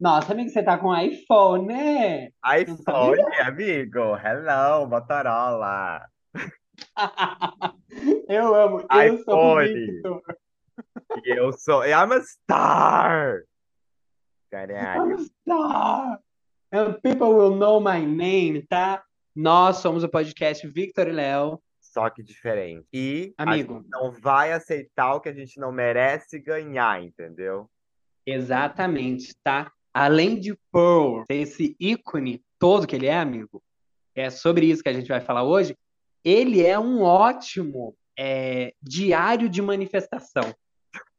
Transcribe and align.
Nossa, 0.00 0.32
amigo, 0.32 0.48
você 0.48 0.62
tá 0.62 0.78
com 0.78 0.96
iPhone, 0.96 1.66
né? 1.66 2.30
IPhone, 2.58 3.20
amigo. 3.44 4.16
Hello, 4.16 4.88
Motorola. 4.88 6.08
Eu 8.26 8.54
amo, 8.54 8.86
eu 8.90 9.24
sou 9.24 9.34
o 9.34 9.60
iPhone. 9.60 9.86
Victor. 9.86 10.22
E 11.24 11.36
eu 11.36 11.52
sou. 11.52 11.84
I'm 11.84 12.12
a 12.12 12.20
star! 12.22 13.40
I'm 13.40 14.68
Caralho. 14.68 15.16
a 15.16 15.18
star. 15.18 16.20
And 16.72 16.94
people 17.02 17.34
will 17.34 17.56
know 17.56 17.80
my 17.80 18.06
name, 18.06 18.64
tá? 18.66 19.02
Nós 19.36 19.78
somos 19.78 20.02
o 20.02 20.08
podcast 20.08 20.66
Victor 20.66 21.08
e 21.08 21.12
Léo. 21.12 21.60
Só 21.80 22.08
que 22.08 22.22
diferente. 22.22 22.86
E 22.92 23.34
a 23.36 23.42
gente 23.44 23.52
Amigo, 23.52 23.84
não 23.90 24.10
vai 24.12 24.52
aceitar 24.52 25.14
o 25.14 25.20
que 25.20 25.28
a 25.28 25.34
gente 25.34 25.60
não 25.60 25.70
merece 25.70 26.38
ganhar, 26.38 27.02
entendeu? 27.02 27.68
exatamente, 28.24 29.34
tá? 29.42 29.70
Além 30.00 30.40
de 30.40 30.58
Pearl 30.72 31.24
ser 31.26 31.34
esse 31.34 31.76
ícone 31.78 32.42
todo 32.58 32.86
que 32.86 32.96
ele 32.96 33.06
é, 33.06 33.18
amigo, 33.18 33.62
é 34.14 34.30
sobre 34.30 34.64
isso 34.64 34.82
que 34.82 34.88
a 34.88 34.94
gente 34.94 35.08
vai 35.08 35.20
falar 35.20 35.42
hoje, 35.42 35.76
ele 36.24 36.64
é 36.64 36.78
um 36.78 37.02
ótimo 37.02 37.94
é, 38.18 38.72
diário 38.80 39.46
de 39.46 39.60
manifestação. 39.60 40.54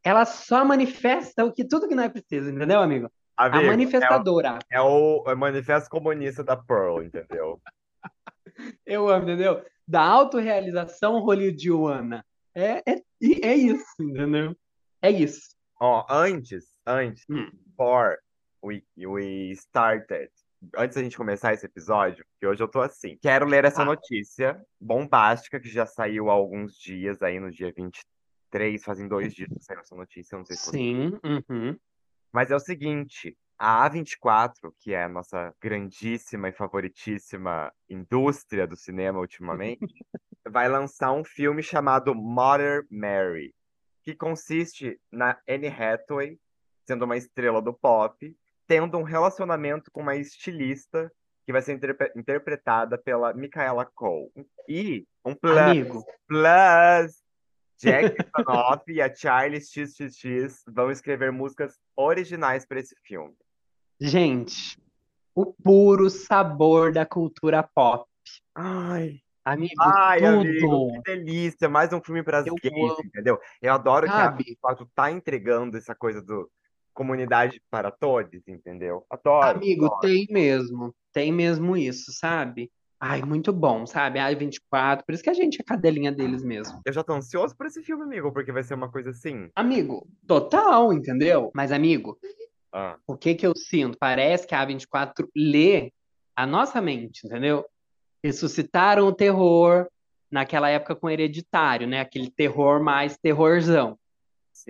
Ela 0.04 0.26
só 0.26 0.66
manifesta 0.66 1.46
o 1.46 1.54
que 1.54 1.64
tudo 1.64 1.88
que 1.88 1.94
nós 1.94 2.12
precisamos, 2.12 2.56
entendeu, 2.56 2.80
amigo? 2.80 3.08
A 3.38 3.46
Amigo, 3.46 3.66
é, 3.66 3.68
manifestadora. 3.68 4.58
é 4.72 4.82
o, 4.82 5.24
é 5.28 5.34
o 5.36 5.38
manifesto 5.38 5.88
comunista 5.88 6.44
da 6.44 6.58
Pearl, 6.58 7.04
entendeu? 7.04 7.62
Eu 8.84 9.08
amo, 9.10 9.26
entendeu? 9.26 9.64
Da 9.88 10.02
autorrealização 10.02 11.20
hollywoodiana. 11.20 12.26
É, 12.56 12.82
é, 12.92 13.02
é 13.44 13.56
isso, 13.56 13.86
entendeu? 14.00 14.56
É 15.04 15.12
isso. 15.12 15.56
Ó, 15.80 16.04
antes, 16.10 16.66
antes, 16.84 17.24
Hum. 17.30 17.52
We, 18.64 18.84
we 18.98 19.52
started, 19.52 20.30
antes 20.78 20.96
da 20.96 21.04
gente 21.04 21.18
começar 21.18 21.54
esse 21.54 21.66
episódio, 21.66 22.26
que 22.40 22.46
hoje 22.46 22.62
eu 22.62 22.68
tô 22.68 22.82
assim, 22.82 23.18
quero 23.22 23.46
ler 23.46 23.66
essa 23.66 23.82
Ah. 23.82 23.86
notícia 23.86 24.62
bombástica 24.80 25.60
que 25.60 25.70
já 25.70 25.86
saiu 25.86 26.30
há 26.30 26.34
alguns 26.34 26.76
dias, 26.78 27.22
aí 27.22 27.40
no 27.40 27.52
dia 27.52 27.74
23, 27.76 28.84
fazem 28.84 29.08
dois 29.08 29.34
dias 29.34 29.50
que 29.50 29.64
saiu 29.64 29.80
essa 29.80 29.96
notícia, 29.96 30.38
não 30.38 30.46
sei 30.46 30.56
se 30.56 30.70
Sim, 30.70 31.20
uhum. 31.24 31.78
Mas 32.32 32.50
é 32.50 32.56
o 32.56 32.60
seguinte, 32.60 33.38
a 33.58 33.90
A24, 33.90 34.74
que 34.80 34.94
é 34.94 35.04
a 35.04 35.10
nossa 35.10 35.54
grandíssima 35.62 36.50
e 36.50 36.54
favoritíssima 36.54 37.72
indústria 37.90 38.66
do 38.66 38.76
cinema 38.76 39.20
ultimamente, 39.20 39.80
vai 40.48 40.70
lançar 40.70 41.12
um 41.12 41.24
filme 41.24 41.62
chamado 41.62 42.16
Mother 42.16 42.86
Mary, 42.90 43.54
que 44.04 44.16
consiste 44.16 45.00
na 45.12 45.38
Anne 45.48 45.68
Hathaway 45.68 46.40
sendo 46.88 47.06
uma 47.06 47.16
estrela 47.18 47.62
do 47.62 47.74
pop, 47.74 48.36
tendo 48.72 48.98
um 48.98 49.04
relacionamento 49.04 49.92
com 49.92 50.00
uma 50.00 50.16
estilista 50.16 51.12
que 51.46 51.52
vai 51.52 51.62
ser 51.62 51.74
interpre- 51.74 52.14
interpretada 52.16 52.98
pela 52.98 53.34
Micaela 53.34 53.86
Cole. 53.86 54.32
E 54.66 55.06
um 55.26 55.36
plus, 55.36 55.58
Amigo, 55.58 56.06
plus, 56.26 57.22
Jack 57.78 58.16
Antonoff 58.34 58.90
e 58.90 59.02
a 59.02 59.14
Charlie 59.14 59.60
XXX 59.60 60.64
vão 60.70 60.90
escrever 60.90 61.34
músicas 61.34 61.78
originais 61.98 62.66
para 62.66 62.80
esse 62.80 62.96
filme. 63.04 63.36
gente, 64.00 64.80
o 65.36 65.48
puro 65.48 66.10
sabor 66.10 66.94
da 66.94 67.06
cultura 67.06 67.62
pop. 67.62 68.10
Ai, 68.56 69.20
Amigo, 69.44 69.74
ai, 69.82 70.24
amigo, 70.24 70.60
tudo. 70.88 71.02
que 71.04 71.12
delícia! 71.16 71.68
Mais 71.68 71.92
um 71.92 72.00
filme 72.02 72.24
para 72.24 72.38
as 72.38 72.46
gays, 72.46 73.00
entendeu? 73.04 73.38
Eu 73.62 73.74
adoro 73.74 74.06
que 74.06 74.14
a 74.14 74.16
sabe? 74.16 74.58
A24 74.64 74.88
tá 74.96 75.12
entregando 75.12 75.76
essa 75.78 75.94
coisa 75.94 76.22
do 76.22 76.50
comunidade 76.94 77.62
para 77.70 77.90
todos, 77.92 78.48
entendeu? 78.48 79.06
Adoro, 79.10 79.58
Amigo, 79.58 79.86
adoro. 79.86 80.02
tem 80.02 80.28
mesmo. 80.30 80.94
Tem 81.14 81.32
mesmo 81.32 81.76
isso, 81.76 82.12
sabe? 82.12 82.72
Ai, 83.00 83.22
muito 83.24 83.52
bom, 83.52 83.86
sabe? 83.88 84.20
Ai, 84.20 84.36
24, 84.36 85.04
por 85.04 85.14
isso 85.14 85.24
que 85.24 85.30
a 85.30 85.34
gente 85.34 85.60
é 85.60 85.64
cadelinha 85.64 86.12
deles 86.12 86.44
mesmo. 86.44 86.80
Eu 86.86 86.94
já 86.94 87.04
tô 87.04 87.14
ansioso 87.14 87.56
por 87.58 87.66
esse 87.66 87.82
filme, 87.82 88.04
amigo, 88.04 88.32
porque 88.32 88.52
vai 88.52 88.62
ser 88.64 88.76
uma 88.76 88.92
coisa 88.92 89.10
assim. 89.10 89.50
Amigo, 89.56 90.08
total, 90.28 90.94
entendeu? 90.94 91.50
Mas, 91.56 91.72
amigo, 91.72 92.18
Ah, 92.74 92.96
o 93.08 93.18
que 93.18 93.34
que 93.36 93.46
eu 93.46 93.54
sinto? 93.56 93.98
Parece 94.00 94.46
que 94.48 94.54
a 94.56 94.66
A24 94.66 95.28
lê 95.36 95.92
a 96.36 96.46
nossa 96.46 96.80
mente, 96.80 97.26
entendeu? 97.26 97.66
Ressuscitaram 98.24 99.08
o 99.08 99.14
terror 99.14 99.88
naquela 100.32 100.70
época 100.70 100.96
com 100.96 101.10
Hereditário, 101.10 101.88
né? 101.88 102.00
Aquele 102.02 102.30
terror 102.30 102.82
mais 102.82 103.18
terrorzão. 103.18 103.98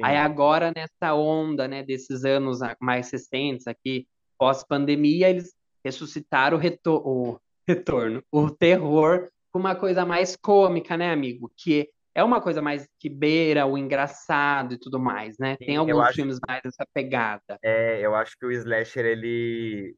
Aí 0.02 0.16
sim. 0.16 0.24
agora, 0.24 0.72
nessa 0.76 1.14
onda, 1.14 1.68
né, 1.68 1.84
desses 1.84 2.24
anos 2.24 2.60
mais 2.80 3.12
recentes 3.12 3.68
aqui, 3.68 4.08
pós-pandemia, 4.38 5.30
eles 5.30 5.54
ressuscitaram 5.84 6.58
o, 6.58 6.60
reto- 6.60 7.02
o 7.06 7.40
retorno, 7.68 8.24
o 8.32 8.50
terror 8.50 9.30
com 9.52 9.60
uma 9.60 9.76
coisa 9.76 10.06
mais 10.06 10.36
cômica, 10.36 10.96
né, 10.96 11.12
amigo? 11.12 11.52
Que 11.58 11.90
é 12.16 12.24
uma 12.24 12.42
coisa 12.42 12.62
mais 12.62 12.88
que 13.00 13.10
beira 13.10 13.66
o 13.66 13.78
engraçado 13.78 14.74
e 14.74 14.80
tudo 14.80 15.00
mais, 15.00 15.38
né? 15.38 15.58
Tem 15.58 15.70
Sim, 15.70 15.76
eu 15.76 15.80
alguns 15.80 16.08
acho, 16.08 16.16
filmes 16.16 16.40
mais 16.48 16.62
dessa 16.64 16.86
pegada. 16.94 17.60
é, 17.62 18.00
eu 18.00 18.16
acho 18.16 18.38
que 18.38 18.46
o 18.46 18.52
slasher, 18.52 19.06
ele, 19.06 19.96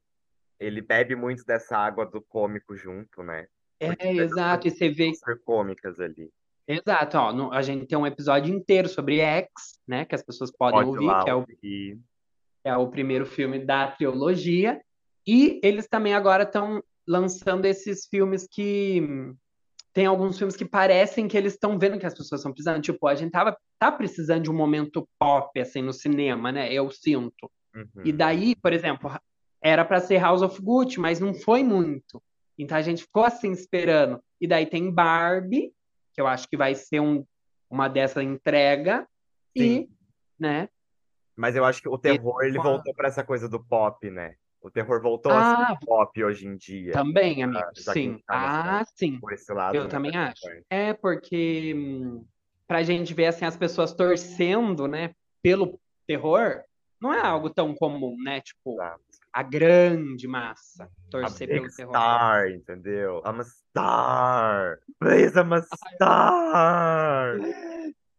ele 0.59 0.81
bebe 0.81 1.15
muito 1.15 1.43
dessa 1.45 1.77
água 1.77 2.05
do 2.05 2.21
cômico 2.21 2.75
junto, 2.75 3.23
né? 3.23 3.47
Porque 3.79 4.07
É, 4.07 4.13
exato, 4.13 4.67
e 4.67 4.71
você 4.71 4.89
vê, 4.89 5.11
cômicas 5.45 5.99
ali. 5.99 6.31
Exato, 6.67 7.17
ó, 7.17 7.33
no- 7.33 7.51
a 7.51 7.61
gente 7.61 7.85
tem 7.85 7.97
um 7.97 8.07
episódio 8.07 8.53
inteiro 8.53 8.87
sobre 8.87 9.19
X, 9.19 9.49
né, 9.87 10.05
que 10.05 10.15
as 10.15 10.23
pessoas 10.23 10.51
podem 10.51 10.79
Pode 10.83 10.89
ouvir, 10.89 11.05
lá 11.05 11.23
que 11.23 11.29
é 11.29 11.33
o 11.33 11.37
ouvir. 11.39 11.99
é 12.63 12.77
o 12.77 12.87
primeiro 12.87 13.25
filme 13.25 13.59
da 13.59 13.87
trilogia, 13.91 14.81
e 15.27 15.59
eles 15.63 15.87
também 15.87 16.13
agora 16.13 16.43
estão 16.43 16.81
lançando 17.07 17.65
esses 17.65 18.05
filmes 18.07 18.47
que 18.49 19.01
tem 19.93 20.05
alguns 20.05 20.37
filmes 20.37 20.55
que 20.55 20.65
parecem 20.65 21.27
que 21.27 21.37
eles 21.37 21.53
estão 21.53 21.77
vendo 21.77 21.99
que 21.99 22.05
as 22.05 22.13
pessoas 22.17 22.39
estão 22.39 22.51
precisando. 22.51 22.81
Tipo, 22.81 23.07
a 23.07 23.13
gente 23.15 23.31
tava, 23.31 23.55
tá 23.77 23.91
precisando 23.91 24.43
de 24.43 24.49
um 24.49 24.55
momento 24.55 25.07
pop, 25.19 25.59
assim, 25.59 25.81
no 25.83 25.93
cinema, 25.93 26.51
né? 26.51 26.73
Eu 26.73 26.89
sinto. 26.89 27.51
E 28.03 28.09
Uhum. 28.11 28.17
daí, 28.17 28.55
por 28.55 28.73
exemplo, 28.73 29.11
era 29.61 29.85
para 29.85 29.99
ser 29.99 30.17
House 30.19 30.41
of 30.41 30.59
Gucci, 30.61 30.99
mas 30.99 31.19
não 31.19 31.33
foi 31.33 31.63
muito. 31.63 32.23
Então 32.57 32.75
a 32.77 32.81
gente 32.81 33.03
ficou 33.03 33.23
assim 33.23 33.51
esperando. 33.51 34.19
E 34.41 34.47
daí 34.47 34.65
tem 34.65 34.89
Barbie, 34.91 35.71
que 36.13 36.21
eu 36.21 36.27
acho 36.27 36.47
que 36.47 36.55
vai 36.55 36.75
ser 36.75 36.99
um, 36.99 37.25
uma 37.69 37.87
dessa 37.87 38.23
entrega, 38.23 39.07
Sim, 39.57 39.87
e, 39.87 39.89
né? 40.39 40.69
mas 41.35 41.55
eu 41.55 41.65
acho 41.65 41.81
que 41.81 41.89
o 41.89 41.97
terror, 41.97 42.43
ele 42.43 42.59
voltou 42.59 42.93
para 42.93 43.07
essa 43.07 43.23
coisa 43.23 43.49
do 43.49 43.63
pop, 43.63 44.09
né? 44.09 44.35
O 44.61 44.69
terror 44.71 45.01
voltou 45.01 45.31
a 45.31 45.43
ser 45.43 45.57
Ah, 45.61 45.77
pop 45.85 46.23
hoje 46.23 46.47
em 46.47 46.55
dia, 46.55 46.93
Também, 46.93 47.43
amigo, 47.43 47.59
ah, 47.59 47.71
já 47.75 47.83
que 47.83 47.89
a 47.89 47.93
sim. 47.93 48.23
tá 48.25 48.39
nessa, 48.39 48.81
Ah, 48.81 48.85
sim. 48.95 49.19
por 49.19 49.33
esse 49.33 49.51
lado, 49.51 49.75
Eu 49.75 49.83
né, 49.85 49.89
também 49.89 50.15
acho. 50.15 50.41
É 50.69 50.93
porque 50.93 51.73
hum, 51.75 52.25
pra 52.67 52.83
gente 52.83 53.13
ver 53.13 53.25
assim 53.25 53.45
as 53.45 53.57
pessoas 53.57 53.93
torcendo, 53.93 54.87
né, 54.87 55.13
pelo 55.41 55.79
terror, 56.07 56.63
não 57.01 57.13
é 57.13 57.19
algo 57.19 57.49
tão 57.49 57.75
comum, 57.75 58.15
né? 58.23 58.39
Tipo. 58.39 58.77
A 59.33 59.41
grande 59.41 60.27
massa 60.27 60.83
A 60.83 60.89
torcer 61.09 61.47
big 61.47 61.59
pelo 61.59 61.75
terror. 61.75 61.91
star, 61.91 62.51
entendeu? 62.51 63.21
I'm 63.25 63.39
a 63.39 63.43
star. 63.43 64.79
Please, 64.99 65.35
I'm 65.35 65.53
a 65.53 65.61
star. 65.61 67.37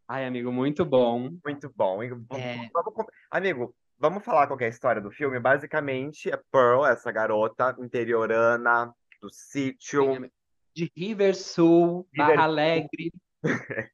Ai, 0.08 0.26
amigo, 0.26 0.50
muito 0.50 0.84
bom. 0.84 1.30
Muito 1.44 1.72
bom. 1.74 2.02
É, 2.02 2.68
Vamos, 2.74 3.06
amigo, 3.30 3.74
vamos 3.98 4.24
falar 4.24 4.48
qual 4.48 4.58
é 4.60 4.66
a 4.66 4.68
história 4.68 5.00
do 5.00 5.10
filme? 5.10 5.38
Basicamente, 5.38 6.30
é 6.30 6.36
Pearl, 6.50 6.84
essa 6.84 7.12
garota 7.12 7.74
interiorana 7.78 8.92
do 9.20 9.30
sítio. 9.30 10.28
De 10.74 10.90
River 10.96 11.36
Sul, 11.36 12.08
Barra 12.16 12.30
River 12.30 12.44
Alegre. 12.44 13.12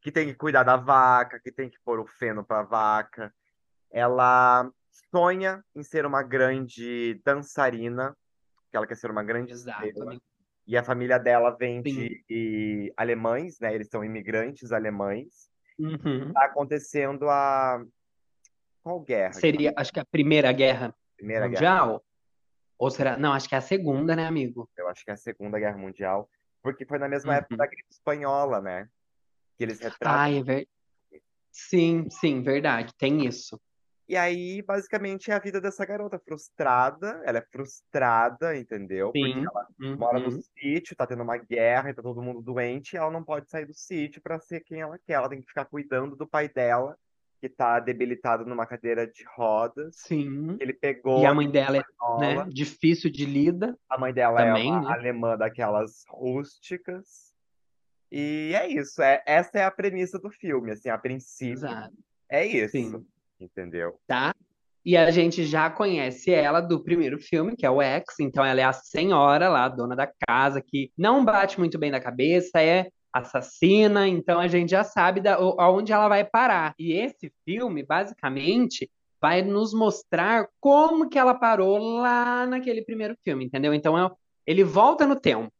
que 0.00 0.10
tem 0.10 0.28
que 0.28 0.34
cuidar 0.34 0.62
da 0.62 0.76
vaca, 0.76 1.38
que 1.38 1.52
tem 1.52 1.68
que 1.68 1.76
pôr 1.84 2.00
o 2.00 2.06
feno 2.06 2.42
pra 2.42 2.62
vaca. 2.62 3.32
Ela 3.90 4.70
sonha 5.10 5.64
em 5.74 5.82
ser 5.82 6.06
uma 6.06 6.22
grande 6.22 7.20
dançarina, 7.24 8.16
que 8.70 8.76
ela 8.76 8.86
quer 8.86 8.96
ser 8.96 9.10
uma 9.10 9.22
grande 9.22 9.52
Exato, 9.52 9.86
estrela. 9.86 10.18
E 10.66 10.76
a 10.76 10.82
família 10.82 11.18
dela 11.18 11.50
vem 11.50 11.82
de, 11.82 12.24
de 12.28 12.92
alemães, 12.96 13.60
né? 13.60 13.74
Eles 13.74 13.88
são 13.88 14.02
imigrantes 14.02 14.72
alemães. 14.72 15.50
Uhum. 15.78 16.32
Tá 16.32 16.46
acontecendo 16.46 17.28
a 17.28 17.84
qual 18.82 19.00
guerra? 19.00 19.30
que 19.30 19.34
tá? 19.34 19.40
Seria, 19.40 19.72
acho 19.76 19.92
que 19.92 20.00
a 20.00 20.04
Primeira 20.04 20.52
Guerra 20.52 20.94
Primeira 21.16 21.48
Guerra 21.48 21.86
Mundial? 21.86 22.04
Ou 22.78 22.90
será? 22.90 23.16
Não, 23.16 23.32
acho 23.32 23.48
que 23.48 23.54
é 23.54 23.58
a 23.58 23.62
Segunda, 23.62 24.14
né, 24.14 24.26
amigo? 24.26 24.68
Eu 24.76 24.88
acho 24.88 25.04
que 25.04 25.10
é 25.10 25.14
a 25.14 25.16
Segunda 25.16 25.58
Guerra 25.58 25.78
Mundial, 25.78 26.28
porque 26.62 26.84
foi 26.84 26.98
na 26.98 27.08
mesma 27.08 27.36
época 27.36 27.56
da 27.56 27.64
Uhum. 27.64 27.70
gripe 27.70 27.88
espanhola, 27.90 28.60
né? 28.60 28.88
Que 29.56 29.64
eles 29.64 29.80
retratam. 29.80 30.20
Ai, 30.20 30.38
é 30.38 30.42
ver... 30.42 30.68
Sim, 31.50 32.10
sim, 32.10 32.42
verdade, 32.42 32.92
tem 32.94 33.24
isso. 33.24 33.60
E 34.06 34.16
aí, 34.16 34.60
basicamente, 34.62 35.30
é 35.30 35.34
a 35.34 35.38
vida 35.38 35.60
dessa 35.60 35.84
garota 35.86 36.18
frustrada. 36.18 37.22
Ela 37.24 37.38
é 37.38 37.46
frustrada, 37.50 38.56
entendeu? 38.56 39.10
Porque 39.12 39.26
Sim. 39.32 39.44
ela 39.46 39.66
mora 39.96 40.18
no 40.20 40.26
Uhum. 40.30 40.42
sítio, 40.58 40.94
tá 40.94 41.06
tendo 41.06 41.22
uma 41.22 41.38
guerra 41.38 41.88
e 41.90 41.94
tá 41.94 42.02
todo 42.02 42.20
mundo 42.22 42.42
doente, 42.42 42.92
e 42.94 42.96
ela 42.98 43.10
não 43.10 43.24
pode 43.24 43.48
sair 43.50 43.64
do 43.64 43.72
sítio 43.72 44.20
pra 44.20 44.38
ser 44.38 44.60
quem 44.60 44.80
ela 44.80 44.98
quer. 44.98 45.14
Ela 45.14 45.28
tem 45.28 45.40
que 45.40 45.46
ficar 45.46 45.64
cuidando 45.64 46.14
do 46.16 46.26
pai 46.26 46.48
dela, 46.50 46.98
que 47.40 47.48
tá 47.48 47.80
debilitado 47.80 48.44
numa 48.44 48.66
cadeira 48.66 49.06
de 49.06 49.24
rodas. 49.36 49.96
Sim. 49.96 50.56
Ele 50.60 50.74
pegou 50.74 51.22
E 51.22 51.26
a 51.26 51.34
mãe 51.34 51.50
dela 51.50 51.78
é, 51.78 51.82
né, 52.20 52.46
difícil 52.50 53.10
de 53.10 53.24
lida. 53.24 53.76
A 53.88 53.98
mãe 53.98 54.12
dela 54.12 54.38
Também, 54.38 54.68
é 54.68 54.72
uma 54.72 54.80
né? 54.82 54.94
alemã 54.98 55.36
daquelas 55.36 56.04
rústicas. 56.10 57.32
E 58.12 58.52
é 58.54 58.68
isso. 58.68 59.02
É, 59.02 59.22
essa 59.26 59.58
é 59.58 59.64
a 59.64 59.70
premissa 59.70 60.18
do 60.18 60.30
filme, 60.30 60.72
assim, 60.72 60.88
a 60.90 60.98
princípio. 60.98 61.54
Exato. 61.54 61.96
É 62.30 62.46
isso. 62.46 62.72
Sim. 62.72 63.06
Entendeu? 63.40 63.98
tá? 64.06 64.34
E 64.84 64.96
a 64.98 65.10
gente 65.10 65.44
já 65.44 65.70
conhece 65.70 66.30
ela 66.30 66.60
do 66.60 66.82
primeiro 66.84 67.18
filme, 67.18 67.56
que 67.56 67.64
é 67.64 67.70
o 67.70 67.80
X, 67.80 68.20
então 68.20 68.44
ela 68.44 68.60
é 68.60 68.64
a 68.64 68.72
senhora 68.72 69.48
lá, 69.48 69.64
a 69.64 69.68
dona 69.68 69.96
da 69.96 70.06
casa, 70.28 70.60
que 70.60 70.92
não 70.96 71.24
bate 71.24 71.58
muito 71.58 71.78
bem 71.78 71.90
da 71.90 71.98
cabeça, 72.00 72.60
é 72.60 72.90
assassina, 73.10 74.06
então 74.06 74.38
a 74.38 74.46
gente 74.46 74.70
já 74.70 74.84
sabe 74.84 75.20
da, 75.22 75.40
o- 75.40 75.58
aonde 75.58 75.90
ela 75.92 76.06
vai 76.06 76.22
parar. 76.22 76.74
E 76.78 76.92
esse 76.92 77.32
filme, 77.46 77.82
basicamente, 77.82 78.90
vai 79.20 79.40
nos 79.40 79.72
mostrar 79.72 80.48
como 80.60 81.08
que 81.08 81.18
ela 81.18 81.34
parou 81.34 81.78
lá 81.78 82.44
naquele 82.44 82.84
primeiro 82.84 83.16
filme, 83.24 83.46
entendeu? 83.46 83.72
Então 83.72 83.98
é- 83.98 84.10
ele 84.46 84.62
volta 84.64 85.06
no 85.06 85.18
tempo. 85.18 85.50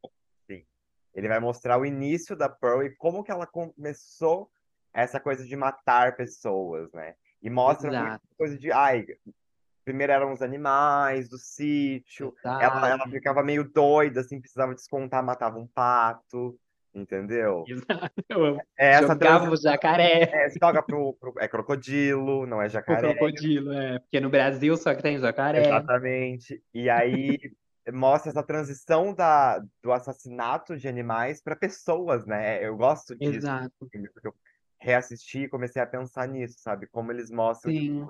Ele 1.15 1.29
vai 1.29 1.39
mostrar 1.39 1.79
o 1.79 1.85
início 1.85 2.35
da 2.35 2.49
Pearl 2.49 2.83
e 2.83 2.93
como 2.95 3.23
que 3.23 3.31
ela 3.31 3.47
começou 3.47 4.51
essa 4.93 5.17
coisa 5.17 5.45
de 5.45 5.55
matar 5.55 6.15
pessoas, 6.17 6.91
né? 6.91 7.15
E 7.45 7.49
mostra 7.49 7.89
Exato. 7.89 8.07
muita 8.09 8.21
coisa 8.35 8.57
de, 8.57 8.71
ai, 8.71 9.05
primeiro 9.85 10.11
eram 10.11 10.33
os 10.33 10.41
animais 10.41 11.29
do 11.29 11.37
sítio, 11.37 12.33
ela, 12.43 12.89
ela 12.89 13.07
ficava 13.07 13.43
meio 13.43 13.63
doida, 13.63 14.21
assim, 14.21 14.41
precisava 14.41 14.73
descontar, 14.73 15.23
matava 15.23 15.59
um 15.59 15.67
pato, 15.67 16.59
entendeu? 16.91 17.63
Exato. 17.67 18.11
Eu. 18.27 18.57
É 18.75 18.93
essa 18.93 19.13
Jogava 19.13 19.15
o 19.15 19.17
transição, 19.19 19.71
jacaré 19.71 20.23
é, 20.23 20.49
joga 20.59 20.81
pro, 20.81 21.13
pro- 21.13 21.35
é 21.37 21.47
crocodilo, 21.47 22.47
não 22.47 22.59
é 22.59 22.65
o 22.65 22.69
jacaré, 22.69 23.13
crocodilo, 23.13 23.71
é, 23.73 23.99
porque 23.99 24.19
no 24.19 24.29
Brasil 24.31 24.75
só 24.75 24.95
que 24.95 25.03
tem 25.03 25.19
jacaré. 25.19 25.67
exatamente. 25.67 26.63
E 26.73 26.89
aí 26.89 27.37
mostra 27.93 28.31
essa 28.31 28.41
transição 28.41 29.13
da, 29.13 29.63
do 29.83 29.91
assassinato 29.91 30.75
de 30.75 30.87
animais 30.87 31.43
para 31.43 31.55
pessoas, 31.55 32.25
né? 32.25 32.65
Eu 32.65 32.75
gosto 32.75 33.15
disso. 33.15 33.37
Exato. 33.37 33.71
porque 33.77 33.99
eu 34.27 34.33
reassisti 34.85 35.39
e 35.39 35.49
comecei 35.49 35.81
a 35.81 35.87
pensar 35.87 36.27
nisso, 36.27 36.57
sabe? 36.59 36.85
Como 36.87 37.11
eles 37.11 37.31
mostram, 37.31 37.73
Sim. 37.73 38.07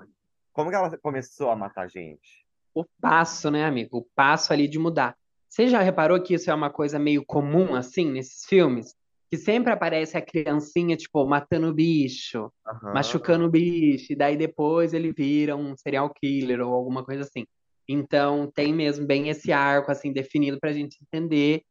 como 0.52 0.68
que 0.68 0.76
ela 0.76 0.96
começou 0.98 1.50
a 1.50 1.56
matar 1.56 1.88
gente. 1.88 2.46
O 2.74 2.84
passo, 3.00 3.50
né, 3.50 3.64
amigo? 3.64 3.98
O 3.98 4.06
passo 4.14 4.52
ali 4.52 4.68
de 4.68 4.78
mudar. 4.78 5.16
Você 5.48 5.68
já 5.68 5.80
reparou 5.80 6.22
que 6.22 6.34
isso 6.34 6.50
é 6.50 6.54
uma 6.54 6.68
coisa 6.68 6.98
meio 6.98 7.24
comum, 7.24 7.74
assim, 7.74 8.10
nesses 8.10 8.44
filmes? 8.44 8.94
Que 9.30 9.38
sempre 9.38 9.72
aparece 9.72 10.18
a 10.18 10.22
criancinha, 10.22 10.96
tipo, 10.96 11.26
matando 11.26 11.68
o 11.68 11.74
bicho, 11.74 12.52
Aham. 12.66 12.92
machucando 12.92 13.46
o 13.46 13.50
bicho, 13.50 14.12
e 14.12 14.16
daí 14.16 14.36
depois 14.36 14.92
ele 14.92 15.12
vira 15.12 15.56
um 15.56 15.74
serial 15.76 16.12
killer 16.12 16.60
ou 16.60 16.74
alguma 16.74 17.02
coisa 17.02 17.22
assim. 17.22 17.46
Então, 17.88 18.50
tem 18.54 18.74
mesmo 18.74 19.06
bem 19.06 19.30
esse 19.30 19.50
arco, 19.50 19.90
assim, 19.90 20.12
definido 20.12 20.60
pra 20.60 20.72
gente 20.72 20.98
entender 21.00 21.62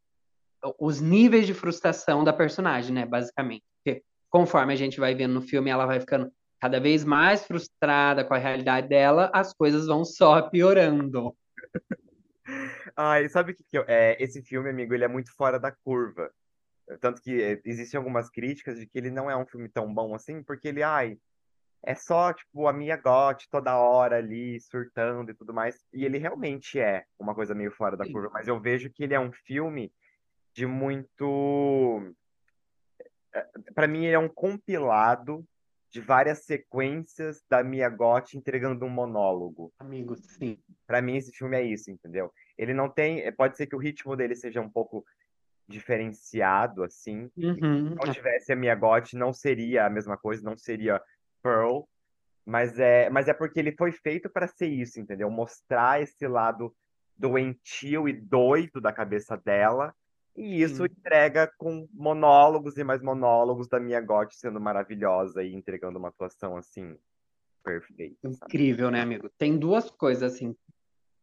os 0.79 0.99
níveis 0.99 1.45
de 1.45 1.53
frustração 1.53 2.23
da 2.23 2.33
personagem, 2.33 2.91
né, 2.91 3.05
basicamente. 3.05 3.63
Conforme 4.35 4.73
a 4.73 4.75
gente 4.75 4.99
vai 4.99 5.15
vendo 5.15 5.33
no 5.33 5.41
filme, 5.41 5.69
ela 5.69 5.85
vai 5.85 5.97
ficando 5.97 6.29
cada 6.59 6.77
vez 6.77 7.05
mais 7.05 7.45
frustrada 7.45 8.21
com 8.25 8.33
a 8.33 8.37
realidade 8.37 8.89
dela, 8.89 9.31
as 9.33 9.53
coisas 9.53 9.87
vão 9.87 10.03
só 10.03 10.41
piorando. 10.41 11.33
Ai, 12.97 13.29
sabe 13.29 13.53
o 13.53 13.55
que 13.55 13.63
que 13.63 13.77
eu... 13.77 13.85
É, 13.87 14.21
esse 14.21 14.41
filme, 14.41 14.69
amigo, 14.69 14.93
ele 14.93 15.05
é 15.05 15.07
muito 15.07 15.33
fora 15.33 15.57
da 15.57 15.71
curva. 15.71 16.29
Tanto 16.99 17.21
que 17.21 17.41
é, 17.41 17.61
existem 17.63 17.97
algumas 17.97 18.29
críticas 18.29 18.77
de 18.77 18.85
que 18.85 18.97
ele 18.97 19.09
não 19.09 19.31
é 19.31 19.37
um 19.37 19.45
filme 19.45 19.69
tão 19.69 19.93
bom 19.93 20.13
assim, 20.13 20.43
porque 20.43 20.67
ele, 20.67 20.83
ai, 20.83 21.17
é 21.81 21.95
só, 21.95 22.33
tipo, 22.33 22.67
a 22.67 22.73
Mia 22.73 22.97
Goth 22.97 23.47
toda 23.49 23.77
hora 23.77 24.17
ali, 24.17 24.59
surtando 24.59 25.31
e 25.31 25.33
tudo 25.33 25.53
mais. 25.53 25.79
E 25.93 26.03
ele 26.03 26.17
realmente 26.17 26.77
é 26.77 27.05
uma 27.17 27.33
coisa 27.33 27.55
meio 27.55 27.71
fora 27.71 27.95
da 27.95 28.05
curva, 28.05 28.31
mas 28.33 28.49
eu 28.49 28.59
vejo 28.59 28.89
que 28.89 29.01
ele 29.01 29.13
é 29.13 29.19
um 29.19 29.31
filme 29.31 29.93
de 30.53 30.65
muito. 30.65 31.25
Pra 33.75 33.87
mim, 33.87 34.05
ele 34.05 34.15
é 34.15 34.19
um 34.19 34.29
compilado 34.29 35.45
de 35.91 36.01
várias 36.01 36.39
sequências 36.39 37.43
da 37.49 37.63
Mia 37.63 37.89
Goth 37.89 38.33
entregando 38.33 38.85
um 38.85 38.89
monólogo. 38.89 39.71
Amigo, 39.77 40.15
sim. 40.15 40.57
Pra 40.87 41.01
mim, 41.01 41.17
esse 41.17 41.31
filme 41.31 41.55
é 41.57 41.63
isso, 41.63 41.91
entendeu? 41.91 42.31
Ele 42.57 42.73
não 42.73 42.89
tem. 42.89 43.21
é, 43.21 43.31
Pode 43.31 43.55
ser 43.57 43.67
que 43.67 43.75
o 43.75 43.79
ritmo 43.79 44.15
dele 44.15 44.35
seja 44.35 44.59
um 44.61 44.69
pouco 44.69 45.05
diferenciado, 45.67 46.83
assim. 46.83 47.29
Uhum. 47.37 47.89
Se 47.89 47.95
não 47.95 48.13
tivesse 48.13 48.51
a 48.51 48.55
Mia 48.55 48.75
Goth, 48.75 49.13
não 49.13 49.33
seria 49.33 49.85
a 49.85 49.89
mesma 49.89 50.17
coisa, 50.17 50.43
não 50.43 50.57
seria 50.57 51.01
Pearl. 51.41 51.83
Mas 52.45 52.79
é, 52.79 53.09
mas 53.09 53.27
é 53.27 53.33
porque 53.33 53.59
ele 53.59 53.71
foi 53.71 53.91
feito 53.91 54.29
para 54.29 54.47
ser 54.47 54.67
isso, 54.67 54.99
entendeu? 54.99 55.29
Mostrar 55.31 56.01
esse 56.01 56.27
lado 56.27 56.75
doentio 57.17 58.07
e 58.07 58.13
doido 58.13 58.79
da 58.79 58.91
cabeça 58.91 59.35
dela. 59.37 59.95
E 60.35 60.61
isso 60.61 60.77
Sim. 60.77 60.85
entrega 60.85 61.51
com 61.57 61.87
monólogos 61.93 62.77
e 62.77 62.83
mais 62.83 63.01
monólogos 63.01 63.67
da 63.67 63.79
Mia 63.79 64.01
Goth 64.01 64.33
sendo 64.33 64.59
maravilhosa 64.59 65.43
e 65.43 65.53
entregando 65.53 65.97
uma 65.97 66.09
atuação 66.09 66.57
assim 66.57 66.97
perfeita, 67.63 68.31
sabe? 68.31 68.35
Incrível, 68.45 68.91
né, 68.91 69.01
amigo? 69.01 69.29
Tem 69.37 69.57
duas 69.57 69.89
coisas, 69.89 70.33
assim, 70.33 70.55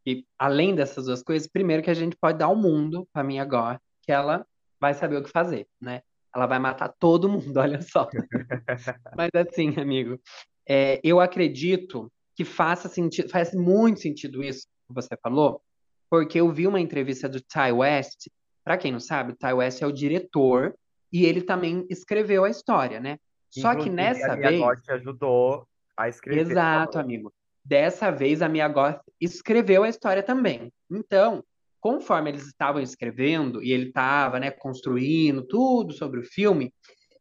que 0.03 0.25
além 0.37 0.75
dessas 0.75 1.05
duas 1.05 1.23
coisas, 1.23 1.47
primeiro 1.47 1.81
que 1.81 1.89
a 1.89 1.95
gente 1.95 2.17
pode 2.17 2.37
dar 2.37 2.45
ao 2.45 2.55
mundo 2.55 3.07
pra 3.13 3.23
minha 3.23 3.41
agora, 3.41 3.79
que 4.01 4.11
ela 4.11 4.45
vai 4.79 4.93
saber 4.93 5.17
o 5.17 5.23
que 5.23 5.29
fazer, 5.29 5.67
né? 5.79 6.01
Ela 6.35 6.45
vai 6.45 6.59
matar 6.59 6.89
todo 6.99 7.29
mundo, 7.29 7.55
olha 7.57 7.81
só. 7.81 8.09
Mas 9.17 9.29
assim, 9.33 9.79
amigo, 9.79 10.19
é, 10.67 10.99
eu 11.03 11.21
acredito 11.21 12.11
que 12.35 12.43
faça 12.43 12.89
sentido, 12.89 13.29
faz 13.29 13.53
muito 13.53 14.01
sentido 14.01 14.43
isso 14.43 14.67
que 14.87 14.93
você 14.93 15.15
falou, 15.15 15.61
porque 16.09 16.39
eu 16.39 16.51
vi 16.51 16.67
uma 16.67 16.81
entrevista 16.81 17.29
do 17.29 17.39
Ty 17.39 17.71
West. 17.71 18.27
Pra 18.63 18.77
quem 18.77 18.91
não 18.91 18.99
sabe, 18.99 19.35
Ty 19.35 19.53
West 19.53 19.81
é 19.81 19.87
o 19.87 19.91
diretor 19.91 20.75
e 21.11 21.25
ele 21.25 21.41
também 21.41 21.85
escreveu 21.89 22.43
a 22.43 22.49
história, 22.49 22.99
né? 22.99 23.17
Só 23.49 23.75
que 23.75 23.89
nessa 23.89 24.33
a 24.33 24.35
Mia 24.35 24.49
vez. 24.49 24.61
Goth 24.61 24.89
ajudou 24.89 25.67
a 25.95 26.09
escrever. 26.09 26.41
Exato, 26.41 26.97
amigo. 26.97 27.31
Dessa 27.63 28.09
vez 28.09 28.41
a 28.41 28.49
Mia 28.49 28.67
Goth 28.67 28.99
escreveu 29.21 29.83
a 29.83 29.89
história 29.89 30.23
também. 30.23 30.71
Então, 30.91 31.43
conforme 31.79 32.31
eles 32.31 32.47
estavam 32.47 32.81
escrevendo 32.81 33.61
e 33.61 33.71
ele 33.71 33.89
estava, 33.89 34.39
né, 34.39 34.49
construindo 34.49 35.43
tudo 35.43 35.93
sobre 35.93 36.19
o 36.19 36.23
filme, 36.23 36.73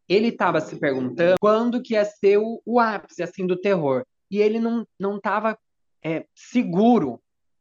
ele 0.08 0.28
estava 0.28 0.60
se 0.60 0.76
perguntando 0.76 1.36
quando 1.38 1.82
que 1.82 1.94
ia 1.94 2.04
ser 2.04 2.38
o, 2.38 2.62
o 2.64 2.80
ápice 2.80 3.22
assim 3.22 3.46
do 3.46 3.60
terror. 3.60 4.04
E 4.30 4.40
ele 4.40 4.58
não 4.58 4.86
não 4.98 5.16
estava 5.16 5.58
seguro 6.34 7.20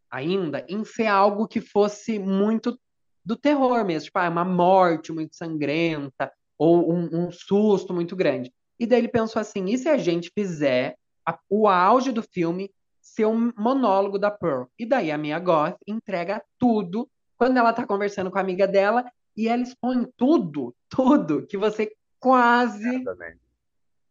ainda 0.09 0.65
em 0.67 0.83
ser 0.83 1.07
algo 1.07 1.47
que 1.47 1.61
fosse 1.61 2.17
muito 2.17 2.79
do 3.23 3.35
terror 3.35 3.83
mesmo, 3.85 4.05
tipo, 4.05 4.19
ah, 4.19 4.29
uma 4.29 4.45
morte 4.45 5.11
muito 5.11 5.35
sangrenta 5.35 6.31
ou 6.57 6.91
um, 6.93 7.09
um 7.27 7.31
susto 7.31 7.93
muito 7.93 8.15
grande. 8.15 8.51
E 8.79 8.85
daí 8.85 8.99
ele 8.99 9.07
pensou 9.07 9.39
assim: 9.39 9.65
e 9.65 9.77
se 9.77 9.87
a 9.89 9.97
gente 9.97 10.31
fizer 10.33 10.95
a- 11.25 11.37
o 11.49 11.67
auge 11.67 12.11
do 12.11 12.23
filme 12.23 12.71
ser 12.99 13.25
um 13.25 13.51
monólogo 13.57 14.17
da 14.17 14.31
Pearl? 14.31 14.63
E 14.77 14.85
daí 14.85 15.11
a 15.11 15.17
Mia 15.17 15.39
Goth 15.39 15.77
entrega 15.87 16.41
tudo 16.57 17.07
quando 17.37 17.57
ela 17.57 17.73
tá 17.73 17.85
conversando 17.85 18.29
com 18.31 18.37
a 18.37 18.41
amiga 18.41 18.67
dela 18.67 19.05
e 19.35 19.47
ela 19.47 19.61
expõe 19.63 20.07
tudo, 20.17 20.75
tudo, 20.89 21.45
que 21.47 21.57
você 21.57 21.91
quase, 22.19 23.03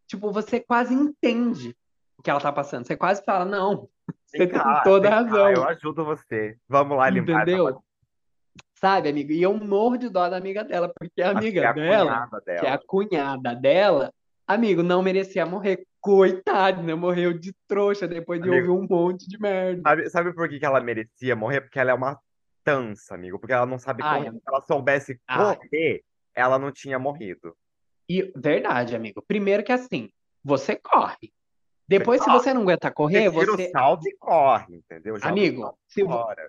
tipo, 0.07 0.33
você 0.33 0.61
quase 0.61 0.95
entende 0.95 1.77
o 2.19 2.23
que 2.23 2.31
ela 2.31 2.41
tá 2.41 2.53
passando. 2.53 2.87
Você 2.87 2.97
quase 2.97 3.23
fala: 3.25 3.45
não, 3.45 3.89
você 4.27 4.39
tem 4.39 4.49
cá, 4.49 4.83
toda 4.83 5.09
a 5.09 5.11
cá, 5.11 5.17
razão. 5.23 5.51
eu 5.51 5.65
ajudo 5.65 6.05
você. 6.05 6.57
Vamos 6.69 6.97
lá 6.97 7.09
limpar 7.11 7.43
Entendeu? 7.43 7.83
Sabe, 8.81 9.11
amigo? 9.11 9.31
E 9.33 9.43
eu 9.43 9.53
morro 9.55 9.99
de 9.99 10.09
dó 10.09 10.29
da 10.29 10.39
amiga 10.39 10.65
dela, 10.65 10.91
porque 10.99 11.21
a 11.21 11.31
amiga 11.31 11.61
é 11.61 11.67
a 11.67 11.73
dela, 11.73 12.29
cunhada 12.31 12.41
que 12.43 12.51
é 12.51 12.55
dela. 12.63 12.75
a 12.75 12.79
cunhada 12.79 13.55
dela, 13.55 14.15
amigo, 14.47 14.83
não 14.83 15.03
merecia 15.03 15.45
morrer. 15.45 15.87
Coitado, 16.01 16.83
né? 16.83 16.95
Morreu 16.95 17.39
de 17.39 17.55
trouxa 17.69 18.09
depois 18.09 18.41
de 18.41 18.49
Amigo. 18.49 18.73
ouvir 18.73 18.85
um 18.85 18.89
monte 18.89 19.29
de 19.29 19.39
merda. 19.39 19.83
Sabe, 19.83 20.09
sabe 20.09 20.33
por 20.33 20.49
que 20.49 20.59
que 20.59 20.65
ela 20.65 20.81
merecia 20.81 21.37
morrer? 21.37 21.61
Porque 21.61 21.79
ela 21.79 21.91
é 21.91 21.95
uma 21.95 22.19
tança, 22.65 23.15
amigo. 23.15 23.39
Porque 23.39 23.53
ela 23.53 23.67
não 23.67 23.79
sabe 23.79 24.03
Ai, 24.03 24.25
correr. 24.25 24.33
Se 24.33 24.41
ela 24.49 24.63
soubesse 24.63 25.21
ai. 25.29 25.57
correr, 25.57 26.03
ela 26.35 26.59
não 26.59 26.73
tinha 26.73 26.99
morrido. 26.99 27.55
E 28.09 28.33
verdade, 28.35 28.97
amigo. 28.97 29.23
Primeiro 29.29 29.63
que 29.63 29.73
assim, 29.73 30.09
você 30.43 30.75
corre. 30.75 31.31
Depois, 31.91 32.23
se 32.23 32.31
você 32.31 32.55
não 32.55 32.63
aguenta 32.63 32.89
correr, 32.89 33.29
Você 33.31 33.41
tira 33.41 33.57
você. 33.57 33.67
o 33.67 33.71
salto 33.73 34.09
e 34.09 34.17
corre, 34.17 34.77
entendeu? 34.77 35.17
Joga 35.17 35.29
Amigo, 35.29 35.77
se, 35.89 36.03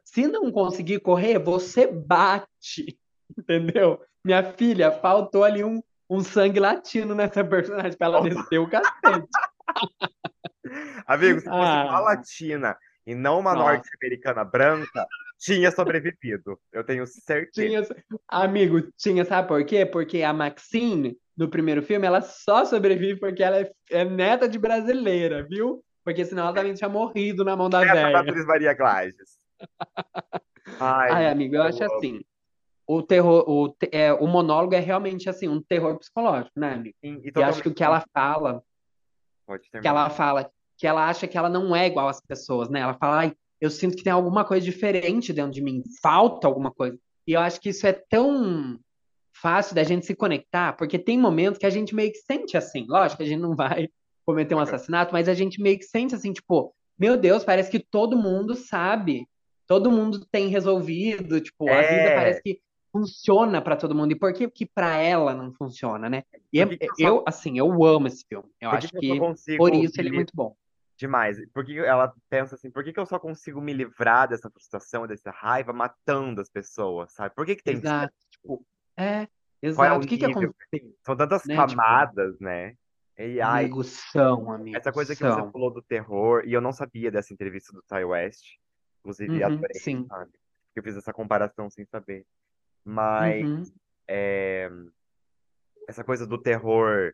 se 0.04 0.28
não 0.28 0.52
conseguir 0.52 1.00
correr, 1.00 1.40
você 1.40 1.88
bate. 1.88 2.96
Entendeu? 3.36 4.00
Minha 4.24 4.44
filha, 4.54 4.92
faltou 4.92 5.44
ali 5.44 5.64
um, 5.64 5.82
um 6.08 6.20
sangue 6.22 6.60
latino 6.60 7.16
nessa 7.16 7.44
personagem 7.44 7.98
pra 7.98 8.06
ela 8.08 8.22
descer 8.22 8.60
o 8.60 8.70
cacete. 8.70 9.28
Amigo, 11.08 11.40
se 11.40 11.46
fosse 11.46 11.58
Ah. 11.72 11.86
uma 11.90 12.00
latina 12.02 12.78
e 13.08 13.16
não 13.16 13.40
uma 13.40 13.56
norte-americana 13.56 14.44
branca, 14.44 15.08
tinha 15.42 15.72
sobrevivido. 15.72 16.60
Eu 16.72 16.84
tenho 16.84 17.06
certeza. 17.08 17.96
Tinha, 17.96 18.20
amigo, 18.28 18.80
tinha, 18.96 19.26
sabe 19.26 19.48
por 19.48 19.66
quê? 19.66 19.86
Porque 19.88 20.22
a 20.22 20.32
Maxine, 20.32 21.18
no 21.36 21.50
primeiro 21.50 21.82
filme, 21.82 22.06
ela 22.06 22.22
só 22.22 22.64
sobrevive 22.64 23.20
porque 23.20 23.42
ela 23.42 23.60
é, 23.60 23.72
é 23.90 24.06
neta 24.06 24.48
de 24.48 24.60
brasileira, 24.60 25.44
viu? 25.44 25.84
Porque 26.04 26.24
senão 26.24 26.44
ela 26.44 26.54
também 26.54 26.76
tinha 26.76 26.90
morrido 26.90 27.44
na 27.44 27.56
mão 27.56 27.70
da 27.70 27.84
Essa 27.84 27.94
velha. 27.94 28.24
Beatriz 28.24 28.46
Maria 28.46 28.74
Glages. 28.76 29.40
Ai, 30.80 31.12
Ai, 31.12 31.28
amigo, 31.28 31.56
eu 31.56 31.64
acho 31.64 31.84
amo. 31.84 31.96
assim, 31.96 32.22
o 32.88 33.02
terror, 33.02 33.44
o, 33.50 33.70
te- 33.70 33.90
é, 33.92 34.14
o 34.14 34.28
monólogo 34.28 34.76
é 34.76 34.80
realmente 34.80 35.28
assim, 35.30 35.48
um 35.48 35.62
terror 35.62 35.98
psicológico, 35.98 36.60
né, 36.60 36.74
amigo? 36.74 36.96
Sim, 37.04 37.20
e 37.24 37.32
E 37.40 37.44
acho 37.44 37.62
que 37.64 37.70
o 37.70 37.74
que 37.74 37.84
ela 37.84 38.04
fala, 38.14 38.64
Pode 39.46 39.64
que 39.64 39.72
terminar. 39.72 39.92
ela 39.92 40.10
fala, 40.10 40.52
que 40.78 40.86
ela 40.88 41.08
acha 41.08 41.28
que 41.28 41.38
ela 41.38 41.50
não 41.50 41.76
é 41.76 41.88
igual 41.88 42.08
às 42.08 42.22
pessoas, 42.22 42.70
né? 42.70 42.80
Ela 42.80 42.94
fala, 42.96 43.18
ai, 43.20 43.36
eu 43.62 43.70
sinto 43.70 43.96
que 43.96 44.04
tem 44.04 44.12
alguma 44.12 44.44
coisa 44.44 44.66
diferente 44.66 45.32
dentro 45.32 45.52
de 45.52 45.62
mim, 45.62 45.84
falta 46.02 46.48
alguma 46.48 46.72
coisa. 46.72 46.98
E 47.28 47.34
eu 47.34 47.40
acho 47.40 47.62
que 47.62 47.70
isso 47.70 47.86
é 47.86 47.94
tão 47.94 48.80
fácil 49.32 49.76
da 49.76 49.84
gente 49.84 50.06
se 50.06 50.16
conectar, 50.16 50.74
porque 50.74 51.00
tem 51.00 51.18
momentos 51.18 51.60
que 51.60 51.66
a 51.66 51.70
gente 51.70 51.96
meio 51.96 52.12
que 52.12 52.18
sente 52.18 52.58
assim. 52.58 52.86
Lógico 52.88 53.18
que 53.18 53.24
a 53.24 53.28
gente 53.28 53.40
não 53.40 53.56
vai 53.56 53.88
cometer 54.26 54.56
um 54.56 54.60
assassinato, 54.60 55.14
mas 55.14 55.30
a 55.30 55.34
gente 55.34 55.62
meio 55.62 55.78
que 55.78 55.86
sente 55.86 56.14
assim, 56.16 56.34
tipo, 56.34 56.74
meu 56.98 57.16
Deus, 57.18 57.44
parece 57.44 57.72
que 57.72 57.80
todo 57.80 58.18
mundo 58.18 58.56
sabe, 58.56 59.28
todo 59.68 59.92
mundo 59.92 60.26
tem 60.32 60.48
resolvido, 60.50 61.40
tipo, 61.40 61.72
a 61.72 61.82
vida 61.82 62.10
É, 62.10 62.16
parece 62.16 62.42
que 62.42 62.60
funciona 62.92 63.62
pra 63.62 63.76
todo 63.76 63.96
mundo. 63.96 64.12
E 64.12 64.16
por 64.16 64.34
que 64.34 64.50
que 64.50 64.66
para 64.66 64.98
ela 64.98 65.34
não 65.34 65.54
funciona, 65.54 66.10
né? 66.10 66.24
E 66.52 66.62
é- 66.62 66.66
eu 66.66 66.78
eu, 67.00 67.24
assim, 67.26 67.58
eu 67.58 67.84
amo 67.84 68.08
esse 68.08 68.26
filme. 68.28 68.50
Eu 68.60 68.70
por 68.70 68.78
acho 68.78 68.90
que 68.90 69.08
eu 69.08 69.36
por 69.58 69.74
isso 69.74 70.00
ele 70.00 70.10
é 70.10 70.12
muito 70.12 70.34
bom. 70.36 70.56
Demais? 71.02 71.38
Por 71.52 71.66
que 71.66 71.74
que 71.74 71.80
ela 71.80 72.14
pensa 72.30 72.56
assim, 72.56 72.70
por 72.72 72.84
que 72.84 72.94
que 72.94 73.00
eu 73.00 73.06
só 73.06 73.20
consigo 73.20 73.60
me 73.60 73.74
livrar 73.74 74.30
dessa 74.30 74.50
frustração, 74.50 75.08
dessa 75.08 75.32
raiva, 75.32 75.74
matando 75.74 76.40
as 76.40 76.50
pessoas, 76.50 77.12
sabe? 77.14 77.34
Por 77.36 77.46
que 77.46 77.56
que 77.56 77.64
tem? 77.64 77.76
Exato, 77.76 78.14
tipo, 78.30 78.66
é, 78.96 79.24
é 79.24 79.28
o 79.28 79.28
exato. 79.62 79.98
O 79.98 80.08
que 80.08 80.18
que 80.18 80.28
nível? 80.28 80.54
aconteceu, 80.54 80.96
São 81.04 81.18
tantas 81.18 81.44
né? 81.44 81.56
Tipo, 81.56 81.68
camadas, 81.68 82.40
né? 82.40 82.76
E 83.18 83.42
ai, 83.42 83.66
amigo, 83.66 83.84
são, 83.84 84.66
essa 84.74 84.92
coisa 84.92 85.16
que 85.16 85.24
você 85.24 85.52
falou 85.52 85.72
do 85.72 85.82
terror, 85.82 86.44
e 86.46 86.54
eu 86.54 86.62
não 86.62 86.72
sabia 86.72 87.12
dessa 87.12 87.34
entrevista 87.34 87.74
do 87.74 87.84
Ty 87.84 88.04
West, 88.06 88.46
inclusive 89.00 89.44
Uhum, 89.44 89.46
adorei, 89.46 89.80
sim. 89.80 90.08
sabe? 90.08 90.32
Porque 90.32 90.80
eu 90.80 90.84
fiz 90.84 90.96
essa 90.96 91.12
comparação 91.12 91.70
sem 91.70 91.86
saber. 91.86 92.26
Mas 92.86 93.48
Uhum, 93.48 93.74
é, 94.08 94.70
essa 95.88 96.04
coisa 96.04 96.26
do 96.26 96.38
terror 96.38 97.14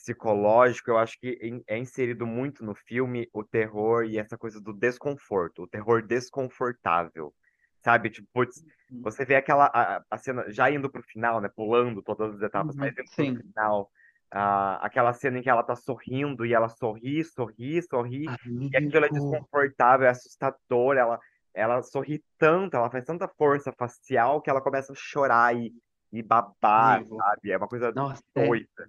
psicológico, 0.00 0.90
eu 0.90 0.98
acho 0.98 1.18
que 1.20 1.62
é 1.66 1.78
inserido 1.78 2.26
muito 2.26 2.64
no 2.64 2.74
filme 2.74 3.28
o 3.32 3.44
terror 3.44 4.04
e 4.04 4.18
essa 4.18 4.36
coisa 4.36 4.60
do 4.60 4.72
desconforto, 4.72 5.62
o 5.62 5.66
terror 5.66 6.02
desconfortável, 6.02 7.34
sabe? 7.82 8.10
Tipo, 8.10 8.26
putz, 8.32 8.64
você 9.02 9.24
vê 9.24 9.36
aquela 9.36 9.66
a, 9.66 10.02
a 10.10 10.18
cena 10.18 10.50
já 10.50 10.70
indo 10.70 10.90
pro 10.90 11.02
final, 11.02 11.40
né? 11.40 11.48
Pulando 11.54 12.02
todas 12.02 12.34
as 12.34 12.42
etapas, 12.42 12.74
mas 12.76 12.92
uhum, 12.96 13.02
indo 13.02 13.10
pro 13.14 13.24
sim. 13.24 13.36
final, 13.36 13.90
ah, 14.30 14.78
aquela 14.84 15.12
cena 15.12 15.38
em 15.38 15.42
que 15.42 15.50
ela 15.50 15.62
tá 15.62 15.76
sorrindo 15.76 16.46
e 16.46 16.54
ela 16.54 16.68
sorri, 16.68 17.22
sorri, 17.24 17.82
sorri, 17.82 18.24
e 18.70 18.76
aquilo 18.76 19.04
é 19.04 19.08
Amigo, 19.08 19.30
desconfortável, 19.30 20.06
é 20.06 20.10
assustador, 20.10 20.96
ela 20.96 21.18
ela 21.52 21.82
sorri 21.82 22.22
tanto, 22.38 22.76
ela 22.76 22.88
faz 22.90 23.04
tanta 23.04 23.26
força 23.26 23.72
facial 23.72 24.40
que 24.40 24.48
ela 24.48 24.60
começa 24.60 24.92
a 24.92 24.96
chorar 24.96 25.54
e, 25.54 25.74
e 26.12 26.22
babar, 26.22 26.98
amigo, 26.98 27.16
sabe? 27.16 27.50
É 27.50 27.56
uma 27.56 27.66
coisa 27.66 27.92
nossa, 27.92 28.22
é, 28.36 28.46
doida. 28.46 28.88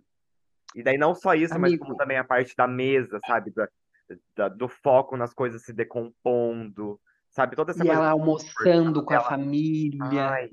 E 0.76 0.84
daí 0.84 0.98
não 0.98 1.14
só 1.16 1.34
isso, 1.36 1.60
mas 1.60 1.76
como 1.76 1.96
amigo, 1.96 1.96
também 1.96 2.18
a 2.18 2.24
parte 2.24 2.56
da 2.56 2.68
mesa, 2.68 3.20
sabe? 3.26 3.52
Da, 3.54 3.68
da- 4.36 4.50
do 4.50 4.68
foco 4.68 5.18
nas 5.18 5.34
coisas 5.34 5.64
se 5.64 5.74
decompondo, 5.74 7.00
sabe? 7.32 7.56
Toda 7.56 7.72
essa 7.72 7.84
e 7.84 7.86
coisa 7.86 8.04
ela 8.04 8.10
almoçando 8.10 9.04
com 9.04 9.14
a 9.14 9.20
dela. 9.20 9.20
família, 9.20 10.40
Ai, 10.40 10.50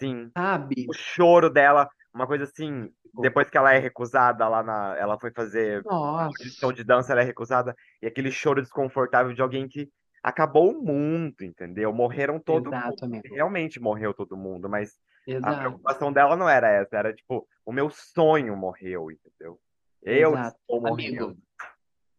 sim. 0.00 0.32
sabe? 0.36 0.86
O 0.86 0.94
choro 0.94 1.50
dela, 1.50 1.88
uma 2.14 2.26
coisa 2.26 2.44
assim, 2.44 2.90
depois 3.14 3.50
que 3.50 3.58
ela 3.58 3.72
é 3.74 3.78
recusada 3.78 4.48
lá 4.48 4.62
na. 4.62 4.96
Ela 4.98 5.18
foi 5.20 5.32
fazer 5.32 5.84
Nossa, 5.84 6.44
de 6.74 6.84
dança, 6.84 7.12
ela 7.12 7.22
é 7.22 7.24
recusada, 7.24 7.74
e 8.02 8.06
aquele 8.06 8.30
choro 8.30 8.60
desconfortável 8.62 9.32
de 9.34 9.42
alguém 9.42 9.68
que 9.68 9.90
acabou 10.22 10.70
o 10.72 10.82
mundo, 10.84 11.42
entendeu? 11.42 11.92
Morreram 11.92 12.38
todo 12.40 12.72
mundo. 12.72 12.94
exato, 12.94 13.04
amigo, 13.04 13.28
Realmente 13.32 13.80
morreu 13.80 14.14
todo 14.14 14.36
mundo, 14.36 14.68
mas 14.68 14.92
a 15.42 15.52
exato, 15.52 15.54
preocupação 15.54 16.12
dela 16.12 16.36
não 16.36 16.48
era 16.48 16.68
essa, 16.70 16.96
era 16.96 17.12
tipo, 17.14 17.46
o 17.64 17.72
meu 17.72 17.90
sonho 17.90 18.56
morreu, 18.56 19.10
entendeu? 19.10 19.58
Eu 20.02 20.30
exato. 20.30 20.58
estou 20.60 20.86
Amigo, 20.86 21.16
morrendo. 21.26 21.38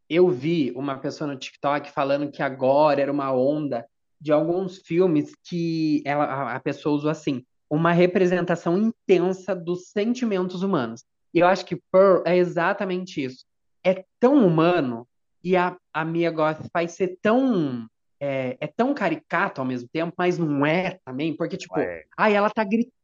eu 0.10 0.28
vi 0.30 0.72
uma 0.76 0.98
pessoa 0.98 1.28
no 1.32 1.38
TikTok 1.38 1.92
falando 1.92 2.32
que 2.32 2.42
agora 2.42 3.02
era 3.02 3.12
uma 3.12 3.32
onda 3.32 3.86
de 4.20 4.32
alguns 4.32 4.80
filmes 4.80 5.36
que 5.44 6.02
ela, 6.06 6.54
a 6.54 6.60
pessoa 6.60 6.96
usou 6.96 7.12
assim, 7.12 7.46
uma 7.70 7.92
representação 7.92 8.78
intensa 8.78 9.56
dos 9.56 9.90
sentimentos 9.90 10.64
humanos. 10.64 11.04
E 11.34 11.40
eu 11.40 11.48
acho 11.48 11.66
que 11.66 11.80
Pearl 11.92 12.24
é 12.26 12.38
exatamente 12.38 13.24
isso. 13.24 13.46
É 13.84 14.06
tão 14.20 14.46
humano 14.48 15.08
e 15.44 15.56
a, 15.56 15.78
a 15.94 16.04
Mia 16.06 16.32
Goth 16.32 16.68
faz 16.72 16.94
ser 16.94 17.20
tão 17.22 17.88
é, 18.20 18.58
é 18.60 18.68
tão 18.68 18.94
caricato 18.94 19.62
ao 19.62 19.68
mesmo 19.68 19.88
tempo, 19.92 20.14
mas 20.18 20.38
não 20.38 20.66
é 20.66 20.98
também, 21.06 21.36
porque 21.36 21.58
tipo, 21.58 21.78
É, 21.78 22.06
ai, 22.18 22.34
ela 22.34 22.50
tá 22.50 22.64
gritando 22.64 22.95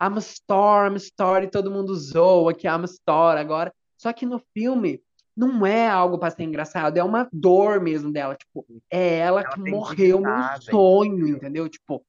I'm 0.00 0.16
a 0.16 0.20
star, 0.20 0.90
I'm 0.90 0.96
a 0.96 1.42
e 1.42 1.48
todo 1.48 1.70
mundo 1.70 1.94
zoa 1.94 2.54
que 2.54 2.66
I'm 2.66 2.84
a 2.84 2.86
star 2.86 3.36
agora. 3.36 3.72
Só 3.96 4.12
que 4.12 4.26
no 4.26 4.40
filme 4.52 5.00
não 5.36 5.66
é 5.66 5.88
algo 5.88 6.18
para 6.18 6.30
ser 6.30 6.44
engraçado, 6.44 6.96
é 6.96 7.04
uma 7.04 7.28
dor 7.32 7.80
mesmo 7.80 8.12
dela. 8.12 8.34
Tipo, 8.34 8.64
é 8.90 9.18
ela 9.18 9.40
ela 9.40 9.50
que 9.50 9.70
morreu 9.70 10.18
indignada, 10.18 10.62
sonho, 10.62 11.28
entendeu? 11.28 11.68
Tipo, 11.68 12.04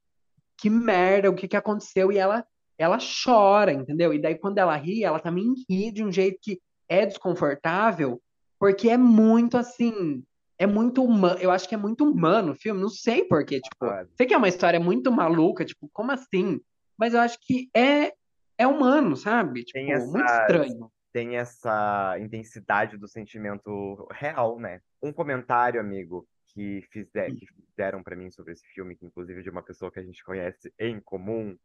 que 0.57 0.69
merda, 0.69 1.29
o 1.29 1.35
que 1.35 1.47
que 1.47 1.57
aconteceu? 1.57 2.11
E 2.11 2.17
ela, 2.17 2.45
ela 2.77 2.97
chora, 2.97 3.73
entendeu? 3.73 4.13
E 4.13 4.19
daí 4.19 4.35
quando 4.35 4.57
ela 4.57 4.75
ri, 4.75 5.03
ela 5.03 5.19
também 5.19 5.53
ri 5.69 5.91
de 5.91 6.03
um 6.03 6.11
jeito 6.11 6.39
que 6.41 6.59
é 6.87 7.05
desconfortável, 7.05 8.21
porque 8.57 8.89
é 8.89 8.97
muito 8.97 9.57
assim, 9.57 10.23
é 10.57 10.65
muito 10.65 11.03
humano, 11.03 11.39
eu 11.39 11.51
acho 11.51 11.67
que 11.67 11.75
é 11.75 11.77
muito 11.77 12.05
humano 12.05 12.53
o 12.53 12.55
filme, 12.55 12.81
não 12.81 12.89
sei 12.89 13.25
por 13.25 13.45
quê, 13.45 13.59
tipo, 13.59 13.85
sei 14.15 14.25
que 14.25 14.33
é 14.33 14.37
uma 14.37 14.47
história 14.47 14.79
muito 14.79 15.11
maluca, 15.11 15.65
tipo, 15.65 15.89
como 15.91 16.11
assim? 16.11 16.59
Mas 16.97 17.13
eu 17.13 17.19
acho 17.19 17.37
que 17.39 17.69
é 17.73 18.13
é 18.57 18.65
humano, 18.65 19.15
sabe? 19.15 19.63
Tem 19.65 19.85
Tipo, 19.87 20.07
muito 20.07 20.25
estranho. 20.25 20.91
tem 21.13 21.37
essa 21.37 22.17
intensidade 22.19 22.97
do 22.97 23.07
sentimento 23.07 24.07
real, 24.11 24.59
né? 24.59 24.81
Um 25.01 25.13
comentário, 25.13 25.79
amigo, 25.79 26.27
que, 26.47 26.81
fizer, 26.91 27.31
que 27.35 27.45
fizeram 27.45 28.01
pra 28.01 28.15
mim 28.15 28.31
sobre 28.31 28.53
esse 28.53 28.65
filme, 28.73 28.95
que 28.95 29.05
inclusive 29.05 29.43
de 29.43 29.49
uma 29.49 29.61
pessoa 29.61 29.91
que 29.91 29.99
a 29.99 30.03
gente 30.03 30.23
conhece 30.23 30.73
em 30.79 30.99
comum, 30.99 31.55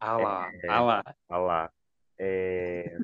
Ah 0.00 0.16
lá, 0.16 0.48
ah 0.48 0.52
é, 0.62 0.68
lá. 0.80 1.16
olha 1.28 1.38
lá, 1.42 1.72
é, 2.18 2.98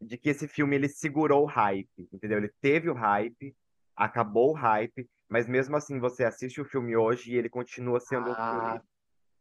de 0.00 0.16
que 0.18 0.30
esse 0.30 0.48
filme 0.48 0.74
ele 0.74 0.88
segurou 0.88 1.44
o 1.44 1.46
hype, 1.46 2.08
entendeu? 2.12 2.38
Ele 2.38 2.52
teve 2.60 2.88
o 2.90 2.94
hype, 2.94 3.54
acabou 3.94 4.50
o 4.50 4.54
hype, 4.54 5.08
mas 5.28 5.46
mesmo 5.46 5.76
assim 5.76 6.00
você 6.00 6.24
assiste 6.24 6.60
o 6.60 6.64
filme 6.64 6.96
hoje 6.96 7.32
e 7.32 7.36
ele 7.36 7.48
continua 7.48 8.00
sendo 8.00 8.22
um 8.30 8.34
filme 8.34 8.38
Ah, 8.38 8.82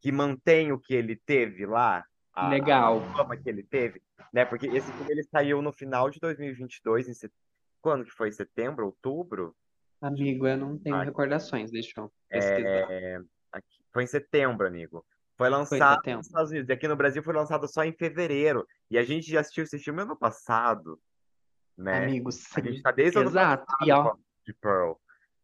que 0.01 0.11
mantém 0.11 0.71
o 0.71 0.79
que 0.79 0.93
ele 0.93 1.15
teve 1.15 1.65
lá, 1.65 2.03
a, 2.33 2.45
a 2.45 2.49
legal. 2.49 3.01
fama 3.11 3.35
que 3.35 3.49
ele 3.49 3.63
teve, 3.63 4.01
né? 4.33 4.45
Porque 4.45 4.65
esse 4.67 4.91
filme 4.93 5.11
ele 5.11 5.23
saiu 5.23 5.61
no 5.61 5.71
final 5.73 6.09
de 6.09 6.19
2022, 6.19 7.09
em 7.09 7.13
set... 7.13 7.33
quando 7.81 8.05
que 8.05 8.11
foi? 8.11 8.31
Setembro, 8.31 8.85
outubro? 8.85 9.55
Amigo, 10.01 10.47
eu 10.47 10.55
não 10.57 10.77
tenho 10.77 10.95
Ah, 10.95 11.03
recordações, 11.03 11.71
deixa 11.71 11.91
eu 11.99 12.11
pesquisar. 12.29 12.87
é, 12.89 13.21
aqui- 13.51 13.83
Foi 13.91 14.03
em 14.03 14.07
setembro, 14.07 14.65
amigo. 14.65 15.05
Foi 15.37 15.47
Foi 15.47 15.47
em 15.47 15.51
lançado 15.51 15.89
nos 15.89 15.97
setembro? 15.97 16.21
Estados 16.21 16.51
Unidos. 16.51 16.69
E 16.69 16.73
aqui 16.73 16.87
no 16.87 16.95
Brasil 16.95 17.23
foi 17.23 17.33
lançado 17.33 17.67
só 17.67 17.83
em 17.83 17.91
fevereiro. 17.93 18.65
E 18.89 18.97
a 18.97 19.03
gente 19.03 19.29
já 19.29 19.41
assistiu 19.41 19.63
esse 19.65 19.79
filme 19.79 20.01
ano 20.01 20.15
passado, 20.15 20.99
né? 21.77 22.05
Amigo, 22.05 22.29
A 22.29 22.61
gente 22.61 22.77
sim. 22.77 22.81
tá 22.81 22.91
desde 22.91 23.17
o 23.17 23.21
ano 23.21 23.31
passado 23.33 24.19
de 24.45 24.53
Pearl. 24.53 24.93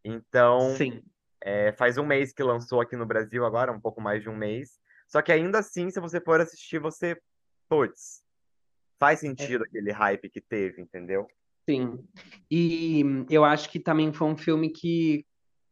Então, 0.03 0.69
sim. 0.75 1.01
É, 1.42 1.72
faz 1.74 1.98
um 1.98 2.06
mês 2.06 2.34
que 2.34 2.44
lançou 2.44 2.82
aqui 2.82 2.96
no 2.96 3.06
Brasil 3.06 3.46
agora, 3.46 3.72
um 3.72 3.80
pouco 3.80 4.01
mais 4.01 4.22
de 4.22 4.30
um 4.30 4.36
mês. 4.36 4.80
Só 5.08 5.22
que 5.22 5.32
ainda 5.32 5.60
assim, 5.60 5.89
se 5.89 6.00
você 6.00 6.20
for 6.20 6.42
assistir, 6.42 6.80
você, 6.80 7.20
putz, 7.70 8.24
faz 9.00 9.20
É, 9.20 9.22
sentido 9.22 9.63
aquele 9.63 9.92
hype 9.92 10.30
que 10.30 10.42
teve, 10.42 10.82
entendeu? 10.82 11.27
sim. 11.70 12.08
E 12.50 13.04
eu 13.30 13.44
acho 13.44 13.70
que 13.70 13.80
também 13.80 14.13
foi 14.13 14.27
um 14.27 14.38
filme 14.38 14.70
que 14.70 15.25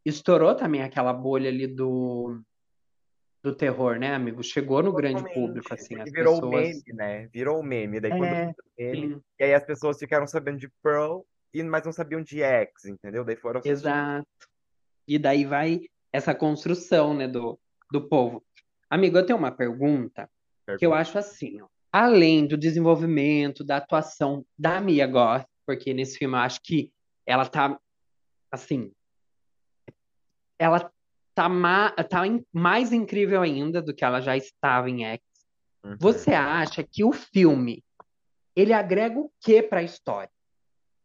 estourou 0.05 0.55
também 0.55 0.81
aquela 0.83 1.13
bolha 1.13 1.49
ali 1.49 1.65
do, 1.67 2.41
do 3.43 3.55
terror, 3.55 3.97
né, 3.99 4.13
amigo? 4.13 4.43
Chegou 4.43 4.81
no 4.83 4.91
grande 4.93 5.23
público, 5.33 5.69
Totalmente, 5.69 5.73
assim, 5.73 6.01
as 6.01 6.11
virou 6.11 6.35
pessoas. 6.35 6.67
meme, 6.67 6.83
né? 6.93 7.27
Virou 7.27 7.63
meme. 7.63 7.99
Daí 7.99 8.11
quando 8.11 8.33
É, 8.33 8.45
virou 8.45 8.53
o 8.55 8.81
meme, 8.81 9.21
e 9.39 9.43
aí 9.43 9.53
as 9.53 9.63
pessoas 9.65 9.97
ficaram 9.97 10.27
sabendo 10.27 10.57
de 10.59 10.69
Pearl, 10.83 11.21
e 11.53 11.61
mas 11.63 11.85
não 11.85 11.91
sabiam 11.91 12.21
de 12.21 12.41
X, 12.41 12.85
entendeu? 12.85 13.23
Daí 13.23 13.35
foram 13.35 13.61
exato. 13.63 14.27
E 15.07 15.17
daí 15.19 15.45
vai 15.45 15.81
essa 16.11 16.33
construção, 16.35 17.13
né, 17.13 17.27
do, 17.27 17.59
do 17.91 18.07
povo. 18.07 18.43
Amigo, 18.89 19.17
eu 19.17 19.25
tenho 19.25 19.39
uma 19.39 19.51
pergunta 19.51 20.29
que 20.77 20.85
eu 20.85 20.93
acho 20.93 21.17
assim, 21.17 21.61
ó. 21.61 21.67
Além 21.91 22.47
do 22.47 22.57
desenvolvimento, 22.57 23.63
da 23.63 23.77
atuação 23.77 24.45
da 24.57 24.81
Mia 24.81 25.05
Goth, 25.05 25.45
porque 25.65 25.93
nesse 25.93 26.17
filme 26.17 26.35
eu 26.35 26.39
acho 26.39 26.59
que 26.63 26.91
ela 27.25 27.45
tá, 27.45 27.79
assim, 28.51 28.91
ela 30.57 30.91
tá, 31.35 31.47
ma 31.47 31.91
tá 31.91 32.25
in- 32.25 32.45
mais 32.51 32.91
incrível 32.91 33.41
ainda 33.41 33.81
do 33.81 33.93
que 33.93 34.03
ela 34.03 34.21
já 34.21 34.35
estava 34.35 34.89
em 34.89 35.05
X. 35.05 35.23
Uhum. 35.83 35.97
Você 35.99 36.33
acha 36.33 36.83
que 36.83 37.03
o 37.03 37.11
filme 37.11 37.83
ele 38.55 38.73
agrega 38.73 39.19
o 39.19 39.31
que 39.39 39.61
para 39.61 39.79
a 39.79 39.83
história? 39.83 40.31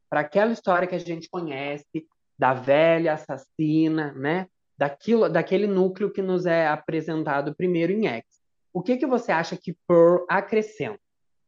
Para 0.08 0.20
aquela 0.20 0.52
história 0.52 0.88
que 0.88 0.94
a 0.94 0.98
gente 0.98 1.28
conhece 1.28 2.06
da 2.38 2.54
velha 2.54 3.14
assassina, 3.14 4.12
né? 4.12 4.48
Daquilo, 4.76 5.28
daquele 5.28 5.66
núcleo 5.66 6.12
que 6.12 6.22
nos 6.22 6.46
é 6.46 6.68
apresentado 6.68 7.54
primeiro 7.54 7.92
em 7.92 8.06
X. 8.06 8.24
O 8.72 8.80
que 8.80 8.96
que 8.96 9.06
você 9.06 9.32
acha 9.32 9.56
que 9.56 9.76
Pearl 9.88 10.24
acrescenta? 10.28 11.00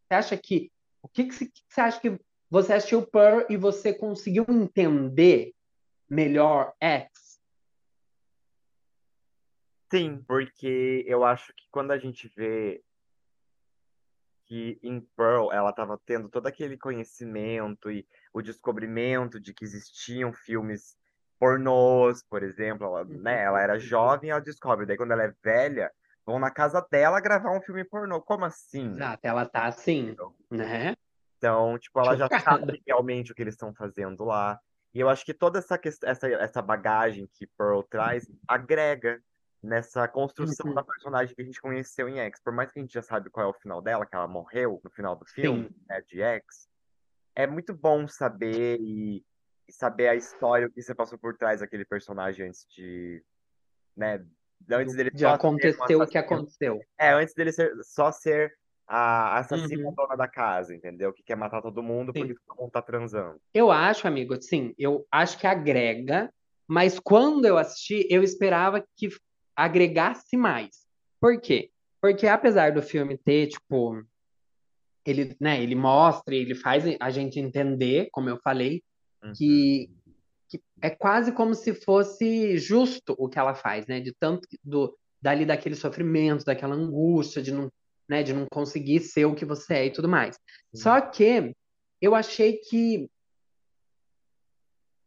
Você 0.08 0.14
acha 0.14 0.36
que 0.36 0.72
o 1.02 1.08
que 1.08 1.24
que, 1.24 1.32
você 1.32 1.80
acha 1.80 2.00
que 2.00 2.20
você 2.50 2.72
assistiu 2.72 3.06
Pearl 3.06 3.46
e 3.48 3.56
você 3.56 3.94
conseguiu 3.94 4.44
entender 4.48 5.54
melhor 6.08 6.74
X? 6.80 7.40
Sim, 9.92 10.22
porque 10.26 11.04
eu 11.06 11.24
acho 11.24 11.54
que 11.54 11.64
quando 11.70 11.92
a 11.92 11.98
gente 11.98 12.28
vê 12.36 12.82
que 14.46 14.78
em 14.82 15.00
Pearl 15.16 15.52
ela 15.52 15.70
estava 15.70 15.98
tendo 16.04 16.28
todo 16.28 16.46
aquele 16.48 16.76
conhecimento 16.76 17.90
e 17.90 18.06
o 18.32 18.42
descobrimento 18.42 19.40
de 19.40 19.52
que 19.52 19.64
existiam 19.64 20.32
filmes 20.32 20.96
pornôs, 21.38 22.22
por 22.22 22.42
exemplo, 22.42 22.86
ela, 22.86 23.04
né, 23.04 23.42
ela 23.42 23.60
era 23.60 23.78
jovem 23.78 24.28
e 24.28 24.30
ela 24.30 24.40
descobre, 24.40 24.86
daí 24.86 24.96
quando 24.96 25.12
ela 25.12 25.24
é 25.24 25.34
velha, 25.42 25.90
vão 26.24 26.38
na 26.38 26.50
casa 26.50 26.86
dela 26.90 27.20
gravar 27.20 27.56
um 27.56 27.62
filme 27.62 27.82
pornô. 27.82 28.20
Como 28.20 28.44
assim? 28.44 28.90
Exato, 28.90 29.20
ela 29.22 29.46
tá 29.46 29.64
assim, 29.64 30.14
né? 30.50 30.94
Então, 31.38 31.78
tipo, 31.78 31.98
ela 31.98 32.16
já 32.16 32.28
sabe 32.28 32.82
realmente 32.86 33.32
o 33.32 33.34
que 33.34 33.42
eles 33.42 33.54
estão 33.54 33.72
fazendo 33.72 34.24
lá. 34.24 34.60
E 34.92 35.00
eu 35.00 35.08
acho 35.08 35.24
que 35.24 35.32
toda 35.32 35.58
essa, 35.58 35.80
essa, 36.04 36.28
essa 36.28 36.60
bagagem 36.60 37.26
que 37.32 37.46
Pearl 37.46 37.80
traz 37.82 38.30
agrega 38.46 39.22
nessa 39.62 40.06
construção 40.08 40.68
Uhum. 40.68 40.74
da 40.74 40.82
personagem 40.82 41.34
que 41.34 41.40
a 41.40 41.44
gente 41.44 41.60
conheceu 41.60 42.08
em 42.08 42.18
X. 42.18 42.40
Por 42.42 42.52
mais 42.52 42.70
que 42.70 42.78
a 42.78 42.82
gente 42.82 42.92
já 42.92 43.02
sabe 43.02 43.30
qual 43.30 43.46
é 43.46 43.48
o 43.48 43.54
final 43.54 43.80
dela, 43.80 44.04
que 44.04 44.14
ela 44.14 44.28
morreu 44.28 44.80
no 44.84 44.90
final 44.90 45.16
do 45.16 45.24
filme, 45.24 45.70
né, 45.88 46.02
de 46.02 46.20
X, 46.20 46.68
é 47.42 47.46
muito 47.46 47.74
bom 47.74 48.06
saber 48.06 48.78
e, 48.80 49.24
e 49.68 49.72
saber 49.72 50.08
a 50.08 50.14
história, 50.14 50.66
o 50.66 50.70
que 50.70 50.82
você 50.82 50.94
passou 50.94 51.18
por 51.18 51.36
trás 51.36 51.60
daquele 51.60 51.84
personagem 51.84 52.46
antes 52.46 52.66
de, 52.68 53.22
né, 53.96 54.24
antes 54.70 54.94
dele 54.94 55.10
De 55.10 55.24
um 55.24 55.30
acontecer 55.30 55.96
o 55.96 56.06
que 56.06 56.18
aconteceu. 56.18 56.80
É, 56.98 57.12
antes 57.12 57.34
dele 57.34 57.52
ser, 57.52 57.72
só 57.82 58.12
ser 58.12 58.52
a 58.86 59.38
assassina 59.38 59.88
Uhum. 59.88 59.94
dona 59.94 60.16
da 60.16 60.26
casa, 60.26 60.74
entendeu? 60.74 61.12
Que 61.12 61.22
quer 61.22 61.36
matar 61.36 61.62
todo 61.62 61.82
mundo 61.82 62.12
Sim. 62.12 62.26
porque 62.26 62.34
todo 62.44 62.58
mundo 62.58 62.72
tá 62.72 62.82
transando. 62.82 63.40
Eu 63.54 63.70
acho, 63.70 64.08
amigo, 64.08 64.40
sim, 64.42 64.74
eu 64.76 65.06
acho 65.12 65.38
que 65.38 65.46
agrega, 65.46 66.32
mas 66.66 66.98
quando 66.98 67.44
eu 67.44 67.56
assisti, 67.56 68.06
eu 68.10 68.22
esperava 68.22 68.84
que 68.96 69.08
agregasse 69.54 70.36
mais. 70.36 70.86
Por 71.20 71.40
quê? 71.40 71.70
Porque 72.00 72.26
apesar 72.26 72.72
do 72.72 72.82
filme 72.82 73.16
ter, 73.16 73.48
tipo, 73.48 74.02
ele, 75.04 75.36
né, 75.40 75.62
ele 75.62 75.74
mostra, 75.74 76.34
ele 76.34 76.54
faz 76.54 76.84
a 77.00 77.10
gente 77.10 77.38
entender, 77.40 78.08
como 78.12 78.28
eu 78.28 78.38
falei, 78.42 78.82
Uhum. 79.22 79.32
que, 79.34 79.90
que 80.48 80.60
é 80.80 80.90
quase 80.90 81.32
como 81.32 81.54
se 81.54 81.74
fosse 81.74 82.56
justo 82.56 83.14
o 83.18 83.28
que 83.28 83.38
ela 83.38 83.54
faz, 83.54 83.86
né? 83.86 84.00
De 84.00 84.12
tanto 84.12 84.48
do 84.64 84.96
dali 85.20 85.44
daquele 85.44 85.74
sofrimento, 85.74 86.44
daquela 86.44 86.74
angústia 86.74 87.42
de 87.42 87.52
não, 87.52 87.70
né, 88.08 88.22
de 88.22 88.32
não 88.32 88.46
conseguir 88.50 89.00
ser 89.00 89.26
o 89.26 89.34
que 89.34 89.44
você 89.44 89.74
é 89.74 89.86
e 89.86 89.92
tudo 89.92 90.08
mais. 90.08 90.38
Só 90.74 90.98
que 91.00 91.54
eu 92.00 92.14
achei 92.14 92.56
que, 92.56 93.06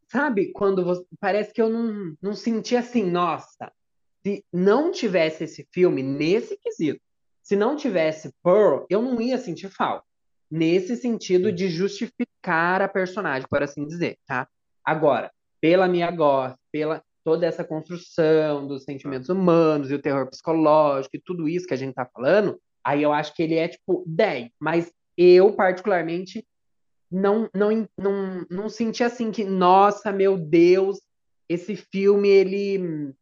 sabe, 0.08 0.52
quando 0.52 0.86
você, 0.86 1.04
parece 1.20 1.52
que 1.52 1.60
eu 1.60 1.68
não, 1.68 2.16
não 2.22 2.34
senti 2.36 2.76
assim, 2.76 3.04
nossa, 3.10 3.72
se 4.22 4.46
não 4.54 4.92
tivesse 4.92 5.46
esse 5.46 5.68
filme 5.72 6.04
nesse 6.04 6.56
quesito, 6.58 7.02
se 7.44 7.56
não 7.56 7.76
tivesse 7.76 8.34
Pearl, 8.42 8.86
eu 8.90 9.02
não 9.02 9.22
ia 9.22 9.38
sentir 9.38 9.70
falta. 9.70 10.06
Nesse 10.50 10.96
sentido 10.96 11.52
de 11.52 11.68
justificar 11.68 12.82
a 12.82 12.88
personagem, 12.88 13.48
por 13.50 13.62
assim 13.62 13.86
dizer, 13.86 14.18
tá? 14.26 14.48
Agora, 14.84 15.32
pela 15.60 15.88
Mia 15.88 16.10
Goth, 16.10 16.56
pela 16.72 17.04
toda 17.24 17.46
essa 17.46 17.64
construção 17.64 18.68
dos 18.68 18.84
sentimentos 18.84 19.30
humanos 19.30 19.90
e 19.90 19.94
o 19.94 20.02
terror 20.02 20.30
psicológico 20.30 21.16
e 21.16 21.22
tudo 21.22 21.48
isso 21.48 21.66
que 21.66 21.74
a 21.74 21.78
gente 21.78 21.94
tá 21.94 22.06
falando, 22.06 22.60
aí 22.84 23.02
eu 23.02 23.14
acho 23.14 23.34
que 23.34 23.42
ele 23.42 23.56
é 23.56 23.68
tipo 23.68 24.04
10. 24.06 24.50
Mas 24.60 24.92
eu, 25.18 25.54
particularmente, 25.54 26.46
não, 27.10 27.50
não, 27.54 27.88
não, 27.98 28.46
não 28.50 28.70
senti 28.70 29.04
assim 29.04 29.32
que, 29.32 29.46
nossa, 29.46 30.12
meu 30.12 30.38
Deus, 30.38 31.00
esse 31.48 31.76
filme 31.76 32.28
ele 32.28 33.14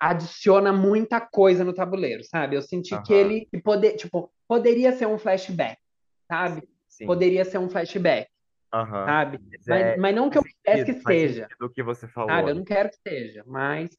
adiciona 0.00 0.72
muita 0.72 1.20
coisa 1.20 1.64
no 1.64 1.72
tabuleiro, 1.74 2.22
sabe? 2.24 2.56
Eu 2.56 2.62
senti 2.62 2.90
que 3.02 3.12
Aham. 3.12 3.20
ele 3.20 3.46
que 3.46 3.60
poder, 3.60 3.96
tipo, 3.96 4.32
poderia 4.48 4.92
ser 4.92 5.06
um 5.06 5.18
flashback, 5.18 5.78
sabe? 6.30 6.68
Sim. 6.88 7.06
Poderia 7.06 7.44
ser 7.44 7.58
um 7.58 7.68
flashback, 7.68 8.28
Aham. 8.72 9.04
sabe? 9.06 9.38
Mas 9.66 9.68
é- 9.68 9.96
mas 9.96 10.14
não 10.14 10.30
que 10.30 10.38
eu 10.38 10.42
quisesse 10.42 10.84
que 10.94 11.00
seja, 11.02 11.42
sentido 11.42 11.66
o 11.66 11.70
que 11.70 11.82
você 11.82 12.08
falou. 12.08 12.30
sabe? 12.30 12.50
Eu 12.50 12.54
não 12.54 12.64
quero 12.64 12.88
que 12.90 12.96
seja, 13.06 13.42
mas 13.46 13.90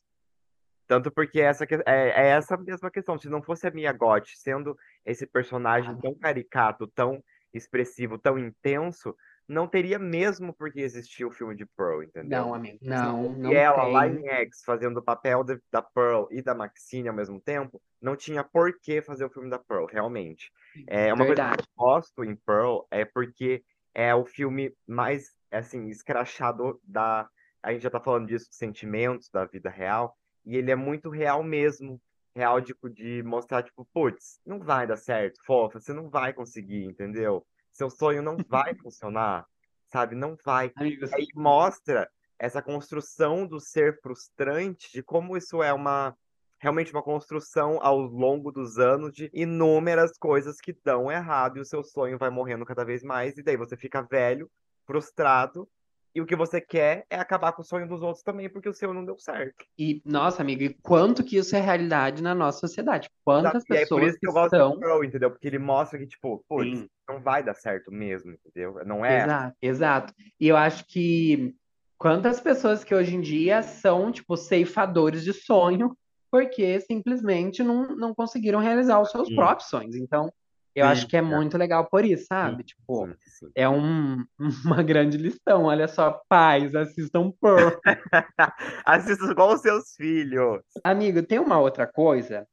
Tanto 0.89 1.11
porque 1.11 1.41
essa 1.41 1.67
que- 1.67 1.75
é, 1.85 2.09
é 2.15 2.27
essa 2.29 2.55
mesma 2.55 2.89
questão. 2.89 3.17
Se 3.17 3.27
não 3.27 3.43
fosse 3.43 3.67
a 3.67 3.71
Mia 3.71 3.91
Goth 3.91 4.29
sendo 4.37 4.73
esse 5.05 5.27
personagem 5.27 5.91
Ah. 5.91 5.97
tão 6.01 6.15
caricato, 6.15 6.87
tão 6.87 7.21
expressivo, 7.53 8.17
tão 8.17 8.39
intenso, 8.39 9.13
não 9.47 9.67
teria 9.67 9.97
mesmo 9.99 10.53
por 10.53 10.71
que 10.71 10.81
existir 10.81 11.25
o 11.25 11.31
filme 11.31 11.55
de 11.55 11.65
Pearl, 11.65 12.03
entendeu? 12.03 12.29
não, 12.29 12.53
amigo, 12.53 12.79
não 12.81 12.95
não, 12.97 13.21
fosse 13.29 13.41
não 13.41 13.51
ela 13.53 13.83
lá 13.85 14.07
tem. 14.07 14.17
em 14.21 14.27
X 14.27 14.61
fazendo 14.65 14.97
o 14.97 15.03
papel 15.03 15.43
de- 15.43 15.61
da 15.71 15.81
Pearl 15.81 16.27
e 16.31 16.41
da 16.41 16.53
Maxine 16.55 17.07
ao 17.09 17.15
mesmo 17.15 17.39
tempo, 17.41 17.81
não 18.01 18.15
tinha 18.15 18.43
por 18.43 18.77
que 18.79 19.01
fazer 19.01 19.25
o 19.25 19.29
filme 19.29 19.49
da 19.49 19.59
Pearl, 19.59 19.85
realmente. 19.85 20.51
É 20.85 21.13
uma 21.13 21.25
coisa 21.25 21.41
que 21.41 21.47
Verdade. 21.47 21.61
eu 21.61 21.65
gosto 21.77 22.23
em 22.23 22.35
Pearl 22.35 22.81
é 22.91 23.05
porque 23.05 23.63
é 23.93 24.13
o 24.13 24.25
filme 24.25 24.75
mais, 24.87 25.35
assim, 25.51 25.87
escrachado 25.87 26.79
da. 26.83 27.29
A 27.63 27.73
gente 27.73 27.81
já 27.83 27.89
tá 27.89 27.99
falando 27.99 28.27
disso, 28.27 28.49
de 28.49 28.55
sentimentos 28.55 29.29
da 29.29 29.45
vida 29.45 29.69
real, 29.69 30.15
e 30.45 30.55
ele 30.55 30.71
é 30.71 30.75
muito 30.75 31.09
real 31.09 31.43
mesmo. 31.43 32.01
Real 32.35 32.61
de, 32.61 32.75
de 32.93 33.23
mostrar, 33.23 33.63
tipo, 33.63 33.83
putz, 33.91 34.39
não 34.45 34.59
vai 34.59 34.85
dar 34.85 34.95
certo, 34.95 35.41
fofa, 35.43 35.79
você 35.79 35.91
não 35.91 36.07
vai 36.07 36.31
conseguir, 36.33 36.83
entendeu? 36.85 37.43
Seu 37.77 37.91
sonho 37.91 38.23
não 38.23 38.37
vai 38.49 38.73
funcionar, 38.73 39.45
sabe? 39.85 40.15
Não 40.15 40.35
vai. 40.43 40.71
Amigo, 40.75 41.05
Aí 41.13 41.27
mostra 41.35 42.09
essa 42.39 42.59
construção 42.59 43.45
do 43.45 43.59
ser 43.59 44.01
frustrante, 44.01 44.91
de 44.91 45.03
como 45.03 45.37
isso 45.37 45.61
é 45.61 45.71
uma 45.71 46.17
realmente 46.59 46.91
uma 46.91 47.03
construção 47.03 47.77
ao 47.79 47.99
longo 47.99 48.51
dos 48.51 48.79
anos 48.79 49.13
de 49.13 49.29
inúmeras 49.31 50.17
coisas 50.17 50.59
que 50.59 50.75
dão 50.83 51.11
errado 51.11 51.57
e 51.57 51.61
o 51.61 51.65
seu 51.65 51.83
sonho 51.83 52.17
vai 52.17 52.31
morrendo 52.31 52.65
cada 52.65 52.83
vez 52.83 53.03
mais, 53.03 53.37
e 53.37 53.43
daí 53.43 53.55
você 53.55 53.77
fica 53.77 54.01
velho, 54.01 54.49
frustrado, 54.83 55.69
e 56.17 56.21
o 56.21 56.25
que 56.25 56.35
você 56.35 56.59
quer 56.59 57.05
é 57.11 57.15
acabar 57.15 57.53
com 57.53 57.61
o 57.61 57.65
sonho 57.65 57.87
dos 57.87 58.01
outros 58.01 58.23
também, 58.23 58.49
porque 58.49 58.67
o 58.67 58.73
seu 58.73 58.91
não 58.91 59.05
deu 59.05 59.19
certo. 59.19 59.63
E, 59.77 60.01
nossa, 60.03 60.41
amigo, 60.41 60.63
e 60.63 60.73
quanto 60.81 61.23
que 61.23 61.37
isso 61.37 61.55
é 61.55 61.61
realidade 61.61 62.23
na 62.23 62.33
nossa 62.33 62.57
sociedade? 62.57 63.07
Quantas 63.23 63.63
E 63.69 63.77
aí 63.77 63.85
por 63.85 63.99
pessoas 63.99 64.09
isso 64.09 64.19
que 64.19 64.27
eu 64.27 64.33
gosto 64.33 64.49
são. 64.49 64.71
do 64.71 64.79
Pearl, 64.79 65.03
entendeu? 65.03 65.29
Porque 65.29 65.47
ele 65.47 65.59
mostra 65.59 65.99
que, 65.99 66.07
tipo, 66.07 66.43
putz, 66.49 66.87
não 67.07 67.21
vai 67.21 67.43
dar 67.43 67.53
certo 67.53 67.91
mesmo, 67.91 68.31
entendeu? 68.31 68.83
Não 68.83 69.05
é 69.05 69.21
Exato, 69.25 69.57
exato. 69.61 70.13
E 70.39 70.47
eu 70.47 70.57
acho 70.57 70.87
que 70.87 71.53
quantas 71.99 72.39
pessoas 72.39 72.83
que 72.83 72.95
hoje 72.95 73.15
em 73.15 73.21
dia 73.21 73.61
são, 73.61 74.11
tipo, 74.11 74.35
ceifadores 74.35 75.23
de 75.23 75.33
sonho, 75.33 75.95
porque 76.31 76.79
simplesmente 76.79 77.61
não, 77.61 77.95
não 77.95 78.15
conseguiram 78.15 78.57
realizar 78.59 78.99
os 78.99 79.11
seus 79.11 79.27
Sim. 79.27 79.35
próprios 79.35 79.69
sonhos. 79.69 79.95
Então, 79.95 80.33
eu 80.77 80.85
Sim, 80.85 80.91
acho 80.91 81.07
que 81.07 81.17
é 81.17 81.19
é. 81.19 81.21
muito 81.23 81.57
legal 81.57 81.85
por 81.89 82.05
isso, 82.05 82.25
sabe? 82.27 82.57
Sim, 82.57 82.63
Tipo, 82.63 83.09
sim, 83.25 83.51
é 83.55 83.67
um, 83.67 84.23
uma 84.63 84.83
grande 84.83 85.17
lição. 85.17 85.63
Olha 85.63 85.87
só, 85.87 86.21
pais, 86.29 86.75
assistam 86.75 87.31
Pearl. 87.41 87.79
Assista 88.85 89.25
igual 89.25 89.53
os 89.55 89.61
seus 89.61 89.95
filhos. 89.95 90.61
Amigo, 90.83 91.23
tem 91.23 91.39
uma 91.39 91.59
outra 91.59 91.87
coisa, 91.87 92.47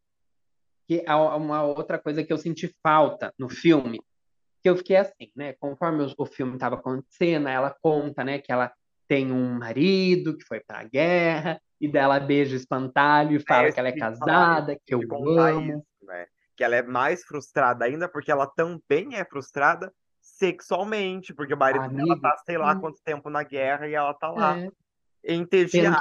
que 0.88 1.04
é 1.06 1.14
uma 1.14 1.62
outra 1.64 1.98
coisa 1.98 2.24
que 2.24 2.32
eu 2.32 2.38
senti 2.38 2.74
falta 2.82 3.30
no 3.38 3.50
filme, 3.50 4.00
que 4.62 4.70
eu 4.70 4.76
fiquei 4.78 4.96
assim, 4.96 5.30
né? 5.36 5.52
Conforme 5.60 6.04
o, 6.04 6.14
o 6.16 6.24
filme 6.24 6.54
estava 6.54 6.76
acontecendo, 6.76 7.48
ela 7.48 7.76
conta, 7.82 8.24
né, 8.24 8.38
que 8.38 8.50
ela 8.50 8.72
tem 9.06 9.30
um 9.30 9.58
marido 9.58 10.34
que 10.34 10.46
foi 10.46 10.60
pra 10.60 10.82
guerra, 10.84 11.60
e 11.78 11.86
dela 11.86 12.18
beija 12.18 12.54
o 12.54 12.56
espantalho 12.56 13.36
e 13.36 13.40
fala 13.40 13.68
eu 13.68 13.72
que 13.74 13.78
ela 13.78 13.90
é 13.90 13.92
casada, 13.92 14.78
que 14.86 14.94
eu 14.94 15.00
amo. 15.38 15.72
isso, 15.74 16.06
né? 16.06 16.26
Que 16.56 16.64
ela 16.64 16.76
é 16.76 16.82
mais 16.82 17.24
frustrada 17.24 17.84
ainda 17.84 18.08
porque 18.08 18.30
ela 18.30 18.46
também 18.46 19.14
é 19.14 19.24
frustrada 19.24 19.92
sexualmente, 20.20 21.34
porque 21.34 21.54
o 21.54 21.56
marido 21.56 21.88
dela 21.88 22.18
tá, 22.20 22.36
sei 22.44 22.56
lá 22.56 22.74
quanto 22.76 23.00
tempo 23.04 23.28
na 23.28 23.42
guerra 23.42 23.86
e 23.86 23.94
ela 23.94 24.14
tá 24.14 24.30
lá 24.30 24.58
É, 24.58 24.70
entediada, 25.34 25.98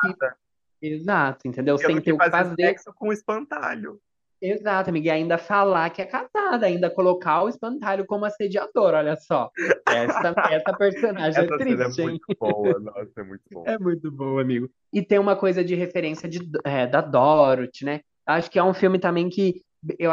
que. 0.80 0.88
Exato, 0.88 1.48
entendeu? 1.48 1.78
Sem 1.78 2.02
ter 2.02 2.13
o 2.13 2.18
que 2.18 2.30
fazer 2.30 2.56
sexo 2.56 2.94
com 2.94 3.12
espantalho. 3.12 4.00
Exato, 4.42 4.89
amiga. 4.89 5.08
E 5.08 5.12
ainda 5.12 5.38
falar 5.38 5.89
que 5.89 6.02
é 6.02 6.06
casada, 6.06 6.66
ainda 6.66 6.89
colocar 6.89 7.44
o 7.44 7.48
espantalho 7.48 8.06
como 8.06 8.26
assediador, 8.26 8.94
olha 8.94 9.16
só. 9.16 9.50
Essa, 9.88 10.36
essa 10.52 10.74
personagem 10.78 11.42
é 11.42 11.46
Essa 11.46 11.56
é 11.56 11.58
triste, 11.58 12.02
hein? 12.02 12.08
muito 12.10 12.26
boa, 12.38 12.80
nossa, 12.80 13.22
é 13.22 13.24
muito 13.24 13.44
bom. 13.50 13.63
É 13.66 13.80
muito 13.80 14.12
bom, 14.12 14.39
amigo. 14.39 14.70
E 14.92 15.02
tem 15.02 15.18
uma 15.18 15.38
coisa 15.38 15.63
de 15.63 15.76
referência 15.76 16.28
de, 16.28 16.42
é, 16.66 16.86
da 16.86 17.00
Dorothy, 17.00 17.86
né? 17.86 18.02
Acho 18.26 18.52
que 18.52 18.60
é 18.60 18.63
um 18.63 18.74
filme 18.74 19.00
também 19.00 19.30
que 19.30 19.62
eu, 20.00 20.12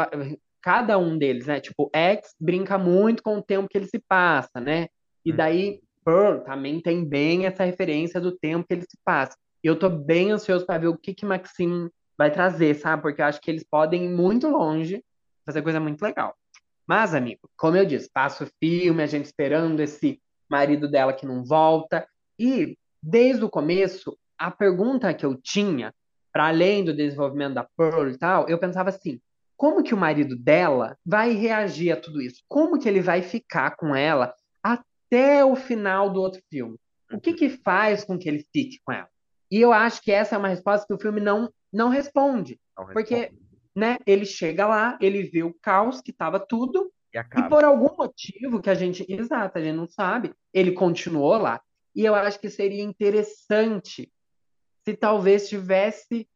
cada 0.61 0.97
um 0.97 1.17
deles, 1.17 1.47
né? 1.47 1.59
Tipo, 1.59 1.89
X 1.93 2.35
brinca 2.39 2.77
muito 2.77 3.23
com 3.23 3.37
o 3.37 3.43
tempo 3.43 3.67
que 3.69 3.77
ele 3.77 3.87
se 3.87 3.99
passa, 3.99 4.59
né? 4.59 4.87
E 5.25 5.31
Uhum. 5.31 5.37
daí 5.37 5.81
Pearl 6.03 6.39
também 6.39 6.81
tem 6.81 7.05
bem 7.05 7.45
essa 7.45 7.63
referência 7.63 8.19
do 8.19 8.31
tempo 8.37 8.65
que 8.67 8.73
ele 8.73 8.83
se 8.83 8.97
passa. 9.03 9.35
E 9.63 9.67
eu 9.67 9.77
tô 9.77 9.89
bem 9.89 10.31
ansioso 10.31 10.65
para 10.65 10.79
ver 10.79 10.87
o 10.87 10.97
que 10.97 11.13
que 11.13 11.25
Maxine 11.25 11.89
vai 12.17 12.31
trazer, 12.31 12.75
sabe? 12.75 13.01
Porque 13.01 13.21
eu 13.21 13.25
acho 13.25 13.39
que 13.41 13.49
eles 13.51 13.63
podem 13.63 14.05
ir 14.05 14.09
muito 14.09 14.47
longe, 14.47 15.03
fazer 15.45 15.61
coisa 15.61 15.79
muito 15.79 16.01
legal. 16.01 16.35
Mas, 16.87 17.13
amigo, 17.13 17.49
como 17.55 17.77
eu 17.77 17.85
disse, 17.85 18.09
passa 18.11 18.43
o 18.43 18.49
filme, 18.59 19.01
a 19.01 19.07
gente 19.07 19.25
esperando 19.25 19.79
esse 19.79 20.19
marido 20.49 20.89
dela 20.89 21.13
que 21.13 21.25
não 21.25 21.43
volta. 21.43 22.05
E 22.39 22.75
desde 23.01 23.43
o 23.45 23.49
começo, 23.49 24.17
a 24.37 24.51
pergunta 24.51 25.13
que 25.13 25.25
eu 25.25 25.39
tinha, 25.41 25.93
para 26.33 26.47
além 26.47 26.83
do 26.83 26.95
desenvolvimento 26.95 27.53
da 27.53 27.67
Pearl 27.77 28.09
e 28.09 28.17
tal, 28.17 28.49
eu 28.49 28.57
pensava 28.57 28.89
assim: 28.89 29.19
como 29.61 29.83
que 29.83 29.93
o 29.93 29.97
marido 29.97 30.35
dela 30.35 30.97
vai 31.05 31.33
reagir 31.33 31.91
a 31.91 31.95
tudo 31.95 32.19
isso? 32.19 32.43
Como 32.47 32.79
que 32.79 32.89
ele 32.89 32.99
vai 32.99 33.21
ficar 33.21 33.75
com 33.75 33.95
ela 33.95 34.33
até 34.63 35.45
o 35.45 35.55
final 35.55 36.09
do 36.09 36.19
outro 36.19 36.41
filme? 36.49 36.79
O 37.13 37.19
que 37.21 37.31
que 37.31 37.47
faz 37.47 38.03
com 38.03 38.17
que 38.17 38.27
ele 38.27 38.43
fique 38.51 38.79
com 38.83 38.91
ela? 38.91 39.07
E 39.51 39.61
eu 39.61 39.71
acho 39.71 40.01
que 40.01 40.11
essa 40.11 40.33
é 40.33 40.37
uma 40.39 40.47
resposta 40.47 40.87
que 40.87 40.93
o 40.95 40.99
filme 40.99 41.21
não, 41.21 41.47
não 41.71 41.89
responde. 41.89 42.59
Não 42.75 42.87
Porque, 42.87 43.13
responde. 43.13 43.41
né, 43.75 43.97
ele 44.07 44.25
chega 44.25 44.65
lá, 44.65 44.97
ele 44.99 45.21
vê 45.21 45.43
o 45.43 45.53
caos 45.61 46.01
que 46.01 46.09
estava 46.09 46.39
tudo, 46.39 46.91
E 47.13 47.19
e 47.19 47.47
por 47.47 47.63
algum 47.63 47.95
motivo 47.95 48.59
que 48.63 48.69
a 48.71 48.73
gente, 48.73 49.05
exato, 49.07 49.59
a 49.59 49.61
gente 49.61 49.75
não 49.75 49.85
sabe, 49.87 50.33
ele 50.51 50.71
continuou 50.71 51.37
lá. 51.37 51.61
E 51.95 52.03
eu 52.03 52.15
acho 52.15 52.39
que 52.39 52.49
seria 52.49 52.81
interessante 52.81 54.11
se 54.83 54.97
talvez 54.97 55.47
tivesse 55.47 56.27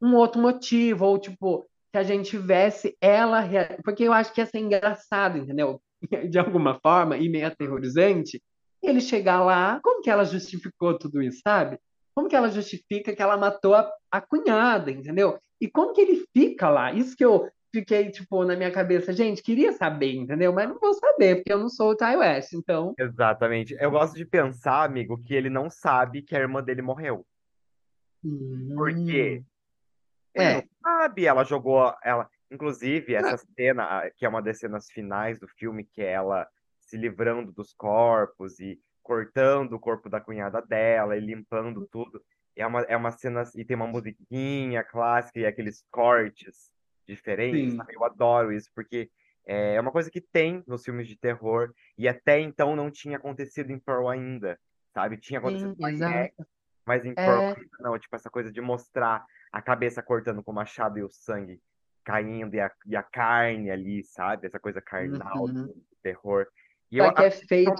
um 0.00 0.14
outro 0.14 0.40
motivo, 0.40 1.06
ou 1.06 1.18
tipo, 1.18 1.68
que 1.92 1.98
a 1.98 2.02
gente 2.02 2.30
tivesse 2.30 2.96
ela. 3.00 3.44
Porque 3.84 4.04
eu 4.04 4.12
acho 4.12 4.32
que 4.32 4.40
ia 4.40 4.46
ser 4.46 4.58
engraçado, 4.58 5.38
entendeu? 5.38 5.80
De 6.30 6.38
alguma 6.38 6.78
forma, 6.80 7.16
e 7.16 7.28
meio 7.28 7.46
aterrorizante, 7.46 8.42
ele 8.82 9.00
chegar 9.00 9.42
lá, 9.42 9.80
como 9.82 10.02
que 10.02 10.10
ela 10.10 10.24
justificou 10.24 10.96
tudo 10.98 11.22
isso, 11.22 11.40
sabe? 11.42 11.78
Como 12.14 12.28
que 12.28 12.36
ela 12.36 12.50
justifica 12.50 13.14
que 13.14 13.22
ela 13.22 13.36
matou 13.36 13.74
a, 13.74 13.90
a 14.10 14.20
cunhada, 14.20 14.90
entendeu? 14.90 15.38
E 15.60 15.68
como 15.68 15.92
que 15.92 16.00
ele 16.00 16.24
fica 16.32 16.68
lá? 16.68 16.92
Isso 16.92 17.16
que 17.16 17.24
eu 17.24 17.48
fiquei, 17.74 18.10
tipo, 18.10 18.44
na 18.44 18.56
minha 18.56 18.70
cabeça, 18.70 19.12
gente, 19.12 19.42
queria 19.42 19.72
saber, 19.72 20.14
entendeu? 20.14 20.52
Mas 20.52 20.68
não 20.68 20.78
vou 20.78 20.94
saber, 20.94 21.36
porque 21.36 21.52
eu 21.52 21.58
não 21.58 21.68
sou 21.68 21.90
o 21.90 21.96
Ty 21.96 22.16
West, 22.16 22.52
então. 22.52 22.94
Exatamente. 22.98 23.76
Eu 23.78 23.90
gosto 23.90 24.14
de 24.16 24.24
pensar, 24.24 24.84
amigo, 24.84 25.20
que 25.22 25.34
ele 25.34 25.50
não 25.50 25.68
sabe 25.68 26.22
que 26.22 26.34
a 26.34 26.40
irmã 26.40 26.62
dele 26.62 26.82
morreu. 26.82 27.24
Por 28.22 28.92
quê? 28.94 29.42
Hum, 29.42 29.44
Ele 29.44 29.44
é, 30.42 30.54
não 30.54 30.64
sabe, 30.82 31.26
ela 31.26 31.44
jogou 31.44 31.94
ela. 32.02 32.28
Inclusive, 32.50 33.14
essa 33.14 33.36
cena, 33.36 34.10
que 34.16 34.24
é 34.24 34.28
uma 34.28 34.40
das 34.40 34.58
cenas 34.58 34.90
finais 34.90 35.38
do 35.38 35.46
filme, 35.46 35.84
que 35.84 36.00
é 36.00 36.12
ela 36.12 36.48
se 36.80 36.96
livrando 36.96 37.52
dos 37.52 37.74
corpos 37.74 38.58
e 38.58 38.80
cortando 39.02 39.74
o 39.74 39.80
corpo 39.80 40.08
da 40.08 40.20
cunhada 40.20 40.62
dela 40.62 41.16
e 41.16 41.20
limpando 41.20 41.86
tudo. 41.86 42.22
É 42.56 42.66
uma, 42.66 42.80
é 42.82 42.96
uma 42.96 43.10
cena, 43.10 43.44
e 43.54 43.64
tem 43.64 43.76
uma 43.76 43.86
musiquinha 43.86 44.82
clássica 44.82 45.38
e 45.38 45.46
aqueles 45.46 45.84
cortes 45.90 46.72
diferentes, 47.06 47.74
sim? 47.74 47.80
Eu 47.90 48.04
adoro 48.04 48.52
isso, 48.52 48.70
porque 48.74 49.10
é 49.46 49.76
é 49.76 49.80
uma 49.80 49.90
coisa 49.90 50.10
que 50.10 50.20
tem 50.20 50.62
nos 50.66 50.84
filmes 50.84 51.08
de 51.08 51.16
terror, 51.16 51.72
e 51.96 52.06
até 52.06 52.38
então 52.38 52.76
não 52.76 52.90
tinha 52.90 53.16
acontecido 53.16 53.70
em 53.70 53.78
Pearl 53.78 54.08
ainda, 54.08 54.58
sabe? 54.92 55.16
Tinha 55.16 55.38
acontecido 55.38 55.74
sim, 55.74 55.86
exato. 55.86 56.46
mas 56.84 57.04
em 57.06 57.14
Pearl, 57.14 57.40
É, 57.40 57.56
não, 57.80 57.98
tipo, 57.98 58.14
essa 58.14 58.28
coisa 58.28 58.52
de 58.52 58.60
mostrar 58.60 59.24
a 59.52 59.62
cabeça 59.62 60.02
cortando 60.02 60.42
com 60.42 60.52
o 60.52 60.54
machado 60.54 60.98
e 60.98 61.02
o 61.02 61.10
sangue 61.10 61.60
caindo 62.04 62.54
e 62.54 62.60
a, 62.60 62.70
e 62.86 62.96
a 62.96 63.02
carne 63.02 63.70
ali, 63.70 64.02
sabe? 64.02 64.46
Essa 64.46 64.58
coisa 64.58 64.80
carnal 64.80 65.46
uhum. 65.46 65.66
do 65.66 65.96
terror. 66.02 66.46
E 66.90 66.96
eu 66.98 67.04
Só 67.04 67.12
que 67.12 67.22
é 67.22 67.30
que 67.30 67.36
é 67.36 67.46
feito, 67.46 67.72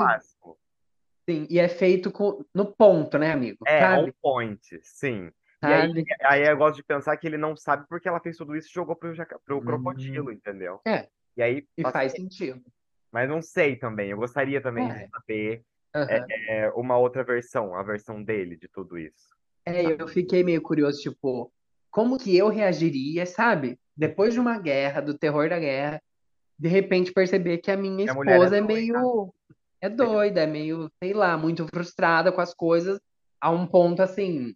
sim, 1.28 1.46
e 1.48 1.58
é 1.58 1.68
feito 1.68 2.12
com, 2.12 2.44
no 2.54 2.66
ponto, 2.66 3.16
né, 3.18 3.32
amigo? 3.32 3.64
É, 3.66 3.86
on 3.86 4.00
Sabe? 4.00 4.14
point, 4.20 4.80
sim. 4.82 5.30
E 5.62 5.66
aí, 5.66 5.88
Sabe? 5.88 6.06
aí 6.24 6.46
eu 6.46 6.56
gosto 6.56 6.76
de 6.76 6.84
pensar 6.84 7.16
que 7.16 7.26
ele 7.26 7.38
não 7.38 7.56
sabe 7.56 7.86
porque 7.88 8.06
ela 8.06 8.20
fez 8.20 8.36
tudo 8.36 8.54
isso 8.54 8.68
e 8.68 8.72
jogou 8.72 8.94
pro, 8.94 9.14
pro 9.44 9.60
Hum, 9.60 9.64
crocodilo, 9.64 10.30
entendeu? 10.30 10.80
é, 10.86 11.08
E 11.36 11.42
aí, 11.42 11.66
e 11.76 11.82
faz 11.82 12.12
sentido. 12.12 12.62
Mas 13.10 13.28
não 13.28 13.40
sei 13.40 13.76
também. 13.76 14.10
Eu 14.10 14.18
gostaria 14.18 14.60
também 14.60 14.86
de 14.86 14.92
É, 14.92 15.08
saber 15.08 15.64
aham. 15.94 16.08
é, 16.10 16.64
é, 16.64 16.70
uma 16.70 16.98
outra 16.98 17.24
versão, 17.24 17.74
a 17.74 17.82
versão 17.82 18.22
dele 18.22 18.56
de 18.56 18.68
tudo 18.68 18.98
isso. 18.98 19.36
É, 19.64 19.82
sabe? 19.82 20.02
eu 20.02 20.08
fiquei 20.08 20.44
meio 20.44 20.62
curioso, 20.62 21.00
tipo, 21.00 21.52
como 21.90 22.18
que 22.18 22.36
eu 22.36 22.48
reagiria, 22.48 23.26
sabe? 23.26 23.78
Depois 23.96 24.34
de 24.34 24.40
uma 24.40 24.58
guerra, 24.58 25.00
do 25.00 25.16
terror 25.16 25.48
da 25.48 25.58
guerra, 25.58 26.00
de 26.58 26.68
repente 26.68 27.12
perceber 27.12 27.58
que 27.58 27.70
a 27.70 27.76
minha 27.76 28.04
E 28.06 28.08
a 28.08 28.14
mulher 28.14 28.32
é 28.32 28.36
esposa 28.36 28.56
é 28.56 28.60
doida. 28.60 28.74
meio, 28.74 29.34
é 29.80 29.88
doida, 29.88 30.40
é 30.42 30.46
meio, 30.46 30.90
sei 31.02 31.12
lá, 31.12 31.36
muito 31.36 31.66
frustrada 31.68 32.32
com 32.32 32.40
as 32.40 32.54
coisas, 32.54 33.00
a 33.40 33.50
um 33.50 33.66
ponto 33.66 34.02
assim, 34.02 34.54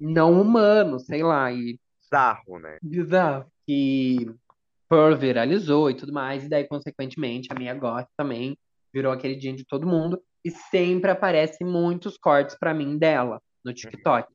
não 0.00 0.40
humano, 0.40 0.98
sei 0.98 1.22
lá, 1.22 1.52
e 1.52 1.78
Bizarro, 2.02 2.58
né? 2.58 2.78
bizarro. 2.82 3.46
E 3.66 4.30
Pearl 4.88 5.16
viralizou 5.16 5.90
e 5.90 5.94
tudo 5.94 6.12
mais, 6.12 6.44
e 6.44 6.48
daí, 6.48 6.64
consequentemente, 6.68 7.48
a 7.50 7.54
minha 7.58 7.74
gosta 7.74 8.08
também 8.16 8.56
virou 8.92 9.12
a 9.12 9.16
queridinha 9.16 9.54
de 9.56 9.64
todo 9.64 9.86
mundo, 9.86 10.22
e 10.44 10.50
sempre 10.50 11.10
aparecem 11.10 11.66
muitos 11.66 12.16
cortes 12.18 12.56
pra 12.58 12.74
mim 12.74 12.96
dela 12.98 13.40
no 13.64 13.70
Uhum, 13.70 13.74
TikTok. 13.74 14.28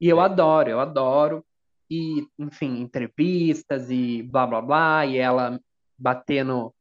E 0.00 0.08
eu 0.08 0.20
adoro, 0.20 0.70
eu 0.70 0.80
adoro. 0.80 1.44
E, 1.90 2.26
enfim, 2.38 2.80
entrevistas 2.80 3.90
e 3.90 4.22
blá 4.22 4.46
blá 4.46 4.60
blá, 4.60 5.06
e 5.06 5.16
ela 5.18 5.60
batendo 5.98 6.74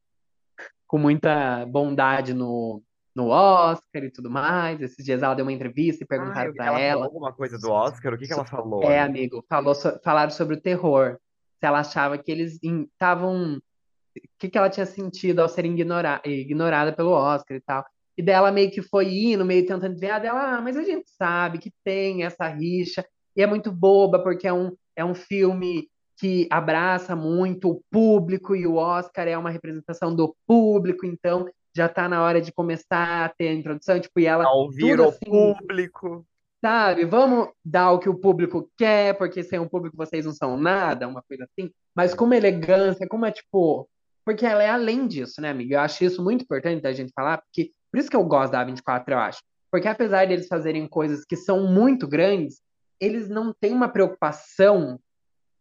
com 0.88 0.98
muita 0.98 1.66
bondade 1.66 2.34
no, 2.34 2.82
no 3.16 3.28
Oscar 3.28 4.04
e 4.04 4.12
tudo 4.12 4.30
mais. 4.30 4.82
Esses 4.82 5.04
dias 5.06 5.22
ela 5.22 5.34
deu 5.36 5.46
uma 5.46 5.52
entrevista 5.54 6.04
e 6.04 6.06
Ah, 6.06 6.08
perguntaram 6.08 6.50
eu- 6.50 6.56
pra 6.56 6.66
ela 6.66 6.74
falou 6.78 6.88
ela. 6.90 7.06
alguma 7.06 7.34
coisa 7.34 7.58
do 7.58 7.70
Oscar? 7.72 8.14
O 8.14 8.18
que 8.18 8.26
que 8.28 8.34
ela 8.34 8.46
falou, 8.46 8.84
É, 8.84 9.00
amigo? 9.02 9.44
falou, 9.50 9.76
so- 9.76 10.00
falaram 10.04 10.32
sobre 10.32 10.56
o 10.56 10.62
terror. 10.62 11.18
Se 11.60 11.66
ela 11.66 11.80
achava 11.80 12.18
que 12.18 12.32
eles 12.32 12.60
estavam. 12.62 13.58
O 13.58 14.22
que 14.40 14.50
que 14.50 14.58
ela 14.58 14.70
tinha 14.70 14.86
sentido 14.86 15.42
ao 15.42 15.50
ser 15.50 15.66
ignora- 15.66 16.22
ignorada 16.26 16.94
pelo 16.94 17.12
Oscar 17.12 17.58
e 17.58 17.62
tal. 17.62 17.86
E 18.18 18.24
dela 18.24 18.50
meio 18.52 18.72
que 18.72 18.82
foi 18.82 19.08
indo, 19.14 19.44
meio 19.44 19.66
tentando 19.66 19.90
desviar 19.92 20.22
dela, 20.22 20.56
ah, 20.58 20.62
mas 20.62 20.78
a 20.78 20.84
gente 20.84 21.10
sabe 21.10 21.58
que 21.58 21.70
tem 21.84 22.24
essa 22.24 22.48
rixa, 22.48 23.06
e 23.36 23.42
é 23.42 23.48
muito 23.48 23.74
boba, 23.74 24.24
porque 24.24 24.48
é 24.48 24.54
um, 24.54 24.72
é 24.96 25.04
um 25.04 25.16
filme 25.16 25.88
que 26.18 26.48
abraça 26.50 27.16
muito 27.16 27.70
o 27.70 27.82
público, 27.92 28.56
e 28.56 28.66
o 28.66 28.76
Oscar 28.76 29.28
é 29.28 29.38
uma 29.38 29.50
representação 29.50 30.16
do 30.16 30.36
público, 30.48 31.06
então 31.06 31.46
já 31.76 31.90
tá 31.90 32.08
na 32.08 32.24
hora 32.24 32.42
de 32.42 32.54
começar 32.54 33.26
a 33.26 33.30
ter 33.30 33.50
a 33.50 33.54
introdução, 33.54 34.00
tipo, 34.00 34.20
e 34.20 34.26
ela, 34.26 34.46
Ao 34.46 34.60
ouvir 34.60 34.92
tudo 34.92 35.04
o 35.04 35.10
assim, 35.10 35.26
público. 35.26 36.26
sabe? 36.64 37.04
Vamos 37.04 37.50
dar 37.64 37.92
o 37.92 38.00
que 38.00 38.08
o 38.08 38.16
público 38.18 38.72
quer, 38.78 39.18
porque 39.18 39.44
sem 39.44 39.60
o 39.60 39.70
público 39.70 39.98
vocês 39.98 40.26
não 40.26 40.32
são 40.32 40.56
nada, 40.58 41.08
uma 41.08 41.22
coisa 41.22 41.44
assim. 41.44 41.70
Mas 41.94 42.14
com 42.14 42.26
uma 42.26 42.38
elegância, 42.38 43.08
como 43.08 43.26
é 43.26 43.32
tipo. 43.32 43.90
Porque 44.24 44.46
ela 44.46 44.64
é 44.64 44.70
além 44.70 45.06
disso, 45.06 45.40
né, 45.42 45.50
amiga? 45.50 45.76
Eu 45.76 45.80
acho 45.82 46.04
isso 46.04 46.24
muito 46.24 46.44
importante 46.44 46.82
da 46.82 46.94
gente 46.94 47.12
falar, 47.14 47.40
porque 47.40 47.72
por 47.92 48.00
isso 48.00 48.10
que 48.10 48.16
eu 48.16 48.24
gosto 48.24 48.54
da 48.54 48.66
A24, 48.66 49.04
eu 49.10 49.20
acho. 49.20 49.40
Porque 49.70 49.88
apesar 49.88 50.26
deles 50.26 50.48
fazerem 50.48 50.88
coisas 50.88 51.26
que 51.26 51.36
são 51.36 51.68
muito 51.68 52.08
grandes, 52.08 52.62
eles 53.00 53.30
não 53.30 53.54
têm 53.54 53.74
uma 53.74 53.90
preocupação 53.90 55.00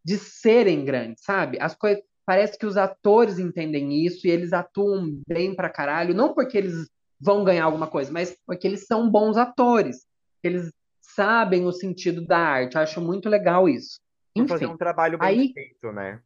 de 0.05 0.19
serem 0.19 0.85
grandes, 0.85 1.23
sabe? 1.25 1.59
As 1.61 1.75
coisas. 1.75 2.03
Parece 2.27 2.59
que 2.59 2.65
os 2.65 2.79
atores 2.79 3.39
entendem 3.39 4.03
isso 4.07 4.27
e 4.27 4.31
eles 4.31 4.55
atuam 4.55 5.21
bem 5.29 5.55
pra 5.55 5.69
caralho, 5.69 6.15
não 6.15 6.33
porque 6.33 6.57
eles 6.57 6.89
vão 7.21 7.45
ganhar 7.45 7.65
alguma 7.65 7.87
coisa, 7.87 8.11
mas 8.11 8.35
porque 8.47 8.67
eles 8.67 8.87
são 8.87 9.11
bons 9.11 9.37
atores. 9.37 10.07
Eles 10.43 10.73
sabem 11.03 11.67
o 11.67 11.73
sentido 11.73 12.25
da 12.27 12.39
arte. 12.39 12.77
Eu 12.77 12.81
acho 12.81 13.01
muito 13.01 13.29
legal 13.29 13.69
isso. 13.69 14.01
Por 14.35 14.49
fazer 14.49 14.65
Enfim, 14.65 14.75
um 14.75 14.79
trabalho 14.79 15.19
bem 15.19 15.29
aí, 15.29 15.53
feito, 15.53 15.93
né? 15.93 16.21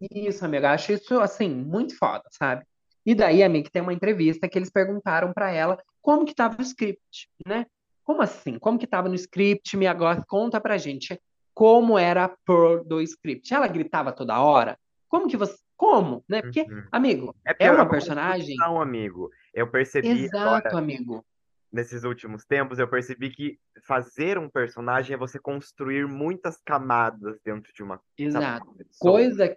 isso, 0.00 0.44
amiga, 0.44 0.70
acho 0.70 0.92
isso, 0.92 1.18
assim, 1.18 1.48
muito 1.48 1.96
foda, 1.96 2.22
sabe? 2.30 2.64
E 3.04 3.14
daí, 3.14 3.42
amiga, 3.42 3.70
tem 3.70 3.82
uma 3.82 3.92
entrevista 3.92 4.48
que 4.48 4.58
eles 4.58 4.70
perguntaram 4.70 5.32
pra 5.32 5.50
ela 5.50 5.82
como 6.00 6.24
que 6.24 6.34
tava 6.34 6.58
o 6.58 6.62
script, 6.62 7.28
né? 7.46 7.66
Como 8.08 8.22
assim? 8.22 8.58
Como 8.58 8.78
que 8.78 8.86
tava 8.86 9.06
no 9.06 9.14
script? 9.14 9.76
Me 9.76 9.86
agora 9.86 10.24
conta 10.26 10.58
pra 10.58 10.78
gente 10.78 11.20
como 11.52 11.98
era 11.98 12.24
a 12.24 12.28
Pearl 12.30 12.82
do 12.82 13.02
script. 13.02 13.52
Ela 13.52 13.66
gritava 13.66 14.12
toda 14.12 14.40
hora? 14.40 14.78
Como 15.10 15.28
que 15.28 15.36
você... 15.36 15.54
Como, 15.76 16.24
né? 16.26 16.40
Porque, 16.40 16.62
Uhum. 16.62 16.84
amigo, 16.90 17.36
É 17.46 17.50
é 17.50 17.66
é 17.66 17.70
uma 17.70 17.86
personagem... 17.86 18.56
construção, 18.56 18.80
amigo. 18.80 19.30
Eu 19.52 19.70
percebi 19.70 20.08
Exato, 20.24 20.38
agora, 20.66 20.78
amigo. 20.78 21.22
nesses 21.70 22.02
últimos 22.02 22.46
tempos, 22.46 22.78
eu 22.78 22.88
percebi 22.88 23.28
que 23.28 23.58
fazer 23.86 24.38
um 24.38 24.48
personagem 24.48 25.12
é 25.12 25.18
você 25.18 25.38
construir 25.38 26.06
muitas 26.08 26.56
camadas 26.64 27.38
dentro 27.44 27.70
de 27.74 27.82
uma, 27.82 28.00
Exato. 28.16 28.70
uma. 28.70 28.84
Coisa, 28.98 29.54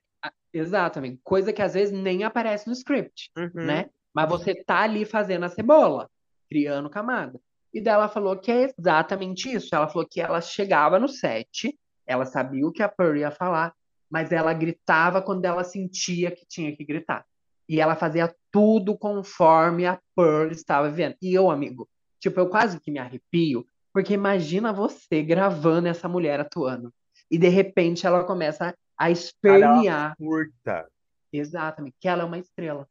Exato, 0.53 0.99
amigo. 0.99 1.19
Coisa 1.23 1.53
que 1.53 1.61
às 1.61 1.73
vezes 1.73 1.97
nem 1.97 2.25
aparece 2.25 2.67
no 2.67 2.73
script, 2.73 3.31
Uhum. 3.37 3.49
né? 3.53 3.89
Mas 4.13 4.27
você 4.27 4.53
tá 4.53 4.81
ali 4.81 5.05
fazendo 5.05 5.45
a 5.45 5.49
cebola, 5.49 6.09
criando 6.49 6.89
camada. 6.89 7.39
E 7.73 7.81
daí 7.81 7.93
ela 7.93 8.10
falou 8.10 8.38
que 8.38 8.51
é 8.51 8.73
exatamente 8.77 9.51
isso. 9.51 9.73
Ela 9.73 9.88
falou 9.88 10.07
que 10.07 10.19
ela 10.19 10.41
chegava 10.41 10.99
no 10.99 11.07
set, 11.07 11.77
ela 12.05 12.25
sabia 12.25 12.67
o 12.67 12.71
que 12.71 12.84
a 12.84 12.89
Pearl 12.89 13.17
ia 13.17 13.31
falar, 13.31 13.73
mas 14.10 14.31
ela 14.31 14.53
gritava 14.53 15.21
quando 15.21 15.45
ela 15.45 15.63
sentia 15.63 16.31
que 16.31 16.45
tinha 16.45 16.75
que 16.75 16.84
gritar. 16.84 17.25
E 17.67 17.79
ela 17.79 17.95
fazia 17.95 18.36
tudo 18.51 18.97
conforme 18.97 19.86
a 19.86 19.99
Pearl 20.15 20.51
estava 20.51 20.89
vendo. 20.89 21.15
E 21.21 21.34
eu, 21.34 21.49
amigo, 21.49 21.88
tipo, 22.19 22.38
eu 22.39 22.49
quase 22.49 22.79
que 22.79 22.91
me 22.91 22.99
arrepio, 22.99 23.65
porque 23.93 24.13
imagina 24.13 24.73
você 24.73 25.23
gravando 25.23 25.88
essa 25.88 26.10
mulher 26.10 26.39
atuando. 26.41 26.93
E 27.29 27.38
de 27.38 27.47
repente 27.47 28.05
ela 28.05 28.25
começa 28.25 28.75
a 28.97 29.05
ela 29.05 29.12
espernear 29.12 30.15
surta. 30.17 30.89
Exatamente, 31.31 31.95
que 31.97 32.10
ela 32.10 32.23
é 32.23 32.25
uma 32.25 32.38
estrela. 32.38 32.86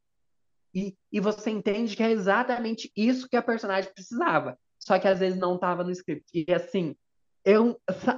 E, 0.75 0.97
e 1.13 1.21
você 1.21 1.51
entende 1.51 1.95
que 1.95 2.03
é 2.03 2.11
exatamente 2.11 2.91
isso 2.97 3.29
que 3.29 3.37
a 3.37 3.43
personagem 3.43 3.93
precisava. 3.93 4.59
Só 4.81 4.99
que 4.99 5.07
às 5.07 5.21
vezes 5.21 5.39
não 5.39 5.55
estava 5.55 5.85
no 5.85 5.91
script. 5.91 6.45
E 6.49 6.53
assim, 6.53 6.97
é, 7.45 7.61
um- 7.61 7.77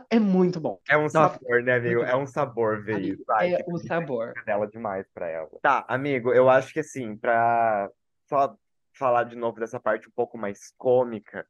é 0.09 0.18
muito 0.18 0.61
bom. 0.61 0.79
É 0.88 0.96
um 0.96 1.03
Nossa, 1.03 1.11
sabor, 1.38 1.62
né, 1.62 1.75
amigo? 1.75 2.03
É 2.03 2.16
um 2.16 2.27
sabor 2.27 2.83
ver 2.83 2.94
Amigo, 2.96 3.14
isso. 3.20 3.33
Ai, 3.33 3.55
é 3.55 3.64
o 3.66 3.79
sabor. 3.79 4.33
dela 4.46 4.66
demais 4.66 5.07
pra 5.12 5.29
ela. 5.29 5.51
Tá, 5.61 5.85
amigo, 5.88 6.33
eu 6.33 6.48
acho 6.48 6.72
que 6.72 6.81
assim, 6.81 7.16
pra 7.16 7.90
só 8.29 8.57
falar 8.96 9.25
de 9.25 9.37
novo 9.37 9.59
dessa 9.59 9.81
parte 9.81 10.09
um 10.09 10.12
pouco 10.12 10.38
mais 10.38 10.72
cômica 10.79 11.46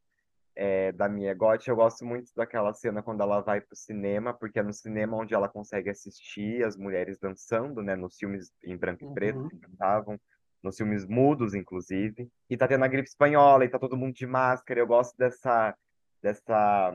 é, 0.54 0.92
da 0.92 1.08
Mia 1.08 1.34
Goth, 1.34 1.66
eu 1.66 1.76
gosto 1.76 2.04
muito 2.04 2.30
daquela 2.36 2.72
cena 2.74 3.02
quando 3.02 3.22
ela 3.22 3.40
vai 3.40 3.60
pro 3.60 3.74
cinema, 3.76 4.34
porque 4.34 4.58
é 4.58 4.62
no 4.62 4.72
cinema 4.72 5.16
onde 5.16 5.34
ela 5.34 5.48
consegue 5.48 5.88
assistir 5.90 6.62
as 6.64 6.76
mulheres 6.76 7.18
dançando, 7.18 7.82
né? 7.82 7.96
Nos 7.96 8.16
filmes 8.16 8.50
em 8.62 8.76
branco 8.76 9.04
e 9.04 9.14
preto 9.14 9.40
Uhum. 9.40 9.48
que 9.48 9.56
dançavam, 9.56 10.20
nos 10.62 10.76
filmes 10.76 11.06
mudos, 11.06 11.54
inclusive. 11.54 12.28
E 12.48 12.56
tá 12.56 12.68
tendo 12.68 12.84
a 12.84 12.88
gripe 12.88 13.08
espanhola 13.08 13.64
e 13.64 13.68
tá 13.68 13.78
todo 13.78 13.96
mundo 13.96 14.14
de 14.14 14.26
máscara. 14.26 14.80
Eu 14.80 14.86
gosto 14.86 15.16
dessa, 15.16 15.76
dessa 16.22 16.92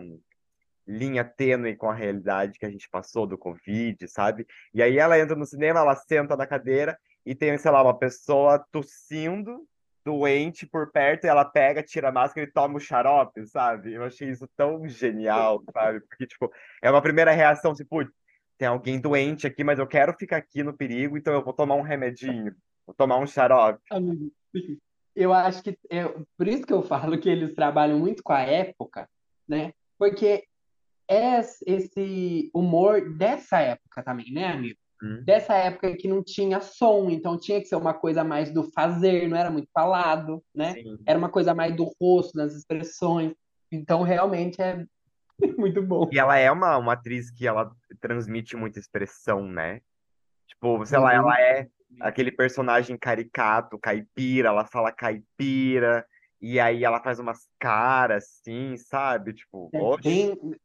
linha 0.88 1.23
tênue 1.23 1.75
com 1.75 1.89
a 1.89 1.93
realidade 1.93 2.58
que 2.58 2.65
a 2.65 2.69
gente 2.69 2.89
passou 2.89 3.27
do 3.27 3.38
Covid, 3.38 4.08
sabe? 4.08 4.47
E 4.73 4.82
aí 4.82 4.97
ela 4.97 5.19
entra 5.19 5.36
no 5.36 5.45
cinema, 5.45 5.82
ela 5.82 5.95
senta 5.95 6.38
na 6.38 6.47
cadeira 6.47 6.97
e 7.25 7.36
tem, 7.36 7.58
sei 7.58 7.71
lá, 7.71 7.84
uma 7.84 7.97
pessoa 7.97 8.65
tossindo, 8.71 9.67
doente 10.06 10.65
por 10.65 10.89
perto, 10.89 11.25
e 11.25 11.27
ela 11.27 11.43
pega, 11.43 11.84
tira 11.84 12.08
a 12.08 12.12
máscara 12.12 12.47
e 12.47 12.51
toma 12.51 12.77
o 12.77 12.80
xarope, 12.80 13.45
sabe? 13.45 13.93
Eu 13.93 14.06
achei 14.06 14.30
isso 14.30 14.47
tão 14.56 14.88
genial, 14.88 15.62
sabe? 15.73 15.99
Porque, 16.08 16.25
tipo, 16.25 16.49
é 16.82 16.89
uma 16.89 17.01
primeira 17.01 17.32
reação, 17.32 17.73
tipo, 17.73 17.89
"Putz, 17.89 18.13
tem 18.58 18.67
alguém 18.67 18.99
doente 18.99 19.45
aqui, 19.45 19.63
mas 19.63 19.77
eu 19.77 19.86
quero 19.86 20.13
ficar 20.13 20.38
aqui 20.38 20.63
no 20.63 20.73
perigo, 20.73 21.17
então 21.17 21.34
eu 21.34 21.43
vou 21.43 21.53
tomar 21.53 21.75
um 21.75 21.82
remedinho, 21.82 22.56
vou 22.88 22.95
tomar 22.95 23.17
um 23.19 23.28
xarope. 23.28 23.84
Amigo, 23.91 24.32
eu 25.15 25.34
acho 25.34 25.62
que 25.62 25.78
é 25.89 26.08
por 26.38 26.47
isso 26.47 26.65
que 26.65 26.73
eu 26.73 26.82
falo 26.82 27.19
que 27.19 27.30
eles 27.30 27.54
trabalham 27.54 28.00
muito 28.00 28.23
com 28.23 28.32
a 28.32 28.41
época, 28.41 29.10
né? 29.47 29.73
Porque 30.00 30.45
é 31.10 31.39
esse 31.65 32.50
humor 32.54 33.13
dessa 33.15 33.60
época 33.60 34.02
também, 34.04 34.32
né, 34.32 34.45
amigo? 34.47 34.80
Hum. 35.02 35.21
Dessa 35.23 35.54
época 35.56 35.95
que 35.95 36.08
não 36.08 36.23
tinha 36.23 36.60
som, 36.60 37.10
então 37.10 37.38
tinha 37.38 37.60
que 37.62 37.67
ser 37.67 37.76
uma 37.76 37.93
coisa 37.93 38.23
mais 38.23 38.52
do 38.52 38.63
fazer, 38.71 39.28
não 39.28 39.38
era 39.38 39.52
muito 39.52 39.69
falado, 39.73 40.43
né? 40.56 40.73
Sim. 40.73 40.97
Era 41.06 41.19
uma 41.19 41.30
coisa 41.30 41.54
mais 41.54 41.76
do 41.76 41.91
rosto, 42.02 42.36
das 42.36 42.56
expressões. 42.56 43.34
Então, 43.71 44.02
realmente 44.02 44.62
é 44.62 44.86
muito 45.58 45.84
bom. 45.84 46.10
E 46.12 46.17
ela 46.17 46.38
é 46.38 46.52
uma, 46.52 46.78
uma 46.78 46.93
atriz 46.93 47.30
que 47.30 47.45
ela 47.45 47.71
transmite 48.00 48.56
muita 48.56 48.80
expressão, 48.80 49.47
né? 49.47 49.82
Tipo, 50.47 50.84
sei 50.86 50.97
lá, 50.97 51.13
ela 51.13 51.28
Uhum. 51.28 51.34
é 51.34 51.69
aquele 52.00 52.32
personagem 52.32 52.97
caricato, 52.97 53.80
caipira, 53.80 54.50
ela 54.50 54.65
fala 54.65 54.91
caipira, 54.91 56.06
e 56.41 56.60
aí 56.60 56.84
ela 56.84 57.02
faz 57.02 57.19
umas 57.19 57.47
caras 57.60 58.26
assim, 58.26 58.78
sabe? 58.78 59.34
Tipo, 59.34 59.69
É 59.73 59.82
oxe, 59.82 60.04
bem. 60.04 60.60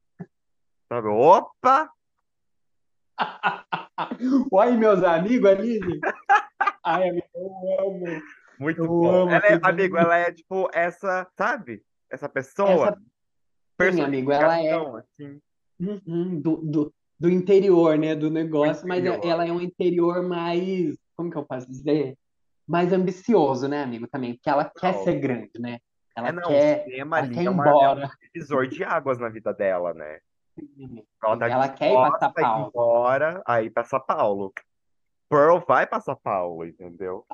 sabe? 0.89 1.09
Opa! 1.09 1.91
Oi, 4.51 4.77
meus 4.77 5.03
amigos 5.03 5.51
ali. 5.51 5.81
Ai, 6.85 7.09
amigo, 7.11 7.27
eu 7.35 7.87
amo. 7.87 8.23
Muito 8.59 8.83
Eu 8.83 8.89
bom. 8.89 9.09
amo 9.09 9.31
Ela 9.31 9.47
é, 9.47 9.61
amigo, 9.63 9.97
ela 9.97 10.17
é 10.17 10.33
tipo 10.33 10.69
essa, 10.73 11.27
sabe? 11.37 11.83
Essa 12.11 12.29
pessoa, 12.29 12.97
Essa, 13.79 13.93
sim, 13.93 14.01
amigo, 14.03 14.31
ela 14.31 14.61
é 14.61 14.71
assim, 14.75 15.41
uhum, 15.81 16.41
do, 16.41 16.57
do, 16.59 16.95
do 17.19 17.31
interior, 17.31 17.97
né, 17.99 18.15
do 18.15 18.31
negócio, 18.31 18.87
mas 18.87 19.05
é- 19.05 19.27
ela 19.29 19.47
é 19.47 19.53
um 19.53 19.61
interior 19.61 20.23
mais, 20.23 20.97
como 21.17 21.31
que 21.31 21.37
eu 21.37 21.45
posso 21.45 21.67
dizer? 21.69 22.17
Mais 22.67 22.93
ambicioso, 22.93 23.69
né, 23.69 23.83
amigo, 23.83 24.07
também, 24.07 24.35
porque 24.35 24.49
ela 24.49 24.65
quer 24.65 24.95
Não. 24.95 25.05
ser 25.05 25.19
grande, 25.19 25.51
né? 25.59 25.79
É, 26.17 26.21
Ela 26.21 26.33
não, 26.33 26.43
o 26.43 26.49
quer, 26.49 26.85
cinema 26.85 27.19
ela 27.19 27.27
ali 27.27 27.35
quer 27.35 27.45
é, 27.45 27.51
uma, 27.51 27.65
é 27.67 27.69
um 27.69 27.73
embora. 27.73 28.11
divisor 28.33 28.67
de 28.69 28.85
águas 28.85 29.19
na 29.19 29.29
vida 29.29 29.53
dela, 29.53 29.95
né? 29.95 30.19
Ela 31.25 31.39
tá 31.39 31.49
Ela 31.49 31.69
quer 31.71 31.91
ir 31.91 31.95
para 31.95 32.19
São 32.19 32.29
disposta 32.29 32.33
a 32.37 32.41
ir 32.41 32.45
Paulo. 32.45 32.67
embora 32.69 33.43
aí 33.47 33.71
pra 33.71 33.85
São 33.85 34.01
Paulo. 34.01 34.53
Pearl 35.31 35.59
vai 35.67 35.87
pra 35.87 36.01
São 36.01 36.15
Paulo, 36.23 36.67
entendeu? 36.67 37.25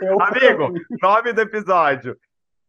Eu 0.00 0.20
Amigo, 0.20 0.72
nome 1.00 1.32
do 1.32 1.40
episódio. 1.42 2.18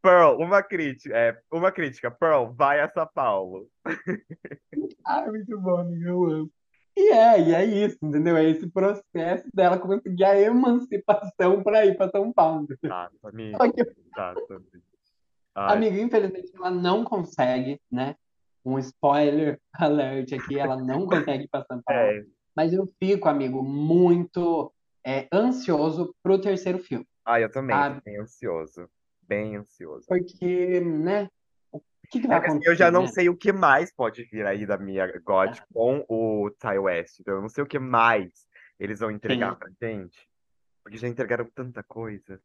Pearl, 0.04 0.38
uma 0.40 0.62
crítica. 0.62 1.16
É, 1.18 1.42
uma 1.52 1.72
crítica. 1.72 2.12
Pearl, 2.12 2.52
vai 2.54 2.80
a 2.80 2.88
São 2.88 3.08
Paulo. 3.14 3.68
Ah, 5.04 5.26
muito 5.28 5.60
bom, 5.60 5.80
amigo, 5.80 6.06
eu 6.08 6.26
amo. 6.26 6.52
E 6.96 7.10
é, 7.10 7.42
e 7.42 7.56
é 7.56 7.66
isso, 7.66 7.98
entendeu? 8.02 8.36
É 8.36 8.44
esse 8.50 8.70
processo 8.70 9.48
dela 9.54 9.80
conseguir 9.80 10.26
a 10.26 10.40
emancipação 10.40 11.64
para 11.64 11.86
ir 11.86 11.96
para 11.96 12.12
São 12.12 12.32
Paulo. 12.34 12.68
Exatamente. 12.70 13.58
Amigo, 15.54 15.98
infelizmente 15.98 16.52
ela 16.56 16.72
não 16.72 17.04
consegue, 17.04 17.80
né? 17.92 18.16
Um 18.64 18.78
spoiler 18.80 19.60
alert 19.74 20.34
aqui, 20.34 20.60
ela 20.60 20.78
não 20.78 21.06
consegue 21.06 21.46
ir 21.46 21.48
para 21.48 21.66
São 21.66 21.82
Paulo. 21.82 22.02
é. 22.02 22.26
Mas 22.56 22.74
eu 22.74 22.86
fico, 23.00 23.30
amigo, 23.30 23.64
muito 23.64 24.74
é, 25.06 25.28
ansioso 25.32 26.14
pro 26.22 26.40
terceiro 26.40 26.80
filme, 26.80 27.08
Ai, 27.26 27.44
eu 27.44 27.52
também, 27.52 27.76
sabe? 27.76 28.02
bem 28.04 28.20
ansioso. 28.20 28.90
Bem 29.22 29.56
ansioso. 29.56 30.06
Porque, 30.08 30.82
né? 30.82 31.30
Que 32.12 32.20
que 32.20 32.26
É 32.26 32.30
vai 32.30 32.42
que 32.42 32.48
assim, 32.48 32.60
eu 32.66 32.76
já 32.76 32.88
acontecer, 32.88 32.92
não 32.92 33.02
né? 33.04 33.08
sei 33.08 33.30
o 33.30 33.38
que 33.38 33.52
mais 33.54 33.94
pode 33.94 34.24
vir 34.26 34.46
aí 34.46 34.66
da 34.66 34.78
Mia 34.78 35.08
Goth 35.24 35.62
com 35.74 36.06
o 36.10 36.50
Ty 36.60 36.78
West. 36.78 37.20
Então 37.22 37.36
eu 37.36 37.42
não 37.42 37.50
sei 37.50 37.64
o 37.64 37.68
que 37.68 37.80
mais 37.80 38.30
eles 38.80 39.00
vão 39.00 39.10
entregar 39.12 39.54
Sim. 39.54 39.60
pra 39.60 39.70
gente. 39.90 40.28
Porque 40.84 40.98
já 40.98 41.08
entregaram 41.08 41.48
tanta 41.56 41.82
coisa. 41.84 42.40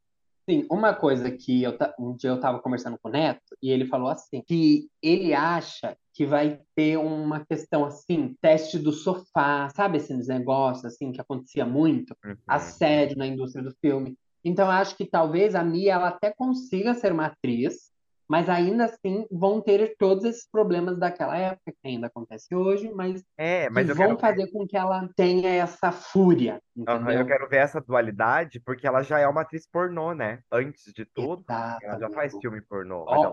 Sim, 0.48 0.64
uma 0.70 0.94
coisa 0.94 1.28
que 1.30 1.62
eu, 1.64 1.76
ta- 1.76 1.92
um 1.98 2.14
dia 2.14 2.30
eu 2.30 2.38
tava 2.38 2.60
conversando 2.60 2.96
com 3.02 3.08
o 3.08 3.10
Neto 3.12 3.56
e 3.60 3.68
ele 3.72 3.84
falou 3.86 4.08
assim, 4.08 4.40
que 4.46 4.88
ele 5.02 5.34
acha 5.34 5.96
que 6.14 6.24
vai 6.24 6.60
ter 6.76 6.96
uma 6.98 7.44
questão 7.44 7.84
assim, 7.84 8.36
teste 8.40 8.78
do 8.78 8.92
sofá, 8.92 9.68
sabe 9.74 9.96
esses 9.96 10.28
negócios 10.28 10.84
assim 10.84 11.10
que 11.10 11.20
acontecia 11.20 11.66
muito, 11.66 12.16
Uhum. 12.24 12.36
assédio 12.46 13.18
na 13.18 13.26
indústria 13.26 13.64
do 13.64 13.74
filme. 13.80 14.16
Então 14.44 14.66
eu 14.66 14.70
acho 14.72 14.96
que 14.96 15.04
talvez 15.04 15.56
a 15.56 15.64
Mia 15.64 15.94
ela 15.94 16.08
até 16.08 16.32
consiga 16.32 16.94
ser 16.94 17.10
uma 17.10 17.26
atriz, 17.26 17.90
mas 18.28 18.48
ainda 18.48 18.84
assim 18.86 19.26
vão 19.30 19.60
ter 19.60 19.96
todos 19.98 20.24
esses 20.24 20.48
problemas 20.50 20.98
daquela 20.98 21.36
época 21.36 21.72
que 21.82 21.88
ainda 21.88 22.06
acontece 22.08 22.54
hoje, 22.54 22.90
mas 22.92 23.22
É, 23.36 23.68
que 23.74 23.82
mas 23.82 23.88
eu 23.88 23.94
vão 23.94 24.16
ver. 24.16 24.18
fazer 24.18 24.50
com 24.50 24.66
que 24.66 24.76
ela 24.76 25.08
tenha 25.16 25.48
essa 25.50 25.92
fúria, 25.92 26.60
Aham, 26.88 27.12
eu 27.14 27.26
quero 27.26 27.48
ver 27.48 27.58
essa 27.58 27.80
dualidade, 27.80 28.60
porque 28.60 28.86
ela 28.86 29.02
já 29.02 29.18
é 29.18 29.26
uma 29.26 29.40
atriz 29.42 29.66
pornô, 29.68 30.14
né? 30.14 30.40
Antes 30.52 30.92
de 30.92 31.04
tudo, 31.04 31.44
Exato, 31.48 31.82
ela 31.82 31.98
já 31.98 32.08
faz 32.10 32.32
amigo. 32.32 32.40
filme 32.40 32.60
pornô, 32.62 33.04
Ó, 33.08 33.32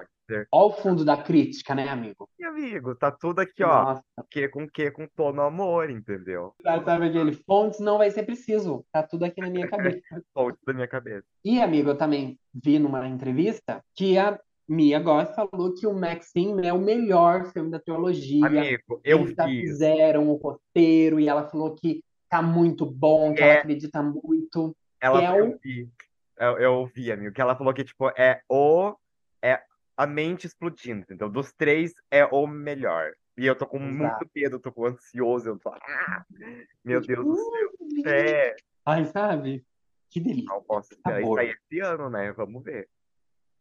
ó 0.51 0.67
o 0.67 0.71
fundo 0.71 1.05
da 1.05 1.17
crítica, 1.21 1.75
né, 1.75 1.87
amigo? 1.89 2.29
E 2.39 2.43
amigo, 2.45 2.95
tá 2.95 3.11
tudo 3.11 3.41
aqui, 3.41 3.63
ó. 3.63 3.83
Nossa, 3.85 4.03
Que 4.29 4.47
com 4.49 4.67
que? 4.67 4.91
Com 4.91 5.07
tono 5.07 5.41
amor, 5.41 5.89
entendeu? 5.89 6.55
sabe 6.63 7.07
aquele 7.07 7.33
fontes 7.33 7.79
não 7.79 7.97
vai 7.97 8.09
ser 8.11 8.23
preciso. 8.23 8.85
Tá 8.91 9.03
tudo 9.03 9.25
aqui 9.25 9.41
na 9.41 9.49
minha 9.49 9.67
cabeça. 9.69 10.23
Ponto 10.33 10.57
da 10.65 10.73
minha 10.73 10.87
cabeça. 10.87 11.27
E, 11.43 11.61
amigo, 11.61 11.89
eu 11.89 11.97
também 11.97 12.39
vi 12.53 12.79
numa 12.79 13.07
entrevista 13.07 13.83
que 13.95 14.17
a 14.17 14.39
Mia 14.73 14.99
Goth 14.99 15.35
falou 15.35 15.73
que 15.73 15.85
o 15.85 15.93
Maxine 15.93 16.67
é 16.67 16.73
o 16.73 16.79
melhor 16.79 17.51
filme 17.51 17.69
da 17.69 17.79
trilogia. 17.79 18.45
Amigo, 18.47 18.99
eu 19.03 19.19
Eles 19.19 19.35
vi 19.35 19.61
isso. 19.63 19.67
fizeram 19.71 20.29
o 20.29 20.35
roteiro 20.35 21.19
e 21.19 21.27
ela 21.29 21.47
falou 21.47 21.75
que 21.75 22.03
tá 22.27 22.41
muito 22.41 22.85
bom, 22.85 23.33
que 23.33 23.41
ela 23.43 23.53
É, 23.53 23.57
acredita 23.59 24.01
muito. 24.01 24.75
ela, 24.99 25.23
é 25.23 25.39
eu 25.39 25.51
o. 25.51 25.59
vi. 25.61 25.87
Eu, 26.37 26.57
eu 26.57 26.73
ouvi, 26.73 27.11
amigo, 27.11 27.31
que 27.33 27.41
ela 27.41 27.55
falou 27.55 27.73
que, 27.73 27.83
tipo, 27.83 28.09
é 28.17 28.41
o. 28.49 28.95
É 29.41 29.61
a 29.95 30.07
mente 30.07 30.47
explodindo, 30.47 31.01
entendeu? 31.01 31.29
Dos 31.29 31.53
três 31.53 31.93
é 32.09 32.25
o 32.25 32.47
melhor. 32.47 33.13
E 33.37 33.45
eu 33.45 33.55
tô 33.55 33.67
com 33.67 33.77
muito 33.79 34.03
Exato. 34.03 34.29
medo, 34.35 34.55
eu 34.55 34.59
tô 34.59 34.71
com 34.71 34.85
ansioso, 34.85 35.49
eu 35.49 35.59
tô. 35.59 35.69
Ah, 35.69 36.23
meu 36.83 36.99
Deus 37.01 37.25
do 37.25 37.35
céu. 37.35 38.11
É. 38.11 38.55
Ai, 38.85 39.05
sabe? 39.05 39.63
Que 40.09 40.19
delícia. 40.19 40.45
Não 40.53 40.63
posso 40.63 40.93
esperar 40.93 41.19
isso 41.19 41.27
Sabor. 41.29 41.39
aí 41.39 41.49
esse 41.51 41.79
ano, 41.79 42.09
né? 42.09 42.31
Vamos 42.31 42.63
ver. 42.63 42.87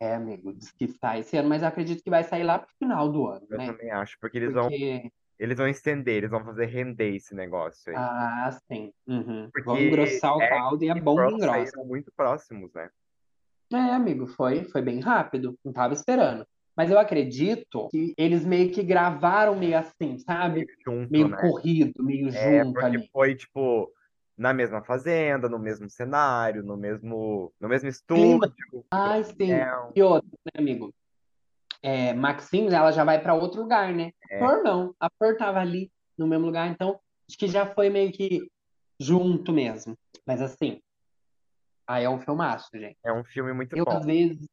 É, 0.03 0.17
amigo, 0.17 0.53
diz 0.53 0.73
que 0.73 0.88
sai 0.88 1.21
esse 1.21 1.37
ano, 1.37 1.49
mas 1.49 1.62
eu 1.62 1.69
acredito 1.69 2.03
que 2.03 2.11
vai 2.11 2.25
sair 2.25 2.43
lá 2.43 2.59
pro 2.59 2.69
final 2.77 3.09
do 3.09 3.29
ano, 3.29 3.47
Eu 3.49 3.57
né? 3.57 3.67
também 3.67 3.88
acho, 3.93 4.19
porque 4.21 4.37
eles 4.37 4.53
vão, 4.53 4.65
Porque 4.65 5.12
Eles 5.38 5.57
vão 5.57 5.69
estender, 5.69 6.17
eles 6.17 6.31
vão 6.31 6.45
fazer 6.45 6.67
render 6.67 7.15
esse 7.15 7.33
negócio 7.37 7.93
aí. 7.93 7.97
Ah, 7.97 8.51
sim. 8.67 8.93
Uhum. 9.07 9.49
Vão 9.65 9.79
engrossar 9.79 10.37
o 10.37 10.41
caldo 10.41 10.83
e 10.83 10.88
é 10.88 10.97
e 10.97 11.01
bom 11.01 11.15
que 11.15 11.23
Pearl 11.23 11.37
engrossa. 11.37 11.71
saíram 11.71 11.87
muito 11.87 12.12
próximos, 12.17 12.73
né? 12.75 12.91
É, 13.73 13.77
amigo, 13.77 14.27
foi, 14.27 14.65
foi 14.65 14.83
bem 14.83 14.99
rápido. 14.99 15.57
Não 15.65 15.73
tava 15.73 15.95
esperando. 15.95 16.45
Mas 16.77 16.91
eu 16.91 16.99
acredito 16.99 17.88
que 17.88 18.12
eles 18.19 18.45
meio 18.45 18.73
que 18.73 18.83
gravaram 18.83 19.57
meio 19.57 19.79
assim, 19.79 20.19
sabe? 20.19 20.67
Junto, 20.85 21.12
Meio 21.12 21.29
né? 21.29 21.37
corrido, 21.37 22.03
meio 22.03 22.29
É, 22.31 22.65
junto 22.65 22.73
porque 22.73 22.87
ali. 22.97 23.09
foi, 23.12 23.35
tipo, 23.37 23.93
na 24.37 24.53
mesma 24.53 24.83
fazenda, 24.83 25.49
no 25.49 25.59
mesmo 25.59 25.88
cenário, 25.88 26.62
no 26.62 26.77
mesmo, 26.77 27.53
no 27.61 27.68
mesmo 27.68 27.88
estúdio. 27.88 28.51
Ai, 28.90 29.25
sim. 29.25 29.33
reunião. 29.38 29.92
E 29.95 30.03
outra, 30.03 30.29
né, 30.47 30.61
amigo? 30.61 30.92
É, 31.83 32.12
Maxims, 32.14 32.73
ela 32.73 32.92
já 32.92 33.05
vai 33.05 33.21
pra 33.21 33.35
outro 33.35 33.62
lugar, 33.62 33.92
né? 33.92 34.12
É. 34.31 34.38
Flor 34.38 34.62
não. 34.62 34.95
A 35.01 35.11
Flor 35.11 35.37
tava 35.37 35.59
ali 35.61 35.90
no 36.16 36.27
mesmo 36.27 36.47
lugar, 36.47 36.68
então 36.68 36.99
acho 37.29 37.38
que 37.38 37.49
já 37.49 37.66
foi 37.66 37.90
meio 37.90 38.12
que 38.12 38.49
junto 39.01 39.53
mesmo. 39.53 39.97
Mas 40.25 40.40
assim, 40.40 40.81
aí 41.87 42.05
é 42.05 42.11
um 42.11 42.21
filmaço, 42.21 42.68
gente. 42.75 42.99
É 43.05 43.12
um 43.12 43.25
filme 43.25 43.53
muito 43.53 43.77
Eu, 43.77 43.85
bom. 43.85 43.90
às 43.90 44.05
vezes, 44.05 44.47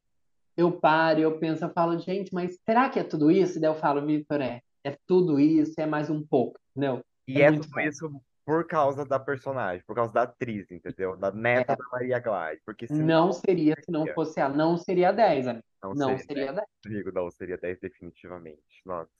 eu 0.58 0.72
paro 0.72 1.20
eu 1.20 1.38
penso, 1.39 1.63
eu 1.63 1.70
falo, 1.70 2.00
gente, 2.00 2.34
mas 2.34 2.58
será 2.68 2.89
que 2.89 3.00
é 3.00 3.04
tudo 3.04 3.30
isso? 3.30 3.58
E 3.58 3.62
daí 3.62 3.70
eu 3.70 3.76
falo, 3.76 4.06
Vitor, 4.06 4.42
é, 4.42 4.62
é 4.84 4.98
tudo 5.06 5.39
isso, 5.39 5.74
é 5.78 5.86
mais 5.86 6.10
um 6.10 6.26
pouco, 6.26 6.60
entendeu? 6.76 7.04
E 7.28 7.42
É 7.42 7.46
é 7.46 7.52
muito 7.52 7.63
tudo 7.65 7.76
bom. 7.76 7.82
isso 7.82 8.22
por 8.50 8.66
causa 8.66 9.06
da 9.06 9.20
personagem, 9.20 9.84
por 9.86 9.96
causa 9.96 10.12
da 10.12 10.24
atriz, 10.24 10.72
entendeu? 10.72 11.16
Da 11.16 11.32
neta 11.32 11.76
da 11.76 11.86
Maria 11.92 12.18
Gladys. 12.18 12.60
Porque 12.66 12.88
senão 12.88 13.28
Não 13.28 13.32
seria 13.32 13.76
se 13.80 13.92
não 13.92 14.08
fosse 14.08 14.40
ela, 14.40 14.56
não 14.56 14.76
seria 14.76 15.12
10, 15.12 15.48
amigo. 15.50 15.64
não 15.84 15.94
Não 15.94 16.18
seria 16.18 16.48
seria 16.48 16.54
10. 16.54 16.68
Digo, 16.84 17.12
não, 17.12 17.30
seria 17.30 17.58
10 17.60 17.80
definitivamente. 17.80 18.82
Nossa. 18.84 19.12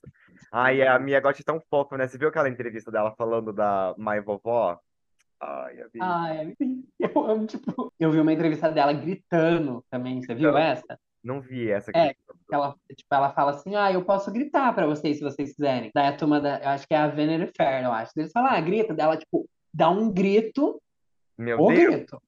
Ai, 0.50 0.82
a 0.82 0.98
Mia 0.98 1.20
Gotti 1.20 1.42
é 1.42 1.44
tão 1.44 1.60
fofa, 1.70 1.96
né? 1.96 2.08
Você 2.08 2.18
viu 2.18 2.26
aquela 2.26 2.48
entrevista 2.48 2.90
dela 2.90 3.14
falando 3.16 3.52
da 3.52 3.94
mãe 3.96 4.20
vovó? 4.20 4.80
Ai, 5.40 5.74
amiga. 5.74 5.90
Ai, 6.00 6.56
eu 6.98 7.24
amo, 7.24 7.46
tipo, 7.46 7.92
eu 8.00 8.10
vi 8.10 8.18
uma 8.18 8.32
entrevista 8.32 8.68
dela 8.68 8.92
gritando 8.92 9.84
também, 9.88 10.20
você 10.20 10.34
viu 10.34 10.58
essa? 10.58 10.98
Não 11.22 11.40
vi 11.40 11.70
essa 11.70 11.90
É, 11.94 12.08
aqui. 12.08 12.20
Ela, 12.50 12.74
tipo, 12.88 13.14
ela 13.14 13.30
fala 13.32 13.52
assim, 13.52 13.76
ah, 13.76 13.92
eu 13.92 14.04
posso 14.04 14.32
gritar 14.32 14.74
pra 14.74 14.86
vocês 14.86 15.18
se 15.18 15.22
vocês 15.22 15.54
quiserem. 15.54 15.90
Daí 15.94 16.08
a 16.08 16.16
turma 16.16 16.40
da, 16.40 16.58
eu 16.58 16.68
acho 16.70 16.86
que 16.86 16.94
é 16.94 16.98
a 16.98 17.06
Venere 17.06 17.50
Fair, 17.56 17.84
eu 17.84 17.92
acho. 17.92 18.12
Eles 18.16 18.32
falam, 18.32 18.50
ah, 18.50 18.60
grita. 18.60 18.94
Daí 18.94 19.04
ela, 19.06 19.16
tipo, 19.16 19.48
dá 19.72 19.90
um 19.90 20.10
grito, 20.10 20.80
Meu 21.38 21.58
Deus. 21.58 21.94
grito. 21.94 22.22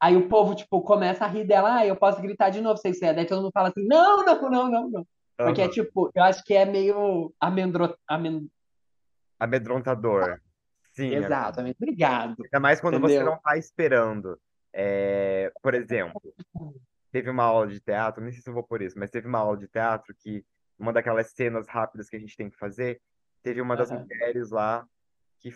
Aí 0.00 0.16
o 0.16 0.28
povo, 0.28 0.54
tipo, 0.54 0.80
começa 0.82 1.24
a 1.24 1.28
rir 1.28 1.44
dela, 1.44 1.76
ah, 1.78 1.86
eu 1.86 1.96
posso 1.96 2.20
gritar 2.22 2.50
de 2.50 2.60
novo 2.60 2.76
se 2.76 2.82
vocês 2.82 2.94
quiserem. 2.96 3.16
Daí 3.16 3.26
todo 3.26 3.42
mundo 3.42 3.52
fala 3.52 3.68
assim, 3.68 3.86
não, 3.86 4.24
não, 4.24 4.50
não, 4.50 4.68
não, 4.70 4.90
não. 4.90 5.06
Porque 5.36 5.62
é 5.62 5.68
tipo, 5.68 6.10
eu 6.14 6.22
acho 6.22 6.42
que 6.44 6.54
é 6.54 6.64
meio 6.64 7.32
amendro... 7.40 7.96
amen... 8.08 8.48
Amedrontador. 9.38 10.40
Sim. 10.94 11.14
Exato, 11.14 11.60
amigo. 11.60 11.76
Obrigado. 11.80 12.42
Ainda 12.42 12.58
mais 12.58 12.80
quando 12.80 12.98
você 12.98 13.14
Entendeu? 13.14 13.32
não 13.32 13.40
tá 13.40 13.56
esperando. 13.56 14.36
É, 14.72 15.52
por 15.62 15.74
exemplo, 15.74 16.20
teve 17.10 17.30
uma 17.30 17.44
aula 17.44 17.66
de 17.68 17.80
teatro, 17.80 18.22
nem 18.22 18.32
sei 18.32 18.42
se 18.42 18.48
eu 18.48 18.54
vou 18.54 18.62
por 18.62 18.82
isso, 18.82 18.98
mas 18.98 19.10
teve 19.10 19.26
uma 19.26 19.38
aula 19.38 19.56
de 19.56 19.68
teatro 19.68 20.14
que 20.14 20.44
uma 20.78 20.92
daquelas 20.92 21.30
cenas 21.32 21.66
rápidas 21.66 22.08
que 22.08 22.16
a 22.16 22.20
gente 22.20 22.36
tem 22.36 22.48
que 22.50 22.56
fazer, 22.56 23.00
teve 23.42 23.60
uma 23.60 23.76
das 23.76 23.90
Aham. 23.90 24.04
mulheres 24.04 24.50
lá 24.50 24.86
que, 25.40 25.52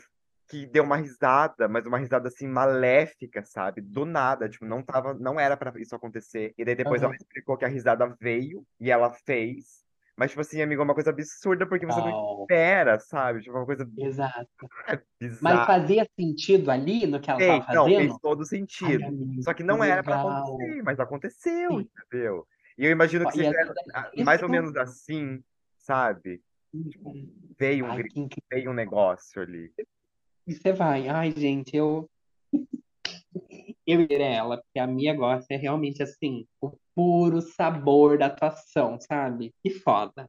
que 0.48 0.66
deu 0.66 0.84
uma 0.84 0.96
risada, 0.96 1.68
mas 1.68 1.86
uma 1.86 1.98
risada 1.98 2.28
assim 2.28 2.46
maléfica, 2.48 3.44
sabe? 3.44 3.80
Do 3.80 4.04
nada, 4.04 4.48
tipo, 4.48 4.64
não 4.64 4.82
tava, 4.82 5.14
não 5.14 5.38
era 5.38 5.56
pra 5.56 5.72
isso 5.80 5.94
acontecer. 5.94 6.54
E 6.58 6.64
daí 6.64 6.74
depois 6.74 7.02
ela 7.02 7.12
Aham. 7.12 7.16
explicou 7.16 7.56
que 7.56 7.64
a 7.64 7.68
risada 7.68 8.16
veio 8.20 8.66
e 8.80 8.90
ela 8.90 9.10
fez. 9.10 9.84
Mas, 10.16 10.30
tipo 10.30 10.40
assim, 10.40 10.60
amigo, 10.60 10.82
é 10.82 10.84
uma 10.84 10.94
coisa 10.94 11.10
absurda 11.10 11.66
porque 11.66 11.86
você 11.86 12.00
não 12.00 12.42
espera, 12.42 12.98
sabe? 12.98 13.40
Tipo, 13.40 13.56
uma 13.56 13.66
coisa 13.66 13.88
Exato. 13.96 14.48
Mas 14.88 15.10
bizarra. 15.20 15.66
fazia 15.66 16.06
sentido 16.18 16.70
ali 16.70 17.06
no 17.06 17.20
que 17.20 17.30
ela 17.30 17.40
Fez, 17.40 17.64
tava 17.64 17.74
não, 17.74 17.84
fez 17.86 17.98
fazendo? 17.98 18.20
todo 18.20 18.44
Ai, 18.44 18.48
sentido. 18.48 19.04
amigo, 19.04 19.42
Só 19.42 19.52
que 19.54 19.62
que 19.62 19.62
não 19.62 19.82
era 19.82 20.02
pra 20.02 20.16
legal. 20.16 20.44
acontecer, 20.46 20.82
mas 20.82 21.00
aconteceu, 21.00 21.80
Sim. 21.80 21.88
entendeu? 22.10 22.46
E 22.78 22.86
eu 22.86 22.90
imagino 22.90 23.24
Ó, 23.24 23.28
que 23.30 23.38
E 23.38 23.46
às 23.46 23.52
seja 23.52 23.58
vezes 23.58 23.74
ah, 23.94 24.10
é 24.14 24.24
mais 24.24 24.42
ou 24.42 24.48
menos 24.48 24.76
assim, 24.76 25.42
sabe? 25.78 26.42
Tipo, 26.90 27.10
Uhum. 27.10 27.32
veio 27.58 27.84
um 27.86 27.88
Ai, 27.90 27.96
grito, 27.98 28.14
que 28.14 28.20
incrível. 28.20 28.48
veio 28.50 28.70
um 28.70 28.74
negócio 28.74 29.42
ali. 29.42 29.72
E 30.46 30.54
você 30.54 30.72
vai. 30.72 31.08
Ai, 31.08 31.32
gente, 31.36 31.76
eu. 31.76 32.08
Eu 33.84 34.00
iria 34.00 34.26
ela, 34.26 34.58
porque 34.62 34.78
a 34.78 34.86
minha 34.86 35.12
gosta 35.14 35.52
é 35.54 35.56
realmente 35.56 36.02
assim, 36.02 36.46
o 36.60 36.78
puro 36.94 37.40
sabor 37.40 38.18
da 38.18 38.26
atuação, 38.26 38.98
sabe? 39.00 39.54
Que 39.62 39.70
foda. 39.70 40.28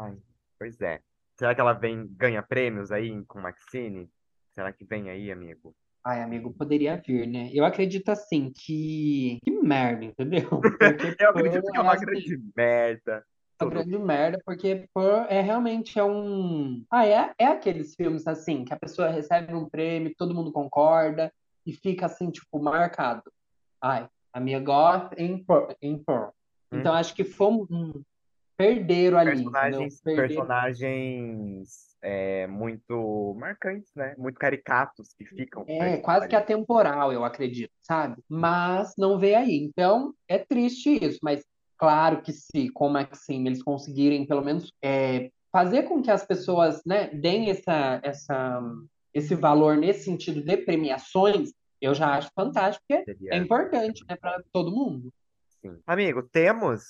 Ai, 0.00 0.16
pois 0.58 0.80
é. 0.80 1.00
Será 1.38 1.54
que 1.54 1.60
ela 1.60 1.72
vem, 1.72 2.06
ganha 2.12 2.42
prêmios 2.42 2.92
aí 2.92 3.24
com 3.26 3.40
Maxine? 3.40 4.08
Será 4.52 4.72
que 4.72 4.84
vem 4.84 5.10
aí, 5.10 5.32
amigo? 5.32 5.74
Ai, 6.04 6.20
amigo, 6.20 6.52
poderia 6.52 6.96
vir, 6.96 7.26
né? 7.26 7.50
Eu 7.52 7.64
acredito 7.64 8.08
assim 8.08 8.50
que. 8.50 9.38
Que 9.44 9.50
merda, 9.50 10.04
entendeu? 10.04 10.48
Porque 10.60 11.22
Eu 11.22 11.30
acredito 11.30 11.70
que 11.70 11.76
é 11.76 11.80
uma 11.80 11.94
assim. 11.94 12.04
grande 12.04 12.42
merda. 12.56 13.24
Uma 13.60 13.70
grande 13.70 13.98
merda, 13.98 14.42
porque 14.44 14.88
Pearl 14.92 15.26
é 15.28 15.40
realmente 15.40 15.96
é 15.96 16.02
um. 16.02 16.84
Ah, 16.90 17.06
é, 17.06 17.32
é 17.38 17.46
aqueles 17.46 17.94
filmes 17.94 18.26
assim, 18.26 18.64
que 18.64 18.74
a 18.74 18.78
pessoa 18.78 19.08
recebe 19.08 19.54
um 19.54 19.68
prêmio, 19.68 20.12
todo 20.18 20.34
mundo 20.34 20.50
concorda 20.50 21.32
e 21.64 21.72
fica 21.72 22.06
assim, 22.06 22.28
tipo, 22.28 22.60
marcado. 22.60 23.22
Ai, 23.80 24.08
a 24.32 24.40
minha 24.40 24.60
goth 24.60 25.12
em 25.16 25.42
Pearl. 25.42 25.72
Em 25.80 25.98
Pearl. 25.98 26.30
Então 26.72 26.92
Uhum. 26.92 26.98
acho 26.98 27.14
que 27.14 27.24
foi 27.24 27.48
um, 27.48 28.02
perderam 28.56 29.18
ali? 29.18 29.30
Personagens, 29.30 30.00
Perderam. 30.00 30.28
personagens 30.28 31.92
é, 32.02 32.46
muito 32.46 33.34
marcantes, 33.38 33.90
né? 33.94 34.14
Muito 34.18 34.38
caricatos 34.38 35.14
que 35.14 35.24
ficam 35.24 35.64
É, 35.68 35.98
quase 35.98 36.28
que 36.28 36.36
atemporal, 36.36 37.12
eu 37.12 37.24
acredito, 37.24 37.72
sabe? 37.82 38.22
Mas 38.28 38.92
não 38.98 39.18
veio 39.18 39.38
aí. 39.38 39.56
Então, 39.56 40.14
é 40.28 40.38
triste 40.38 41.04
isso, 41.04 41.18
mas 41.22 41.44
claro 41.78 42.22
que 42.22 42.32
se, 42.32 42.68
como 42.70 42.98
é 42.98 43.04
que 43.04 43.16
sim, 43.16 43.46
eles 43.46 43.62
conseguirem 43.62 44.26
pelo 44.26 44.44
menos 44.44 44.72
é, 44.82 45.30
fazer 45.52 45.82
com 45.84 46.02
que 46.02 46.10
as 46.10 46.24
pessoas, 46.24 46.82
né, 46.86 47.08
deem 47.08 47.50
essa, 47.50 48.00
essa, 48.02 48.62
esse 49.12 49.34
valor 49.34 49.76
nesse 49.76 50.04
sentido 50.04 50.42
de 50.42 50.56
premiações, 50.56 51.52
eu 51.82 51.94
já 51.94 52.14
acho 52.14 52.30
fantástico, 52.34 52.84
porque 52.88 53.02
é 53.02 53.14
Seria, 53.14 53.36
importante, 53.36 54.04
né, 54.08 54.16
para 54.16 54.42
todo 54.52 54.70
mundo. 54.70 55.12
sim. 55.60 55.76
Amigo, 55.84 56.22
temos? 56.22 56.84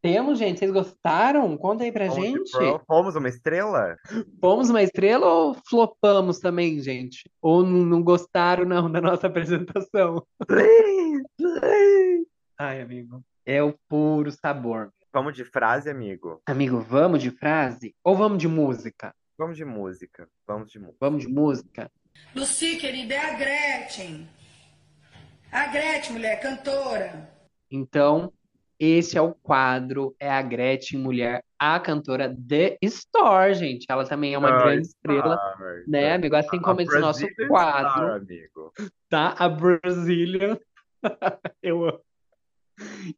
Temos, 0.00 0.38
gente, 0.38 0.58
vocês 0.58 0.70
gostaram? 0.70 1.56
Conta 1.56 1.84
aí 1.84 1.92
pra 1.92 2.06
Fomos 2.10 2.20
de 2.20 2.26
gente. 2.26 2.50
Fomos 2.86 3.16
uma 3.16 3.28
estrela? 3.28 3.96
Fomos 4.40 4.68
uma 4.68 4.82
estrela 4.82 5.26
ou 5.26 5.54
flopamos 5.66 6.38
também, 6.38 6.78
gente? 6.80 7.30
Ou 7.40 7.62
não 7.62 8.02
gostaram, 8.02 8.64
não, 8.64 8.90
da 8.90 9.00
nossa 9.00 9.26
apresentação? 9.28 10.26
Ai, 12.58 12.80
amigo, 12.82 13.22
é 13.46 13.62
o 13.62 13.74
puro 13.88 14.30
sabor. 14.30 14.92
Vamos 15.12 15.34
de 15.34 15.44
frase, 15.44 15.88
amigo? 15.88 16.42
Amigo, 16.44 16.80
vamos 16.80 17.22
de 17.22 17.30
frase 17.30 17.94
ou 18.04 18.16
vamos 18.16 18.38
de 18.38 18.48
música? 18.48 19.14
Vamos 19.38 19.56
de 19.56 19.64
música. 19.64 20.28
Vamos 20.46 20.70
de 20.70 20.78
música. 20.78 20.96
Vamos 21.00 21.22
de 21.22 21.28
música? 21.28 21.90
Luci, 22.34 22.76
querida, 22.76 23.14
é 23.14 23.18
a 23.18 23.34
Gretchen. 23.34 24.28
A 25.52 25.66
Gretchen, 25.68 26.12
mulher, 26.14 26.40
cantora. 26.40 27.30
Então, 27.70 28.32
esse 28.78 29.16
é 29.16 29.20
o 29.20 29.34
quadro, 29.34 30.14
é 30.18 30.28
a 30.30 30.42
Gretchen 30.42 30.98
Mulher, 31.00 31.44
a 31.58 31.78
cantora 31.78 32.34
The 32.48 32.76
Store, 32.82 33.54
gente. 33.54 33.86
Ela 33.88 34.04
também 34.06 34.34
é 34.34 34.38
uma 34.38 34.50
grande 34.50 34.88
estrela, 34.88 35.36
Star, 35.36 35.82
né, 35.86 36.00
Star. 36.02 36.14
amigo? 36.14 36.36
Assim 36.36 36.56
A 36.56 36.60
como 36.62 36.80
esse 36.80 36.98
nosso 36.98 37.20
Brazilian 37.20 37.48
quadro, 37.48 37.90
Star, 37.90 38.16
amigo. 38.16 38.72
tá? 39.08 39.34
A 39.38 39.48
Brazilian. 39.48 40.58
Eu 41.62 41.84
amo. 41.84 42.00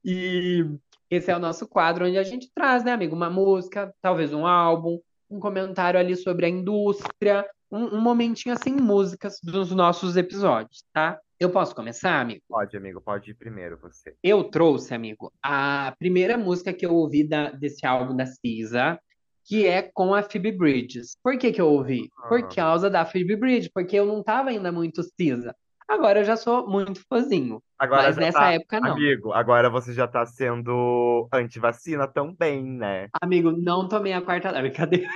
E 0.04 0.64
esse 1.10 1.30
é 1.30 1.36
o 1.36 1.40
nosso 1.40 1.66
quadro 1.66 2.06
onde 2.06 2.18
a 2.18 2.22
gente 2.22 2.50
traz, 2.54 2.84
né, 2.84 2.92
amigo, 2.92 3.16
uma 3.16 3.30
música, 3.30 3.94
talvez 4.02 4.34
um 4.34 4.46
álbum, 4.46 5.00
um 5.30 5.40
comentário 5.40 5.98
ali 5.98 6.14
sobre 6.14 6.44
a 6.46 6.48
indústria, 6.48 7.48
um, 7.70 7.96
um 7.96 8.00
momentinho 8.00 8.54
assim, 8.54 8.72
músicas 8.72 9.38
dos 9.42 9.70
nossos 9.72 10.16
episódios, 10.16 10.84
tá? 10.92 11.18
Eu 11.38 11.50
posso 11.50 11.74
começar, 11.74 12.20
amigo? 12.20 12.40
Pode, 12.48 12.76
amigo, 12.76 13.00
pode 13.00 13.30
ir 13.30 13.34
primeiro 13.34 13.78
você. 13.78 14.14
Eu 14.22 14.44
trouxe, 14.44 14.94
amigo, 14.94 15.30
a 15.42 15.94
primeira 15.98 16.38
música 16.38 16.72
que 16.72 16.86
eu 16.86 16.94
ouvi 16.94 17.28
da- 17.28 17.50
desse 17.50 17.84
álbum 17.86 18.16
da 18.16 18.24
Cisa, 18.24 18.98
que 19.44 19.66
é 19.66 19.82
com 19.82 20.14
a 20.14 20.22
Phoebe 20.22 20.50
Bridges. 20.50 21.16
Por 21.22 21.36
que 21.38 21.52
que 21.52 21.60
eu 21.60 21.68
ouvi? 21.68 22.10
Por 22.28 22.40
Ah, 22.42 22.48
causa 22.54 22.88
da 22.88 23.04
Phoebe 23.04 23.36
Bridges, 23.36 23.70
porque 23.72 23.96
eu 23.96 24.06
não 24.06 24.22
tava 24.22 24.48
ainda 24.48 24.72
muito 24.72 25.02
Cisa. 25.02 25.54
Agora 25.88 26.20
eu 26.20 26.24
já 26.24 26.36
sou 26.36 26.66
muito 26.68 27.00
fãzinho, 27.08 27.62
agora 27.78 28.02
mas 28.08 28.16
nessa 28.16 28.40
tá, 28.40 28.52
época 28.52 28.80
não. 28.80 28.94
amigo, 28.94 29.32
agora 29.32 29.70
você 29.70 29.92
já 29.92 30.08
tá 30.08 30.26
sendo 30.26 31.28
antivacina 31.32 32.08
também, 32.08 32.60
né? 32.64 33.08
Amigo, 33.22 33.52
não 33.52 33.86
tomei 33.86 34.12
a 34.12 34.20
quarta 34.20 34.50
dose. 34.50 34.62
Brincadeira. 34.68 35.08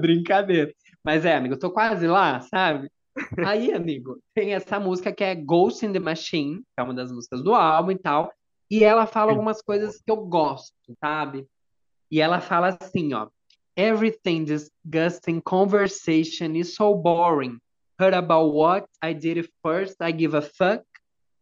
Brincadeira. 0.00 0.72
Mas 1.04 1.24
é, 1.24 1.36
amigo, 1.36 1.54
eu 1.54 1.58
tô 1.58 1.70
quase 1.70 2.06
lá, 2.06 2.40
sabe? 2.40 2.90
Aí, 3.44 3.72
amigo, 3.72 4.18
tem 4.34 4.54
essa 4.54 4.80
música 4.80 5.12
que 5.12 5.22
é 5.22 5.34
Ghost 5.34 5.84
in 5.84 5.92
the 5.92 6.00
Machine, 6.00 6.58
que 6.58 6.80
é 6.80 6.82
uma 6.82 6.94
das 6.94 7.12
músicas 7.12 7.42
do 7.42 7.54
álbum 7.54 7.92
e 7.92 7.98
tal. 7.98 8.32
E 8.70 8.82
ela 8.82 9.06
fala 9.06 9.32
algumas 9.32 9.60
coisas 9.62 10.00
que 10.00 10.10
eu 10.10 10.16
gosto, 10.16 10.74
sabe? 10.98 11.46
E 12.10 12.20
ela 12.20 12.40
fala 12.40 12.76
assim, 12.80 13.12
ó. 13.12 13.28
Everything 13.76 14.44
disgusting 14.44 15.40
conversation 15.40 16.54
is 16.54 16.74
so 16.74 16.94
boring. 16.94 17.58
Heard 18.00 18.14
about 18.14 18.54
what 18.54 18.88
I 19.02 19.12
did 19.12 19.36
it 19.36 19.52
first. 19.62 19.96
I 20.00 20.12
give 20.12 20.36
a 20.36 20.42
fuck. 20.42 20.84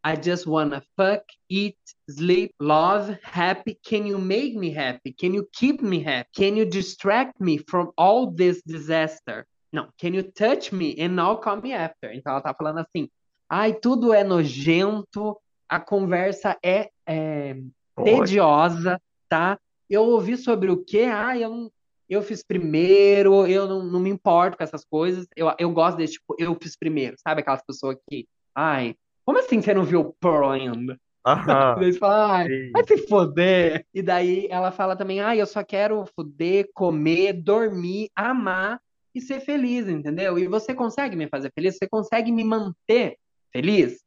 I 0.04 0.16
just 0.16 0.46
wanna 0.46 0.82
fuck, 0.96 1.22
eat, 1.48 1.78
sleep, 2.10 2.52
love, 2.58 3.16
happy. 3.22 3.78
Can 3.84 4.04
you 4.04 4.18
make 4.18 4.56
me 4.56 4.72
happy? 4.72 5.12
Can 5.12 5.32
you 5.32 5.46
keep 5.52 5.80
me 5.80 6.02
happy? 6.02 6.28
Can 6.34 6.56
you 6.56 6.64
distract 6.64 7.40
me 7.40 7.58
from 7.58 7.92
all 7.96 8.30
this 8.30 8.62
disaster? 8.62 9.46
Não, 9.72 9.88
can 9.98 10.08
you 10.08 10.22
touch 10.22 10.74
me 10.74 10.94
and 11.00 11.10
now 11.10 11.38
call 11.38 11.60
me 11.60 11.72
after? 11.72 12.14
Então 12.14 12.32
ela 12.32 12.42
tá 12.42 12.54
falando 12.54 12.78
assim, 12.78 13.08
ai, 13.48 13.72
tudo 13.72 14.12
é 14.12 14.22
nojento, 14.22 15.38
a 15.66 15.80
conversa 15.80 16.58
é, 16.62 16.90
é 17.06 17.56
tediosa, 18.04 19.00
tá? 19.28 19.58
Eu 19.88 20.04
ouvi 20.04 20.36
sobre 20.36 20.70
o 20.70 20.84
quê? 20.84 21.04
Ah, 21.10 21.36
eu 21.38 21.48
não, 21.48 21.72
eu 22.08 22.22
fiz 22.22 22.42
primeiro, 22.42 23.46
eu 23.46 23.66
não, 23.66 23.82
não 23.82 24.00
me 24.00 24.10
importo 24.10 24.58
com 24.58 24.64
essas 24.64 24.84
coisas. 24.84 25.26
Eu, 25.34 25.50
eu 25.58 25.70
gosto 25.70 25.96
desse 25.96 26.14
tipo, 26.14 26.36
eu 26.38 26.54
fiz 26.60 26.76
primeiro, 26.76 27.16
sabe? 27.26 27.40
Aquelas 27.40 27.64
pessoas 27.64 27.96
que, 28.10 28.28
ai, 28.54 28.94
como 29.24 29.38
assim 29.38 29.62
você 29.62 29.72
não 29.72 29.84
viu 29.84 30.00
o 30.00 30.12
Pearl 30.20 30.50
ainda? 30.50 31.00
Aham. 31.26 31.76
Daí 31.78 31.92
você 31.92 31.98
fala, 31.98 32.36
ai, 32.36 32.48
Sim. 32.48 32.72
vai 32.72 32.86
se 32.86 32.98
foder. 33.08 33.86
E 33.94 34.02
daí 34.02 34.48
ela 34.50 34.70
fala 34.70 34.96
também, 34.96 35.20
ai, 35.20 35.40
eu 35.40 35.46
só 35.46 35.64
quero 35.64 36.04
foder, 36.14 36.68
comer, 36.74 37.32
dormir, 37.32 38.10
amar 38.14 38.78
e 39.14 39.20
ser 39.20 39.40
feliz, 39.40 39.88
entendeu? 39.88 40.38
E 40.38 40.46
você 40.46 40.74
consegue 40.74 41.16
me 41.16 41.28
fazer 41.28 41.50
feliz? 41.54 41.76
Você 41.76 41.88
consegue 41.88 42.32
me 42.32 42.44
manter 42.44 43.16
feliz? 43.52 44.02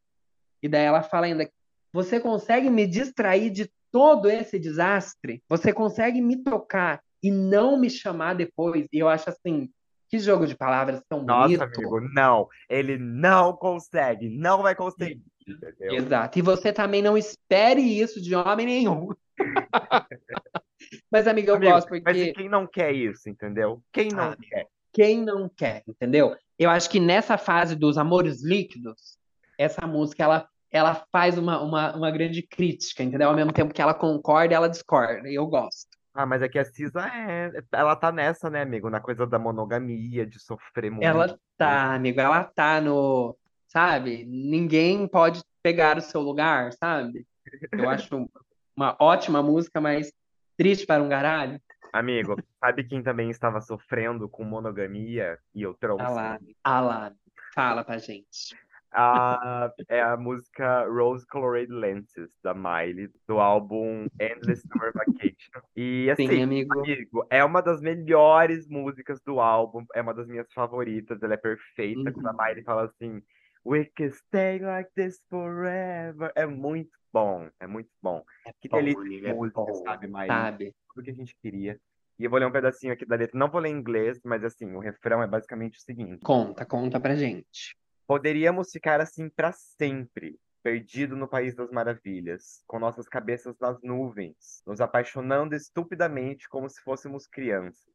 E 0.61 0.67
daí 0.67 0.85
ela 0.85 1.03
fala 1.03 1.27
ainda, 1.27 1.49
você 1.93 2.19
consegue 2.19 2.69
me 2.69 2.87
distrair 2.87 3.49
de 3.49 3.69
todo 3.91 4.29
esse 4.29 4.59
desastre? 4.59 5.41
Você 5.47 5.71
consegue 5.71 6.21
me 6.21 6.43
tocar 6.43 7.01
e 7.21 7.31
não 7.31 7.79
me 7.79 7.89
chamar 7.89 8.33
depois? 8.33 8.87
E 8.91 8.99
eu 8.99 9.07
acho 9.07 9.29
assim, 9.29 9.69
que 10.09 10.19
jogo 10.19 10.45
de 10.45 10.55
palavras 10.55 11.01
tão 11.07 11.23
Nossa, 11.23 11.43
bonito. 11.43 11.63
amigo, 11.63 11.99
não. 12.13 12.47
Ele 12.69 12.97
não 12.97 13.53
consegue, 13.53 14.29
não 14.29 14.61
vai 14.61 14.75
conseguir, 14.75 15.21
entendeu? 15.47 15.93
Exato. 15.95 16.39
E 16.39 16.41
você 16.41 16.73
também 16.73 17.01
não 17.01 17.17
espere 17.17 17.81
isso 17.81 18.21
de 18.21 18.35
homem 18.35 18.65
nenhum. 18.65 19.09
Mas, 21.11 21.27
amiga, 21.27 21.51
eu 21.51 21.55
Amigo, 21.55 21.71
gosto 21.71 21.89
mas 21.89 21.99
e 21.99 22.03
porque 22.03 22.33
quem 22.33 22.49
não 22.49 22.67
quer 22.67 22.93
isso, 22.93 23.29
entendeu? 23.29 23.81
Quem 23.91 24.09
não 24.09 24.31
Ah, 24.31 24.37
quer? 24.37 24.67
Quem 24.95 25.21
não 25.21 25.49
quer, 25.49 25.83
entendeu? 25.85 26.37
Eu 26.57 26.69
acho 26.69 26.89
que 26.89 27.01
nessa 27.01 27.37
fase 27.37 27.75
dos 27.75 27.97
amores 27.97 28.41
líquidos, 28.41 29.17
essa 29.59 29.85
música 29.85 30.23
ela, 30.23 30.47
ela 30.71 31.05
faz 31.11 31.37
uma, 31.37 31.61
uma, 31.61 31.93
uma 31.93 32.09
grande 32.09 32.41
crítica, 32.41 33.03
entendeu? 33.03 33.27
Ao 33.27 33.35
mesmo 33.35 33.51
tempo 33.51 33.73
que 33.73 33.81
ela 33.81 33.93
concorda, 33.93 34.55
ela 34.55 34.69
discorda. 34.69 35.29
E 35.29 35.35
eu 35.35 35.45
gosto. 35.47 35.89
Ah, 36.13 36.25
mas 36.25 36.41
é 36.41 36.47
que 36.47 36.57
a 36.57 36.63
Cisa 36.63 37.05
é. 37.05 37.51
Ela 37.73 37.93
tá 37.93 38.09
nessa, 38.09 38.49
né, 38.49 38.61
amigo? 38.61 38.89
Na 38.89 39.01
coisa 39.01 39.27
da 39.27 39.37
monogamia, 39.37 40.25
de 40.25 40.39
sofrer 40.39 40.89
muito. 40.89 41.03
Ela 41.03 41.37
tá, 41.57 41.93
amigo, 41.93 42.21
ela 42.21 42.45
tá 42.45 42.79
no, 42.79 43.37
sabe? 43.67 44.23
Ninguém 44.25 45.05
pode 45.09 45.43
pegar 45.61 45.97
o 45.97 46.01
seu 46.01 46.21
lugar, 46.21 46.71
sabe? 46.71 47.27
Eu 47.69 47.89
acho 47.89 48.29
uma 48.73 48.95
ótima 48.97 49.43
música, 49.43 49.81
mas 49.81 50.13
triste 50.55 50.85
para 50.85 51.03
um 51.03 51.09
garalho. 51.09 51.59
Amigo, 51.95 52.35
sabe 52.59 52.83
quem 52.83 53.01
também 53.01 53.29
estava 53.29 53.61
sofrendo 53.61 54.27
com 54.27 54.43
monogamia 54.43 55.39
e 55.53 55.61
eu 55.61 55.73
trouxe? 55.73 56.03
Ah 56.03 56.09
lá, 56.09 56.39
ah 56.63 56.81
lá, 56.81 57.15
fala 57.53 57.83
pra 57.83 57.97
gente. 57.97 58.55
A, 58.91 59.71
é 59.89 60.01
a 60.01 60.15
música 60.15 60.85
Rose 60.87 61.25
Colored 61.27 61.69
Lenses, 61.71 62.29
da 62.41 62.53
Miley, 62.53 63.09
do 63.27 63.39
álbum 63.39 64.07
Endless 64.19 64.63
Summer 64.67 64.93
Vacation. 64.93 65.61
E 65.75 66.09
assim, 66.09 66.23
Sim, 66.29 66.41
amigo. 66.41 66.85
amigo, 66.87 67.27
é 67.29 67.43
uma 67.43 67.61
das 67.61 67.81
melhores 67.81 68.67
músicas 68.69 69.19
do 69.25 69.39
álbum, 69.41 69.85
é 69.93 70.01
uma 70.01 70.13
das 70.13 70.27
minhas 70.27 70.51
favoritas, 70.53 71.21
ela 71.21 71.33
é 71.33 71.37
perfeita. 71.37 72.11
Quando 72.11 72.27
a 72.27 72.33
Uhum. 72.33 72.37
Miley 72.45 72.63
fala 72.63 72.85
assim, 72.85 73.21
We 73.65 73.85
can 73.97 74.11
stay 74.11 74.59
like 74.59 74.91
this 74.95 75.21
forever. 75.29 76.31
É 76.35 76.45
muito 76.45 76.91
bom, 77.16 77.49
é 77.61 77.66
muito 77.66 77.89
bom. 78.03 78.22
Que 78.59 78.68
Bom, 78.68 78.76
delícia 78.76 79.03
de 79.03 79.26
é 79.26 79.34
música, 79.34 79.61
bom, 79.61 79.74
sabe, 79.86 80.05
Miley? 80.05 80.28
sabe? 80.28 80.76
Tudo 80.93 81.05
que 81.05 81.11
a 81.11 81.13
gente 81.13 81.34
queria. 81.41 81.80
E 82.20 82.26
eu 82.26 82.30
vou 82.30 82.38
ler 82.38 82.45
um 82.45 82.51
pedacinho 82.51 82.91
aqui 82.91 83.05
da 83.05 83.16
letra. 83.16 83.39
Não 83.39 83.49
vou 83.49 83.61
ler 83.61 83.70
em 83.70 83.78
inglês, 83.78 84.20
mas 84.26 84.43
assim, 84.43 84.74
o 84.76 84.80
refrão 84.80 85.24
é 85.24 85.28
basicamente 85.28 85.78
o 85.78 85.82
seguinte. 85.82 86.20
Conta, 86.26 86.66
conta 86.66 86.99
pra 86.99 87.16
gente. 87.16 87.78
Poderíamos 88.05 88.70
ficar 88.70 88.99
assim 88.99 89.30
para 89.30 89.53
sempre, 89.53 90.38
perdido 90.61 91.16
no 91.16 91.26
país 91.28 91.55
das 91.55 91.72
maravilhas, 91.72 92.61
com 92.68 92.80
nossas 92.80 93.07
cabeças 93.07 93.57
nas 93.59 93.82
nuvens, 93.82 94.61
nos 94.68 94.82
apaixonando 94.82 95.55
estupidamente 95.55 96.49
como 96.49 96.70
se 96.70 96.82
fôssemos 96.82 97.28
crianças. 97.28 97.93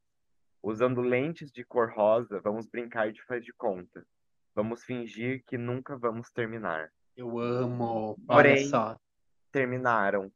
Usando 0.62 1.03
lentes 1.03 1.53
de 1.53 1.62
cor 1.62 1.93
rosa, 1.95 2.41
vamos 2.41 2.66
brincar 2.66 3.12
de 3.12 3.23
faz 3.25 3.45
de 3.45 3.53
conta. 3.53 4.03
Vamos 4.55 4.83
fingir 4.83 5.43
que 5.47 5.59
nunca 5.59 5.97
vamos 5.97 6.31
terminar. 6.31 6.91
Eu 7.16 7.39
amo. 7.39 8.16
Olha 8.29 8.37
Porém, 8.51 8.66
só, 8.66 8.99
terminaram, 9.51 10.30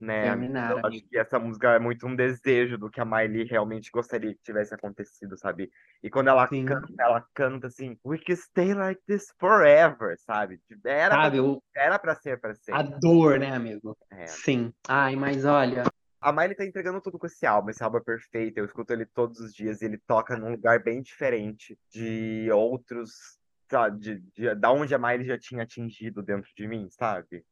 né? 0.00 0.22
terminaram, 0.22 0.78
Eu 0.80 0.86
acho 0.86 1.02
que 1.08 1.18
essa 1.18 1.38
música 1.38 1.70
é 1.72 1.78
muito 1.78 2.06
um 2.06 2.14
desejo 2.16 2.76
do 2.78 2.90
que 2.90 3.00
a 3.00 3.04
Miley 3.04 3.44
realmente 3.44 3.90
gostaria 3.90 4.34
que 4.34 4.42
tivesse 4.42 4.74
acontecido, 4.74 5.36
sabe? 5.36 5.70
E 6.02 6.10
quando 6.10 6.28
ela 6.28 6.46
Sim. 6.48 6.64
canta, 6.64 6.92
ela 6.98 7.26
canta 7.34 7.66
assim, 7.68 7.98
We 8.04 8.18
can 8.18 8.36
stay 8.36 8.74
like 8.74 9.00
this 9.06 9.32
forever, 9.38 10.16
sabe? 10.18 10.58
Tipo, 10.68 10.86
Era 10.88 11.14
pra, 11.14 11.24
Sabe, 11.24 11.40
o, 11.40 11.62
era 11.74 11.98
pra 11.98 12.14
ser 12.14 12.40
pra 12.40 12.50
a 12.50 12.54
sempre. 12.54 13.00
dor, 13.00 13.38
né, 13.38 13.52
amigo? 13.52 13.96
É. 14.10 14.26
Sim. 14.26 14.72
Ai, 14.88 15.16
mas 15.16 15.44
olha, 15.44 15.84
A 16.20 16.32
Miley 16.32 16.54
tá 16.54 16.64
entregando 16.64 17.00
tudo 17.02 17.18
com 17.18 17.26
esse 17.26 17.44
álbum. 17.46 17.70
Esse 17.70 17.82
álbum 17.84 17.98
é 17.98 18.02
perfeito. 18.02 18.58
Eu 18.58 18.64
escuto 18.64 18.92
ele 18.92 19.04
todos 19.04 19.40
os 19.40 19.54
dias 19.54 19.82
e 19.82 19.84
ele 19.84 19.98
toca 19.98 20.36
num 20.36 20.52
lugar 20.52 20.82
bem 20.82 21.02
diferente 21.02 21.78
de 21.90 22.48
outros, 22.50 23.38
sabe? 23.70 23.98
De, 24.00 24.20
de, 24.34 24.54
da 24.54 24.72
onde 24.72 24.94
a 24.94 24.98
Miley 24.98 25.26
já 25.26 25.38
tinha 25.38 25.62
atingido 25.64 26.22
dentro 26.22 26.50
de 26.56 26.66
mim, 26.66 26.88
sabe? 26.90 27.44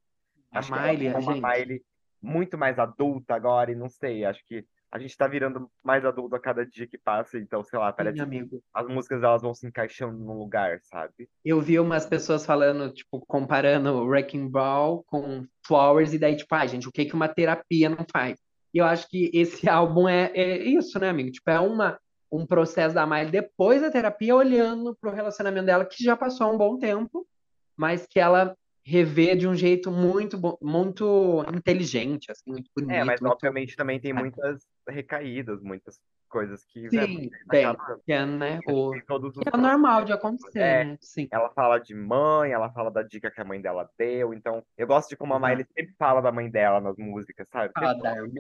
A 0.53 0.59
Acho 0.59 0.73
Miley, 0.73 1.07
é 1.07 1.17
uma 1.17 1.35
gente. 1.35 1.43
Miley 1.43 1.83
muito 2.21 2.57
mais 2.57 2.79
adulta 2.79 3.35
agora, 3.35 3.73
e 3.73 3.75
não 3.75 3.89
sei, 3.89 4.25
acho 4.25 4.41
que 4.47 4.65
a 4.93 4.99
gente 4.99 5.17
tá 5.17 5.27
virando 5.27 5.71
mais 5.83 6.05
adulto 6.05 6.37
a 6.37 6.41
cada 6.41 6.67
dia 6.67 6.87
que 6.87 6.99
passa, 6.99 7.39
então, 7.39 7.65
sei 7.65 7.79
lá, 7.79 7.91
Sim, 7.91 7.97
parece 7.97 8.17
que 8.17 8.23
amigo. 8.23 8.63
as 8.75 8.87
músicas 8.87 9.23
elas 9.23 9.41
vão 9.41 9.55
se 9.55 9.67
encaixando 9.67 10.19
num 10.19 10.39
lugar, 10.39 10.81
sabe? 10.83 11.29
Eu 11.43 11.63
vi 11.63 11.81
umas 11.81 12.05
pessoas 12.05 12.45
falando, 12.45 12.93
tipo, 12.93 13.25
comparando 13.27 14.05
Wrecking 14.05 14.49
Ball 14.49 15.03
com 15.05 15.47
Flowers, 15.67 16.13
e 16.13 16.19
daí, 16.19 16.37
tipo, 16.37 16.55
ai, 16.55 16.69
gente, 16.69 16.87
o 16.87 16.93
que 16.93 17.07
que 17.07 17.15
uma 17.15 17.27
terapia 17.27 17.89
não 17.89 18.05
faz? 18.13 18.39
E 18.75 18.79
eu 18.79 18.85
acho 18.85 19.09
que 19.09 19.31
esse 19.33 19.67
álbum 19.69 20.07
é, 20.07 20.31
é 20.35 20.59
isso, 20.59 20.99
né, 20.99 21.09
amigo? 21.09 21.31
Tipo, 21.31 21.51
é 21.51 21.59
uma, 21.59 21.99
um 22.31 22.47
processo 22.47 22.95
da 22.95 23.07
Miley 23.07 23.31
depois 23.31 23.81
da 23.81 23.91
terapia, 23.91 24.37
olhando 24.37 24.95
pro 25.01 25.11
relacionamento 25.11 25.67
dela, 25.67 25.87
que 25.87 26.05
já 26.05 26.15
passou 26.15 26.53
um 26.53 26.59
bom 26.59 26.79
tempo, 26.79 27.27
mas 27.75 28.07
que 28.07 28.21
ela 28.21 28.55
revê 28.85 29.37
de 29.37 29.47
um 29.47 29.55
jeito 29.55 29.91
muito, 29.91 30.39
muito 30.61 31.45
inteligente, 31.55 32.31
assim, 32.31 32.51
muito 32.51 32.71
É, 32.77 33.05
mas 33.05 33.07
bonito, 33.07 33.23
muito... 33.23 33.33
obviamente 33.35 33.77
também 33.77 34.01
tem 34.01 34.13
muitas 34.13 34.67
recaídas, 34.89 35.63
muitas 35.63 36.01
coisas 36.29 36.65
que, 36.65 36.81
né, 36.81 37.07
Sim, 37.07 37.31
tem, 37.51 37.65
acaba 37.65 38.01
que 38.05 38.13
é, 38.13 38.25
né, 38.25 38.61
o... 38.67 38.93
todos 39.07 39.37
os 39.37 39.43
é 39.47 39.57
normal 39.57 40.05
de 40.05 40.13
acontecer, 40.13 40.59
É, 40.59 40.85
né? 40.85 40.99
Sim, 41.01 41.29
ela 41.31 41.51
fala 41.51 41.79
de 41.79 41.95
mãe, 41.95 42.53
ela 42.53 42.73
fala 42.73 42.91
da 42.91 43.03
dica 43.03 43.31
que 43.31 43.41
a 43.41 43.45
mãe 43.45 43.61
dela 43.61 43.89
deu, 43.99 44.33
então 44.33 44.63
eu 44.79 44.87
gosto 44.87 45.11
de 45.11 45.17
como 45.17 45.35
a 45.35 45.39
Miley 45.39 45.67
sempre 45.77 45.95
fala 45.99 46.21
da 46.23 46.33
mãe 46.33 46.51
dela 46.51 46.81
nas 46.81 46.97
músicas, 46.97 47.49
sabe? 47.51 47.73
Fala 47.75 47.95
da 47.95 48.17
irmã, 48.17 48.33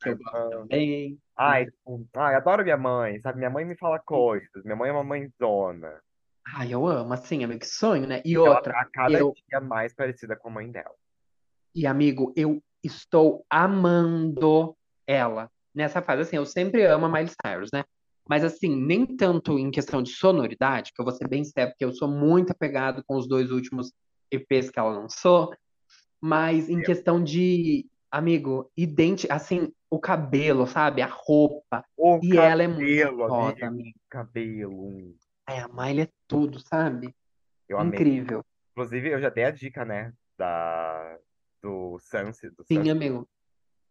que 0.00 0.08
eu 0.08 0.16
gosto 0.16 0.30
também, 0.60 1.18
Ai, 1.36 1.64
né? 1.64 1.70
tipo, 1.70 2.08
ai, 2.16 2.34
adoro 2.36 2.62
minha 2.62 2.76
mãe, 2.76 3.20
sabe? 3.20 3.38
Minha 3.38 3.50
mãe 3.50 3.64
me 3.64 3.76
fala 3.76 3.98
coisas, 3.98 4.64
minha 4.64 4.76
mãe 4.76 4.88
é 4.88 4.92
uma 4.92 5.04
mãezona. 5.04 6.00
Ai, 6.54 6.72
eu 6.72 6.86
amo, 6.86 7.12
assim, 7.12 7.42
amigo, 7.42 7.60
que 7.60 7.66
sonho, 7.66 8.06
né? 8.06 8.22
E 8.24 8.34
Ela 8.36 8.56
outra, 8.56 8.72
tá 8.72 8.80
a 8.80 8.84
cada 8.84 9.18
eu, 9.18 9.34
dia 9.48 9.60
mais 9.60 9.92
parecida 9.92 10.36
com 10.36 10.48
a 10.48 10.52
mãe 10.52 10.70
dela. 10.70 10.94
e 11.74 11.86
amigo, 11.86 12.32
eu 12.36 12.62
estou 12.82 13.44
amando 13.50 14.76
ela 15.06 15.50
nessa 15.74 16.00
fase. 16.00 16.22
Assim, 16.22 16.36
eu 16.36 16.46
sempre 16.46 16.84
amo 16.86 17.06
a 17.06 17.08
Miley 17.08 17.32
Cyrus, 17.44 17.70
né? 17.72 17.84
Mas 18.28 18.44
assim, 18.44 18.74
nem 18.74 19.04
tanto 19.04 19.58
em 19.58 19.70
questão 19.70 20.02
de 20.02 20.10
sonoridade, 20.10 20.92
que 20.92 21.00
eu 21.00 21.04
vou 21.04 21.12
ser 21.14 21.28
bem 21.28 21.44
sincero, 21.44 21.70
porque 21.70 21.84
eu 21.84 21.92
sou 21.92 22.08
muito 22.08 22.50
apegado 22.52 23.02
com 23.04 23.16
os 23.16 23.28
dois 23.28 23.50
últimos 23.50 23.92
EPs 24.30 24.70
que 24.70 24.78
ela 24.78 24.90
lançou, 24.90 25.54
mas 26.20 26.68
em 26.68 26.80
questão 26.82 27.22
de, 27.22 27.86
amigo, 28.10 28.70
identi 28.76 29.30
assim, 29.30 29.72
o 29.90 29.98
cabelo, 30.00 30.66
sabe? 30.66 31.02
A 31.02 31.06
roupa. 31.06 31.84
O 31.96 32.18
E 32.22 32.36
ela 32.36 32.62
é 32.62 32.68
muito 32.68 32.82
cabelo, 32.82 33.28
foda, 33.28 33.66
amigo. 33.66 33.98
cabelo. 34.08 35.14
Ai, 35.46 35.60
a 35.60 35.68
Miley 35.68 36.02
é 36.02 36.08
tudo, 36.26 36.58
sabe? 36.58 37.14
Eu 37.68 37.78
amei. 37.78 37.94
Incrível. 37.94 38.44
Inclusive, 38.72 39.10
eu 39.10 39.20
já 39.20 39.28
dei 39.28 39.44
a 39.44 39.50
dica, 39.50 39.84
né? 39.84 40.12
Da, 40.36 41.18
do 41.62 41.98
Sunset, 42.00 42.54
do 42.54 42.64
Sim, 42.64 42.76
Sunset 42.76 42.90
amigo. 42.90 43.28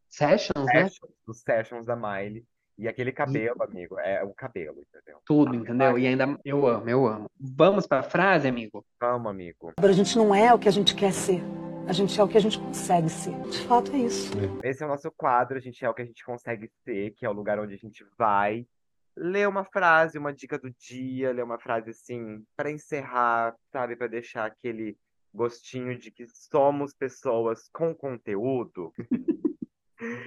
Sessions, 0.09 0.65
né? 0.65 0.83
Sessions, 0.83 1.11
dos 1.25 1.41
Sessions 1.41 1.85
da 1.85 1.95
Miley. 1.95 2.45
E 2.77 2.89
aquele 2.89 3.13
cabelo, 3.13 3.63
amigo, 3.63 3.97
é 3.99 4.21
o 4.21 4.33
cabelo, 4.33 4.81
entendeu? 4.81 5.21
Tudo, 5.25 5.55
entendeu? 5.55 5.97
E 5.97 6.05
ainda 6.07 6.37
eu 6.43 6.67
amo, 6.67 6.89
eu 6.89 7.07
amo. 7.07 7.31
Vamos 7.39 7.87
pra 7.87 8.03
frase, 8.03 8.49
amigo? 8.49 8.85
Vamos, 8.99 9.31
amigo. 9.31 9.71
A 9.77 9.91
gente 9.93 10.17
não 10.17 10.35
é 10.35 10.53
o 10.53 10.59
que 10.59 10.67
a 10.67 10.71
gente 10.71 10.93
quer 10.93 11.13
ser. 11.13 11.41
A 11.87 11.93
gente 11.93 12.19
é 12.19 12.23
o 12.23 12.27
que 12.27 12.37
a 12.37 12.41
gente 12.41 12.59
consegue 12.59 13.07
ser. 13.07 13.39
De 13.43 13.59
fato 13.59 13.93
é 13.93 13.99
isso. 13.99 14.29
Esse 14.61 14.83
é 14.83 14.85
o 14.85 14.89
nosso 14.89 15.09
quadro, 15.11 15.57
a 15.57 15.61
gente 15.61 15.85
é 15.85 15.89
o 15.89 15.93
que 15.93 16.01
a 16.01 16.05
gente 16.05 16.25
consegue 16.25 16.69
ser, 16.83 17.11
que 17.11 17.25
é 17.25 17.29
o 17.29 17.33
lugar 17.33 17.59
onde 17.59 17.73
a 17.73 17.77
gente 17.77 18.05
vai 18.17 18.67
ler 19.15 19.47
uma 19.47 19.63
frase, 19.63 20.17
uma 20.17 20.33
dica 20.33 20.57
do 20.59 20.69
dia, 20.71 21.31
ler 21.31 21.43
uma 21.43 21.59
frase 21.59 21.91
assim, 21.91 22.45
para 22.55 22.71
encerrar, 22.71 23.55
sabe? 23.71 23.95
Para 23.95 24.07
deixar 24.07 24.45
aquele 24.45 24.97
gostinho 25.33 25.97
de 25.97 26.11
que 26.11 26.25
somos 26.27 26.93
pessoas 26.93 27.69
com 27.71 27.93
conteúdo. 27.93 28.93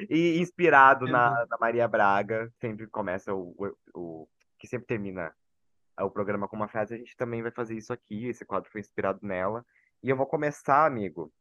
e 0.08 0.38
inspirado 0.38 1.06
na, 1.06 1.46
na 1.48 1.58
Maria 1.58 1.86
Braga, 1.86 2.50
sempre 2.60 2.86
começa 2.86 3.34
o, 3.34 3.54
o, 3.58 3.76
o, 3.94 4.28
que 4.58 4.66
sempre 4.66 4.86
termina 4.86 5.34
o 6.00 6.10
programa 6.10 6.46
com 6.46 6.56
uma 6.56 6.68
frase, 6.68 6.94
a 6.94 6.98
gente 6.98 7.16
também 7.16 7.42
vai 7.42 7.50
fazer 7.50 7.76
isso 7.76 7.92
aqui, 7.92 8.28
esse 8.28 8.44
quadro 8.44 8.70
foi 8.70 8.80
inspirado 8.80 9.18
nela. 9.22 9.64
E 10.02 10.08
eu 10.08 10.16
vou 10.16 10.26
começar, 10.26 10.86
amigo, 10.86 11.32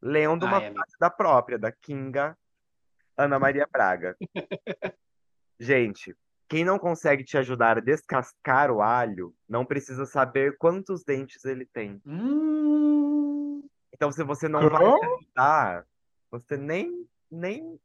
lendo 0.00 0.46
uma 0.46 0.56
Ai, 0.56 0.66
amigo. 0.66 0.76
frase 0.76 0.96
da 0.98 1.10
própria, 1.10 1.58
da 1.58 1.70
Kinga 1.70 2.36
Ana 3.16 3.38
Maria 3.38 3.68
Braga. 3.70 4.16
Gente, 5.60 6.16
quem 6.50 6.64
não 6.64 6.80
consegue 6.80 7.22
te 7.22 7.38
ajudar 7.38 7.78
a 7.78 7.80
descascar 7.80 8.72
o 8.72 8.82
alho, 8.82 9.32
não 9.48 9.64
precisa 9.64 10.04
saber 10.04 10.58
quantos 10.58 11.04
dentes 11.04 11.44
ele 11.44 11.64
tem. 11.64 12.02
Hum, 12.04 13.62
Então, 13.94 14.10
se 14.10 14.24
você 14.24 14.48
não 14.48 14.68
vai 14.68 14.84
te 14.98 15.04
ajudar, 15.04 15.86
você 16.30 16.56
nem, 16.56 17.06
nem 17.30 17.78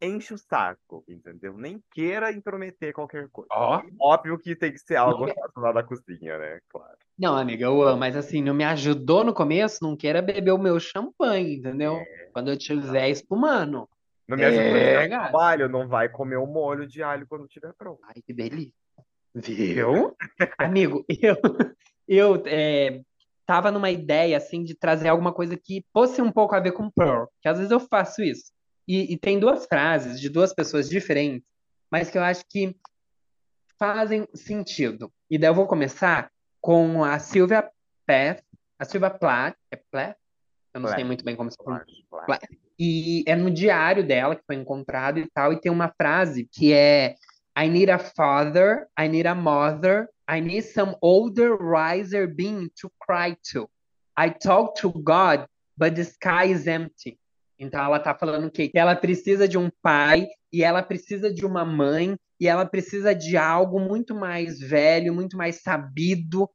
enche 0.00 0.32
o 0.32 0.38
saco, 0.38 1.02
entendeu? 1.08 1.56
Nem 1.58 1.82
queira 1.90 2.30
intrometer 2.30 2.92
qualquer 2.92 3.28
coisa. 3.30 3.48
ó. 3.50 3.82
Óbvio 4.00 4.38
que 4.38 4.54
tem 4.54 4.70
que 4.72 4.78
ser 4.78 4.96
algo 4.96 5.26
Não- 5.26 5.34
relacionado 5.34 5.78
à 5.78 5.82
cozinha, 5.82 6.38
né? 6.38 6.60
Claro. 6.68 6.96
Não, 7.18 7.36
amiga, 7.36 7.64
eu 7.64 7.82
amo, 7.82 7.98
mas 7.98 8.14
assim, 8.14 8.40
não 8.42 8.54
me 8.54 8.62
ajudou 8.62 9.24
no 9.24 9.34
começo, 9.34 9.82
não 9.82 9.96
queira 9.96 10.22
beber 10.22 10.52
o 10.52 10.58
meu 10.58 10.78
champanhe, 10.78 11.56
entendeu? 11.56 12.00
Quando 12.32 12.48
eu 12.50 12.56
tiver 12.56 13.08
espumando. 13.08 13.88
Não 14.28 14.36
me 14.36 14.44
ajuda 14.44 14.62
É, 14.62 15.02
no 15.04 15.08
trabalho, 15.08 15.68
não 15.68 15.88
vai 15.88 16.08
comer 16.08 16.36
o 16.36 16.46
molho 16.46 16.86
de 16.86 17.02
alho 17.02 17.26
quando 17.26 17.46
estiver 17.46 17.72
pronto. 17.72 18.00
Ai, 18.04 18.20
que 18.24 18.32
delícia. 18.32 18.74
Viu? 19.34 20.16
Amigo, 20.58 21.04
eu, 21.08 21.36
eu 22.06 22.42
é, 22.46 23.00
tava 23.46 23.70
numa 23.70 23.90
ideia, 23.90 24.36
assim, 24.36 24.62
de 24.62 24.74
trazer 24.74 25.08
alguma 25.08 25.32
coisa 25.32 25.56
que 25.56 25.84
fosse 25.92 26.20
um 26.20 26.30
pouco 26.30 26.54
a 26.54 26.60
ver 26.60 26.72
com 26.72 26.90
Pearl, 26.90 27.26
que 27.40 27.48
às 27.48 27.56
vezes 27.56 27.70
eu 27.70 27.80
faço 27.80 28.22
isso. 28.22 28.52
E, 28.86 29.12
e 29.12 29.16
tem 29.16 29.38
duas 29.38 29.66
frases 29.66 30.20
de 30.20 30.28
duas 30.28 30.52
pessoas 30.54 30.88
diferentes, 30.88 31.48
mas 31.90 32.10
que 32.10 32.18
eu 32.18 32.22
acho 32.22 32.44
que 32.48 32.76
fazem 33.78 34.26
sentido. 34.34 35.10
E 35.30 35.38
daí 35.38 35.48
eu 35.50 35.54
vou 35.54 35.66
começar 35.66 36.30
com 36.60 37.04
a 37.04 37.18
Sylvia 37.18 37.70
Plath, 38.06 38.42
a 38.78 38.84
Sylvia 38.84 39.10
Plath, 39.10 39.56
é 39.70 39.76
Plath? 39.90 40.16
Eu 40.74 40.80
não 40.80 40.88
sei 40.90 41.04
muito 41.04 41.24
bem 41.24 41.34
como 41.34 41.50
se. 41.50 41.56
Plath. 41.56 42.42
E 42.78 43.24
é 43.26 43.34
no 43.34 43.50
diário 43.50 44.06
dela 44.06 44.36
que 44.36 44.44
foi 44.46 44.54
encontrado 44.54 45.18
e 45.18 45.28
tal, 45.34 45.52
e 45.52 45.60
tem 45.60 45.72
uma 45.72 45.92
frase 45.96 46.48
que 46.52 46.72
é 46.72 47.16
I 47.58 47.68
need 47.68 47.90
a 47.90 47.98
father, 47.98 48.86
I 48.98 49.08
need 49.08 49.26
a 49.26 49.34
mother, 49.34 50.08
I 50.30 50.40
need 50.40 50.62
some 50.62 50.94
older 51.00 51.56
riser 51.56 52.32
being 52.32 52.70
to 52.80 52.90
cry 53.00 53.36
to. 53.52 53.68
I 54.16 54.30
talk 54.30 54.80
to 54.80 54.90
God, 54.90 55.46
but 55.76 55.94
the 55.94 56.02
sky 56.02 56.52
is 56.52 56.66
empty. 56.68 57.18
Então 57.58 57.84
ela 57.84 57.98
tá 57.98 58.14
falando 58.14 58.46
o 58.46 58.50
quê? 58.50 58.68
Que 58.68 58.78
ela 58.78 58.94
precisa 58.94 59.48
de 59.48 59.58
um 59.58 59.70
pai 59.82 60.28
e 60.52 60.62
ela 60.62 60.82
precisa 60.82 61.32
de 61.32 61.44
uma 61.44 61.64
mãe 61.64 62.16
e 62.40 62.46
ela 62.46 62.64
precisa 62.64 63.12
de 63.12 63.36
algo 63.36 63.80
muito 63.80 64.14
mais 64.14 64.60
velho, 64.60 65.12
muito 65.12 65.36
mais 65.36 65.60
sabido 65.62 66.48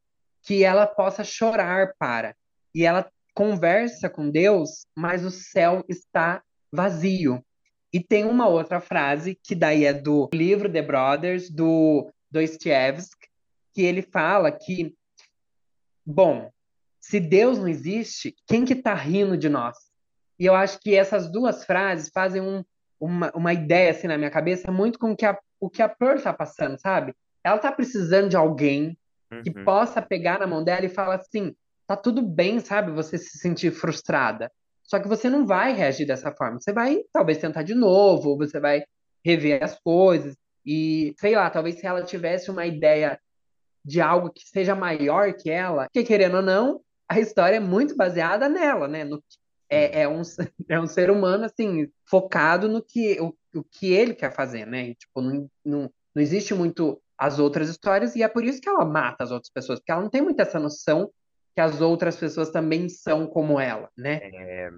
que 0.43 0.64
ela 0.64 0.88
possa 0.88 1.24
chorar 1.24 1.93
para. 1.99 2.34
E 2.74 2.86
ela 2.86 3.09
conversa 3.34 4.09
com 4.09 4.29
Deus, 4.29 4.86
mas 4.95 5.25
o 5.25 5.31
céu 5.31 5.84
está 5.89 6.43
vazio. 6.71 7.43
E 7.91 7.99
tem 7.99 8.23
uma 8.25 8.47
outra 8.47 8.81
frase 8.81 9.38
que 9.43 9.53
daí 9.53 9.86
é 9.86 9.93
do 9.93 10.29
livro 10.34 10.71
The 10.71 10.81
Brothers 10.81 11.49
do 11.49 12.11
Dostoevsky, 12.31 13.27
que 13.73 13.81
ele 13.81 14.01
fala 14.01 14.51
que, 14.51 14.95
bom, 16.05 16.51
se 16.99 17.19
Deus 17.19 17.59
não 17.59 17.67
existe, 17.67 18.36
quem 18.47 18.65
que 18.65 18.75
tá 18.75 18.93
rindo 18.93 19.38
de 19.38 19.49
nós? 19.49 19.77
E 20.39 20.45
eu 20.45 20.55
acho 20.55 20.79
que 20.79 20.95
essas 20.95 21.31
duas 21.31 21.63
frases 21.65 22.09
fazem 22.13 22.41
um, 22.41 22.63
uma, 22.99 23.31
uma 23.36 23.53
ideia 23.53 23.91
assim 23.91 24.07
na 24.07 24.17
minha 24.17 24.31
cabeça 24.31 24.71
muito 24.71 24.97
com 24.97 25.15
que 25.15 25.25
a, 25.25 25.38
o 25.59 25.69
que 25.69 25.81
a 25.81 25.89
Pearl 25.89 26.19
tá 26.19 26.34
passando, 26.34 26.79
sabe? 26.79 27.13
Ela 27.43 27.57
tá 27.59 27.71
precisando 27.71 28.29
de 28.29 28.36
alguém 28.36 28.97
que 29.43 29.49
Uhum. 29.49 29.65
possa 29.65 29.99
pegar 29.99 30.39
na 30.39 30.45
mão 30.45 30.63
dela 30.63 30.86
e 30.86 30.89
falar 30.89 31.15
assim, 31.15 31.55
tá 31.88 31.95
tudo 31.95 32.21
bem, 32.21 32.59
sabe? 32.59 32.91
Você 32.91 33.17
se 33.17 33.38
sentir 33.38 33.71
frustrada. 33.71 34.51
Só 34.84 34.99
que 34.99 35.07
você 35.07 35.29
não 35.29 35.45
vai 35.45 35.73
reagir 35.73 36.05
dessa 36.05 36.31
forma. 36.31 36.59
Você 36.59 36.73
vai 36.73 37.01
talvez 37.11 37.38
tentar 37.38 37.63
de 37.63 37.73
novo, 37.73 38.38
você 38.38 38.59
vai 38.59 38.84
rever 39.25 39.63
as 39.63 39.79
coisas 39.79 40.36
e, 40.65 41.13
sei 41.19 41.36
lá, 41.36 41.49
talvez 41.49 41.79
se 41.79 41.86
ela 41.86 42.03
tivesse 42.03 42.51
uma 42.51 42.65
ideia 42.65 43.19
de 43.84 43.99
algo 43.99 44.31
que 44.31 44.47
seja 44.47 44.75
maior 44.75 45.34
que 45.34 45.49
ela, 45.49 45.88
que 45.91 46.03
querendo 46.03 46.38
ou 46.38 46.41
não, 46.41 46.81
a 47.07 47.19
história 47.19 47.57
é 47.57 47.59
muito 47.59 47.95
baseada 47.95 48.47
nela, 48.47 48.88
né? 48.88 49.03
No, 49.03 49.21
é, 49.69 50.01
é 50.01 50.07
um, 50.07 50.21
é 50.69 50.79
um 50.79 50.88
ser 50.88 51.09
humano, 51.09 51.45
assim, 51.45 51.89
focado 52.05 52.69
no 52.69 52.81
que, 52.81 53.19
o, 53.19 53.36
o 53.55 53.63
que 53.63 53.91
ele 53.91 54.13
quer 54.13 54.34
fazer, 54.34 54.65
né? 54.65 54.89
E, 54.89 54.95
tipo, 54.95 55.21
não, 55.21 55.49
não, 55.65 55.91
não 56.15 56.21
existe 56.21 56.53
muito 56.53 57.01
as 57.17 57.39
outras 57.39 57.69
histórias, 57.69 58.15
e 58.15 58.23
é 58.23 58.27
por 58.27 58.43
isso 58.43 58.61
que 58.61 58.69
ela 58.69 58.86
mata 58.86 59.23
as 59.23 59.31
outras 59.31 59.51
pessoas, 59.51 59.79
porque 59.79 59.91
ela 59.91 60.01
não 60.01 60.09
tem 60.09 60.21
muito 60.21 60.39
essa 60.41 60.59
noção 60.59 61.11
que 61.56 61.62
as 61.62 61.82
outras 61.82 62.16
pessoas 62.18 62.51
também 62.51 62.89
são 62.89 63.28
como 63.28 63.60
ela, 63.60 63.89
né? 63.97 64.22
É, 64.24 64.70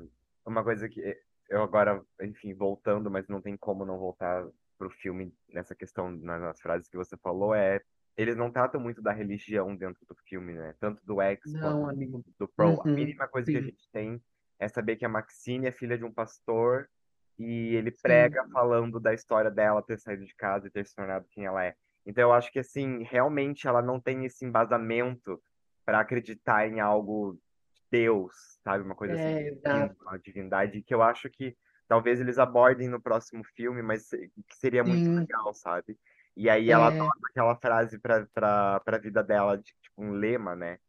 uma 0.46 0.64
coisa 0.64 0.90
que 0.90 1.18
eu 1.50 1.62
agora, 1.62 2.04
enfim, 2.22 2.54
voltando, 2.54 3.10
mas 3.10 3.28
não 3.28 3.42
tem 3.42 3.56
como 3.56 3.86
não 3.86 3.98
voltar 3.98 4.46
pro 4.78 4.90
filme 4.90 5.34
nessa 5.50 5.76
questão, 5.76 6.12
na- 6.12 6.40
nas 6.40 6.60
frases 6.60 6.88
que 6.90 6.98
você 6.98 7.16
falou, 7.18 7.54
é 7.56 7.82
eles 8.18 8.38
não 8.38 8.50
tratam 8.50 8.80
muito 8.80 9.02
da 9.02 9.12
religião 9.12 9.76
dentro 9.76 10.06
do 10.06 10.16
filme, 10.28 10.54
né? 10.54 10.74
Tanto 10.80 11.04
do 11.06 11.22
X 11.22 11.42
Não, 11.52 11.82
quanto 11.82 11.90
amigo. 11.90 12.24
do 12.40 12.48
Pro. 12.48 12.82
A 12.82 12.86
Uhum, 12.86 12.96
mínima 12.96 13.28
coisa 13.28 13.52
que 13.52 13.58
a 13.58 13.62
sim. 13.62 13.68
gente 13.68 13.90
tem 13.92 14.22
é 14.58 14.68
saber 14.70 14.96
que 14.96 15.06
a 15.06 15.10
Maxine 15.10 15.68
é 15.68 15.72
filha 15.72 15.98
de 15.98 16.06
um 16.06 16.14
pastor 16.14 16.90
e 17.38 17.76
ele 17.76 17.92
Sim. 17.92 18.02
prega 18.02 18.48
falando 18.54 19.00
da 19.00 19.14
história 19.14 19.52
dela 19.52 19.82
ter 19.84 20.00
saído 20.00 20.26
de 20.26 20.34
casa 20.36 20.68
e 20.68 20.72
ter 20.72 20.86
se 20.86 20.96
tornado 20.96 21.28
quem 21.30 21.46
ela 21.46 21.64
é. 21.66 21.76
Então 22.06 22.24
eu 22.24 22.34
acho 22.34 22.52
que 22.52 22.60
assim, 22.60 23.04
realmente 23.04 23.68
ela 23.68 23.82
não 23.82 24.00
tem 24.00 24.24
esse 24.26 24.46
embasamento 24.46 25.42
para 25.86 26.00
acreditar 26.00 26.68
em 26.68 26.80
algo 26.80 27.40
de 27.74 27.82
Deus, 27.92 28.34
sabe? 28.64 28.84
Uma 28.84 28.96
coisa 28.96 29.14
assim, 29.14 29.30
É, 29.30 29.44
divina, 29.44 29.86
exato. 29.86 30.04
uma 30.04 30.18
divindade 30.18 30.82
que 30.82 30.94
eu 30.94 31.02
acho 31.04 31.30
que 31.30 31.56
talvez 31.88 32.20
eles 32.20 32.40
abordem 32.40 32.88
no 32.90 33.00
próximo 33.02 33.44
filme, 33.56 33.82
mas 33.82 34.10
que 34.10 34.56
seria 34.56 34.84
muito 34.84 35.06
Sim. 35.06 35.16
legal, 35.16 35.54
sabe? 35.54 35.98
E 36.36 36.50
aí 36.50 36.70
ela 36.72 36.88
É, 36.88 37.00
adota 37.00 37.20
aquela 37.30 37.56
frase 37.56 38.00
para 38.00 38.26
para 38.34 38.80
para 38.82 38.98
vida 38.98 39.24
dela, 39.24 39.58
de, 39.58 39.64
tipo 39.82 40.04
um 40.04 40.12
lema, 40.12 40.56
né? 40.56 40.80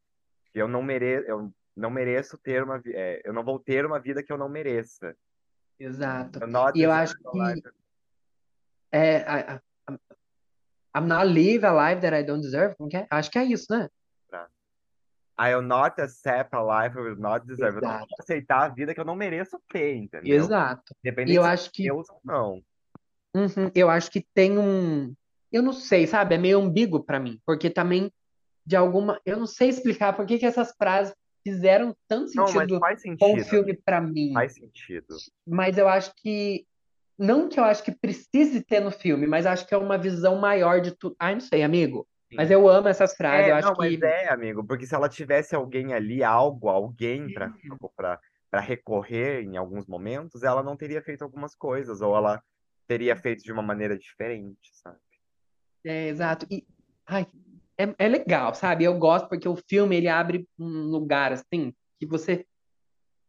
Que 0.52 0.60
eu 0.60 0.66
não 0.66 0.82
mereço, 0.82 1.28
eu 1.28 1.52
não 1.76 1.90
mereço 1.90 2.38
ter 2.38 2.62
uma, 2.64 2.82
é, 2.86 3.20
eu 3.24 3.32
não 3.32 3.44
vou 3.44 3.58
ter 3.60 3.84
uma 3.84 4.00
vida 4.00 4.22
que 4.22 4.32
eu 4.32 4.38
não 4.38 4.48
mereça. 4.48 5.14
exato. 5.78 6.42
I'm 6.42 6.50
not 6.50 6.76
E 6.76 6.82
eu 6.82 6.90
acho 6.90 7.14
que 7.14 7.62
é, 8.90 9.18
I, 9.18 9.56
I- 9.56 9.98
I'm 10.96 11.06
not 11.06 11.26
live 11.26 11.64
a 11.66 11.72
life 11.90 12.00
that 12.00 12.16
I 12.16 12.24
don't 12.24 12.40
deserve. 12.40 12.74
Como 12.76 12.88
que 12.88 12.96
é? 12.96 13.06
Acho 13.10 13.30
que 13.30 13.38
é 13.38 13.44
isso, 13.44 13.66
né? 13.70 13.88
I'll 15.38 15.62
not 15.62 16.00
accept 16.00 16.54
a 16.54 16.62
life 16.62 16.96
I 16.96 17.00
will 17.00 17.16
not 17.16 17.46
deserve. 17.46 17.76
Eu 17.76 17.82
não 17.82 17.90
Exato. 17.90 18.06
vou 18.08 18.16
aceitar 18.18 18.62
a 18.64 18.68
vida 18.68 18.94
que 18.94 19.00
eu 19.00 19.04
não 19.04 19.14
mereço 19.14 19.60
ter, 19.68 19.94
entendeu? 19.96 20.36
Exato. 20.36 20.94
E 21.04 21.08
Independente 21.08 21.36
eu 21.36 21.44
acho 21.44 21.70
que 21.70 21.82
Deus 21.84 22.08
ou 22.08 22.20
não. 22.24 22.62
Uhum, 23.34 23.70
eu 23.74 23.90
acho 23.90 24.10
que 24.10 24.26
tem 24.34 24.58
um. 24.58 25.14
Eu 25.52 25.62
não 25.62 25.72
sei, 25.72 26.06
sabe? 26.06 26.34
É 26.34 26.38
meio 26.38 26.58
ambíguo 26.58 27.04
pra 27.04 27.20
mim, 27.20 27.38
porque 27.44 27.68
também, 27.68 28.10
de 28.64 28.74
alguma. 28.76 29.20
Eu 29.26 29.36
não 29.36 29.46
sei 29.46 29.68
explicar 29.70 30.14
por 30.14 30.24
que 30.24 30.38
que 30.38 30.46
essas 30.46 30.72
frases 30.76 31.14
fizeram 31.44 31.94
tanto 32.08 32.32
Não, 32.34 32.44
mas 32.44 32.52
sentido 32.52 32.80
com 32.80 32.86
o 32.86 32.98
sentido, 32.98 33.44
filme 33.44 33.74
pra 33.84 34.00
mim, 34.00 34.32
faz 34.32 34.54
sentido. 34.54 35.16
mas 35.46 35.76
eu 35.76 35.88
acho 35.88 36.12
que. 36.16 36.66
Não 37.18 37.48
que 37.48 37.58
eu 37.58 37.64
acho 37.64 37.82
que 37.82 37.92
precise 37.92 38.62
ter 38.62 38.80
no 38.80 38.90
filme, 38.90 39.26
mas 39.26 39.46
acho 39.46 39.66
que 39.66 39.72
é 39.72 39.78
uma 39.78 39.96
visão 39.96 40.36
maior 40.36 40.82
de 40.82 40.90
tudo. 40.90 41.16
Ai, 41.18 41.34
não 41.34 41.40
sei, 41.40 41.62
amigo. 41.62 42.06
Mas 42.34 42.50
eu 42.50 42.68
amo 42.68 42.88
essas 42.88 43.14
frases, 43.14 43.46
É, 43.46 43.50
eu 43.50 43.56
acho 43.56 43.68
não, 43.68 43.74
mas 43.76 43.98
que. 43.98 44.04
é, 44.04 44.28
amigo, 44.28 44.64
porque 44.64 44.86
se 44.86 44.94
ela 44.94 45.08
tivesse 45.08 45.54
alguém 45.54 45.94
ali, 45.94 46.22
algo, 46.22 46.68
alguém 46.68 47.32
para 47.32 47.52
para 47.96 48.20
para 48.48 48.60
recorrer 48.60 49.42
em 49.42 49.56
alguns 49.56 49.86
momentos, 49.86 50.42
ela 50.42 50.62
não 50.62 50.76
teria 50.76 51.02
feito 51.02 51.22
algumas 51.22 51.54
coisas, 51.54 52.00
ou 52.00 52.16
ela 52.16 52.42
teria 52.86 53.16
feito 53.16 53.42
de 53.42 53.52
uma 53.52 53.62
maneira 53.62 53.98
diferente, 53.98 54.70
sabe? 54.72 54.98
É, 55.84 56.08
exato. 56.08 56.46
E, 56.50 56.64
ai, 57.04 57.26
é, 57.76 57.94
é 57.98 58.08
legal, 58.08 58.54
sabe? 58.54 58.84
Eu 58.84 58.96
gosto 58.98 59.28
porque 59.28 59.48
o 59.48 59.56
filme 59.56 59.96
ele 59.96 60.08
abre 60.08 60.48
um 60.58 60.84
lugar 60.84 61.32
assim 61.32 61.74
que 61.98 62.06
você 62.06 62.46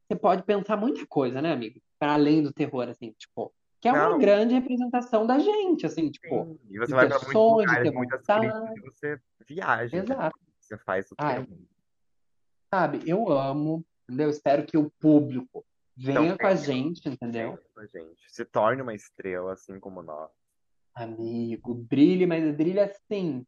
você 0.09 0.17
pode 0.17 0.43
pensar 0.43 0.77
muita 0.77 1.05
coisa, 1.05 1.41
né, 1.41 1.51
amigo? 1.51 1.81
Para 1.99 2.13
além 2.13 2.41
do 2.41 2.53
terror, 2.53 2.87
assim, 2.87 3.11
tipo, 3.17 3.53
que 3.79 3.87
é 3.87 3.93
uma 3.93 4.09
Não, 4.09 4.19
grande 4.19 4.53
representação 4.53 5.25
da 5.27 5.37
gente, 5.39 5.85
assim, 5.85 6.09
tipo. 6.09 6.59
E 6.69 6.77
você 6.79 6.93
vai 6.93 7.07
para 7.07 7.19
muitos 7.19 7.33
lugares, 7.33 7.93
muitas 7.93 8.25
críticas, 8.25 8.77
e 8.77 8.81
você 8.81 9.19
viaja, 9.47 9.97
entendeu? 9.97 10.15
Exato. 10.17 10.39
Você 10.59 10.77
faz 10.79 11.11
o 11.11 11.15
tempo. 11.15 11.57
sabe? 12.73 13.01
Eu 13.09 13.29
amo, 13.31 13.85
entendeu? 14.07 14.29
Espero 14.29 14.65
que 14.65 14.77
o 14.77 14.89
público 14.99 15.63
Então, 15.97 16.23
venha 16.23 16.37
com 16.37 16.47
a 16.47 16.55
gente, 16.55 17.07
entendeu? 17.07 17.51
venha 17.51 17.61
com 17.73 17.79
a 17.81 17.85
gente. 17.85 18.21
Se 18.27 18.43
torne 18.43 18.81
uma 18.81 18.93
estrela, 18.93 19.53
assim 19.53 19.79
como 19.79 20.01
nós. 20.01 20.29
Amigo, 20.95 21.73
brilhe, 21.75 22.25
mas 22.25 22.55
brilha 22.55 22.85
assim. 22.85 23.45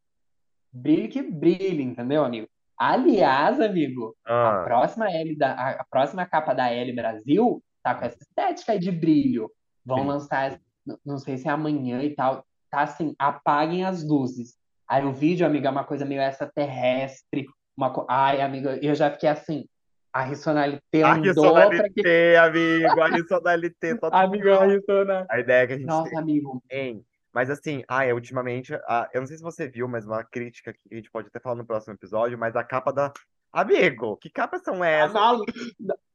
Brilhe 0.71 1.07
que 1.07 1.21
brilhe, 1.21 1.81
entendeu, 1.81 2.23
amigo? 2.23 2.47
Aliás, 2.77 3.59
amigo, 3.59 4.15
a 4.23 4.61
Ah, 4.61 4.63
próxima 4.63 5.11
L 5.11 5.35
da, 5.35 5.53
a, 5.53 5.69
a 5.81 5.83
próxima 5.83 6.25
capa 6.25 6.53
da 6.53 6.69
L 6.71 6.93
Brasil 6.93 7.61
tá 7.83 7.95
com 7.95 8.05
essa 8.05 8.17
estética 8.21 8.71
aí 8.73 8.79
de 8.79 8.91
brilho. 8.91 9.51
Vão 9.89 10.05
brilho. 10.05 10.13
lançar, 10.13 10.59
não 11.05 11.17
sei 11.17 11.37
se 11.37 11.47
é 11.47 11.51
amanhã 11.51 12.01
e 12.03 12.15
tal. 12.15 12.45
Tá 12.71 12.81
assim, 12.81 13.15
apaguem 13.19 13.83
as 13.85 14.03
luzes. 14.03 14.57
Aí 14.87 15.05
o 15.05 15.13
vídeo, 15.13 15.45
amigo, 15.45 15.67
é 15.67 15.69
uma 15.69 15.83
coisa 15.83 16.05
meio 16.05 16.21
extraterrestre. 16.21 17.45
Uma 17.77 17.91
co... 17.93 18.05
Ai, 18.09 18.41
amigo, 18.41 18.69
eu 18.69 18.95
já 18.95 19.11
fiquei 19.11 19.29
assim. 19.29 19.65
A 20.11 20.23
Rissonalité 20.23 21.03
A 21.03 21.13
andou 21.13 21.53
pra 21.71 21.89
que. 21.89 22.01
Rissonalité, 22.01 22.37
amigo, 22.37 23.01
a 23.01 23.07
Rissonalité 23.07 23.91
Amigo, 24.11 24.49
a 24.49 24.57
total. 24.57 24.69
Rissonalité. 24.69 25.25
A 25.29 25.39
ideia 25.39 25.67
que 25.67 25.73
a 25.73 25.77
gente 25.77 25.87
Nossa, 25.87 26.09
tem, 26.09 26.19
amigo. 26.19 26.63
hein? 26.69 27.05
Mas 27.31 27.49
assim, 27.49 27.83
ah, 27.87 28.03
é, 28.05 28.13
ultimamente, 28.13 28.73
ah, 28.87 29.07
eu 29.13 29.21
não 29.21 29.27
sei 29.27 29.37
se 29.37 29.43
você 29.43 29.67
viu, 29.67 29.87
mas 29.87 30.05
uma 30.05 30.23
crítica 30.23 30.73
que 30.73 30.79
a 30.91 30.95
gente 30.95 31.11
pode 31.11 31.27
até 31.27 31.39
falar 31.39 31.55
no 31.55 31.65
próximo 31.65 31.93
episódio, 31.93 32.37
mas 32.37 32.55
a 32.55 32.63
capa 32.63 32.91
da. 32.91 33.13
Amigo, 33.51 34.17
que 34.17 34.29
capas 34.29 34.61
são 34.63 34.83
essas? 34.83 35.13
Malu. 35.13 35.43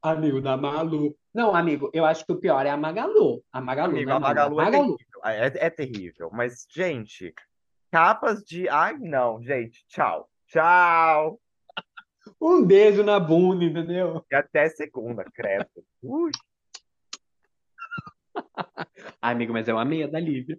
Amigo, 0.00 0.40
da 0.40 0.56
Malu. 0.56 1.16
Não, 1.34 1.54
amigo, 1.54 1.90
eu 1.92 2.04
acho 2.04 2.24
que 2.24 2.32
o 2.32 2.38
pior 2.38 2.64
é 2.64 2.70
a 2.70 2.76
Magalu. 2.76 3.42
A 3.52 3.60
Magalu, 3.60 3.92
Amigo, 3.92 4.08
não 4.08 4.14
é 4.14 4.16
a 4.16 4.20
Magalu 4.20 4.60
é 4.60 4.64
Magalu. 4.64 4.96
terrível. 4.96 5.20
Ah, 5.22 5.32
É, 5.34 5.46
é 5.54 5.70
terrível. 5.70 6.30
Mas, 6.32 6.66
gente, 6.70 7.34
capas 7.90 8.42
de. 8.44 8.68
Ai, 8.68 8.96
não, 8.98 9.42
gente, 9.42 9.84
tchau. 9.88 10.28
Tchau. 10.46 11.40
Um 12.40 12.64
beijo 12.64 13.02
na 13.02 13.18
bunda, 13.18 13.64
entendeu? 13.64 14.24
E 14.30 14.34
até 14.34 14.68
segunda, 14.68 15.24
credo. 15.34 15.66
Ui. 16.02 16.30
Ai, 19.20 19.32
amigo, 19.34 19.52
mas 19.52 19.66
eu 19.68 19.78
amei 19.78 20.02
a 20.04 20.06
da 20.06 20.20
Lívia. 20.20 20.58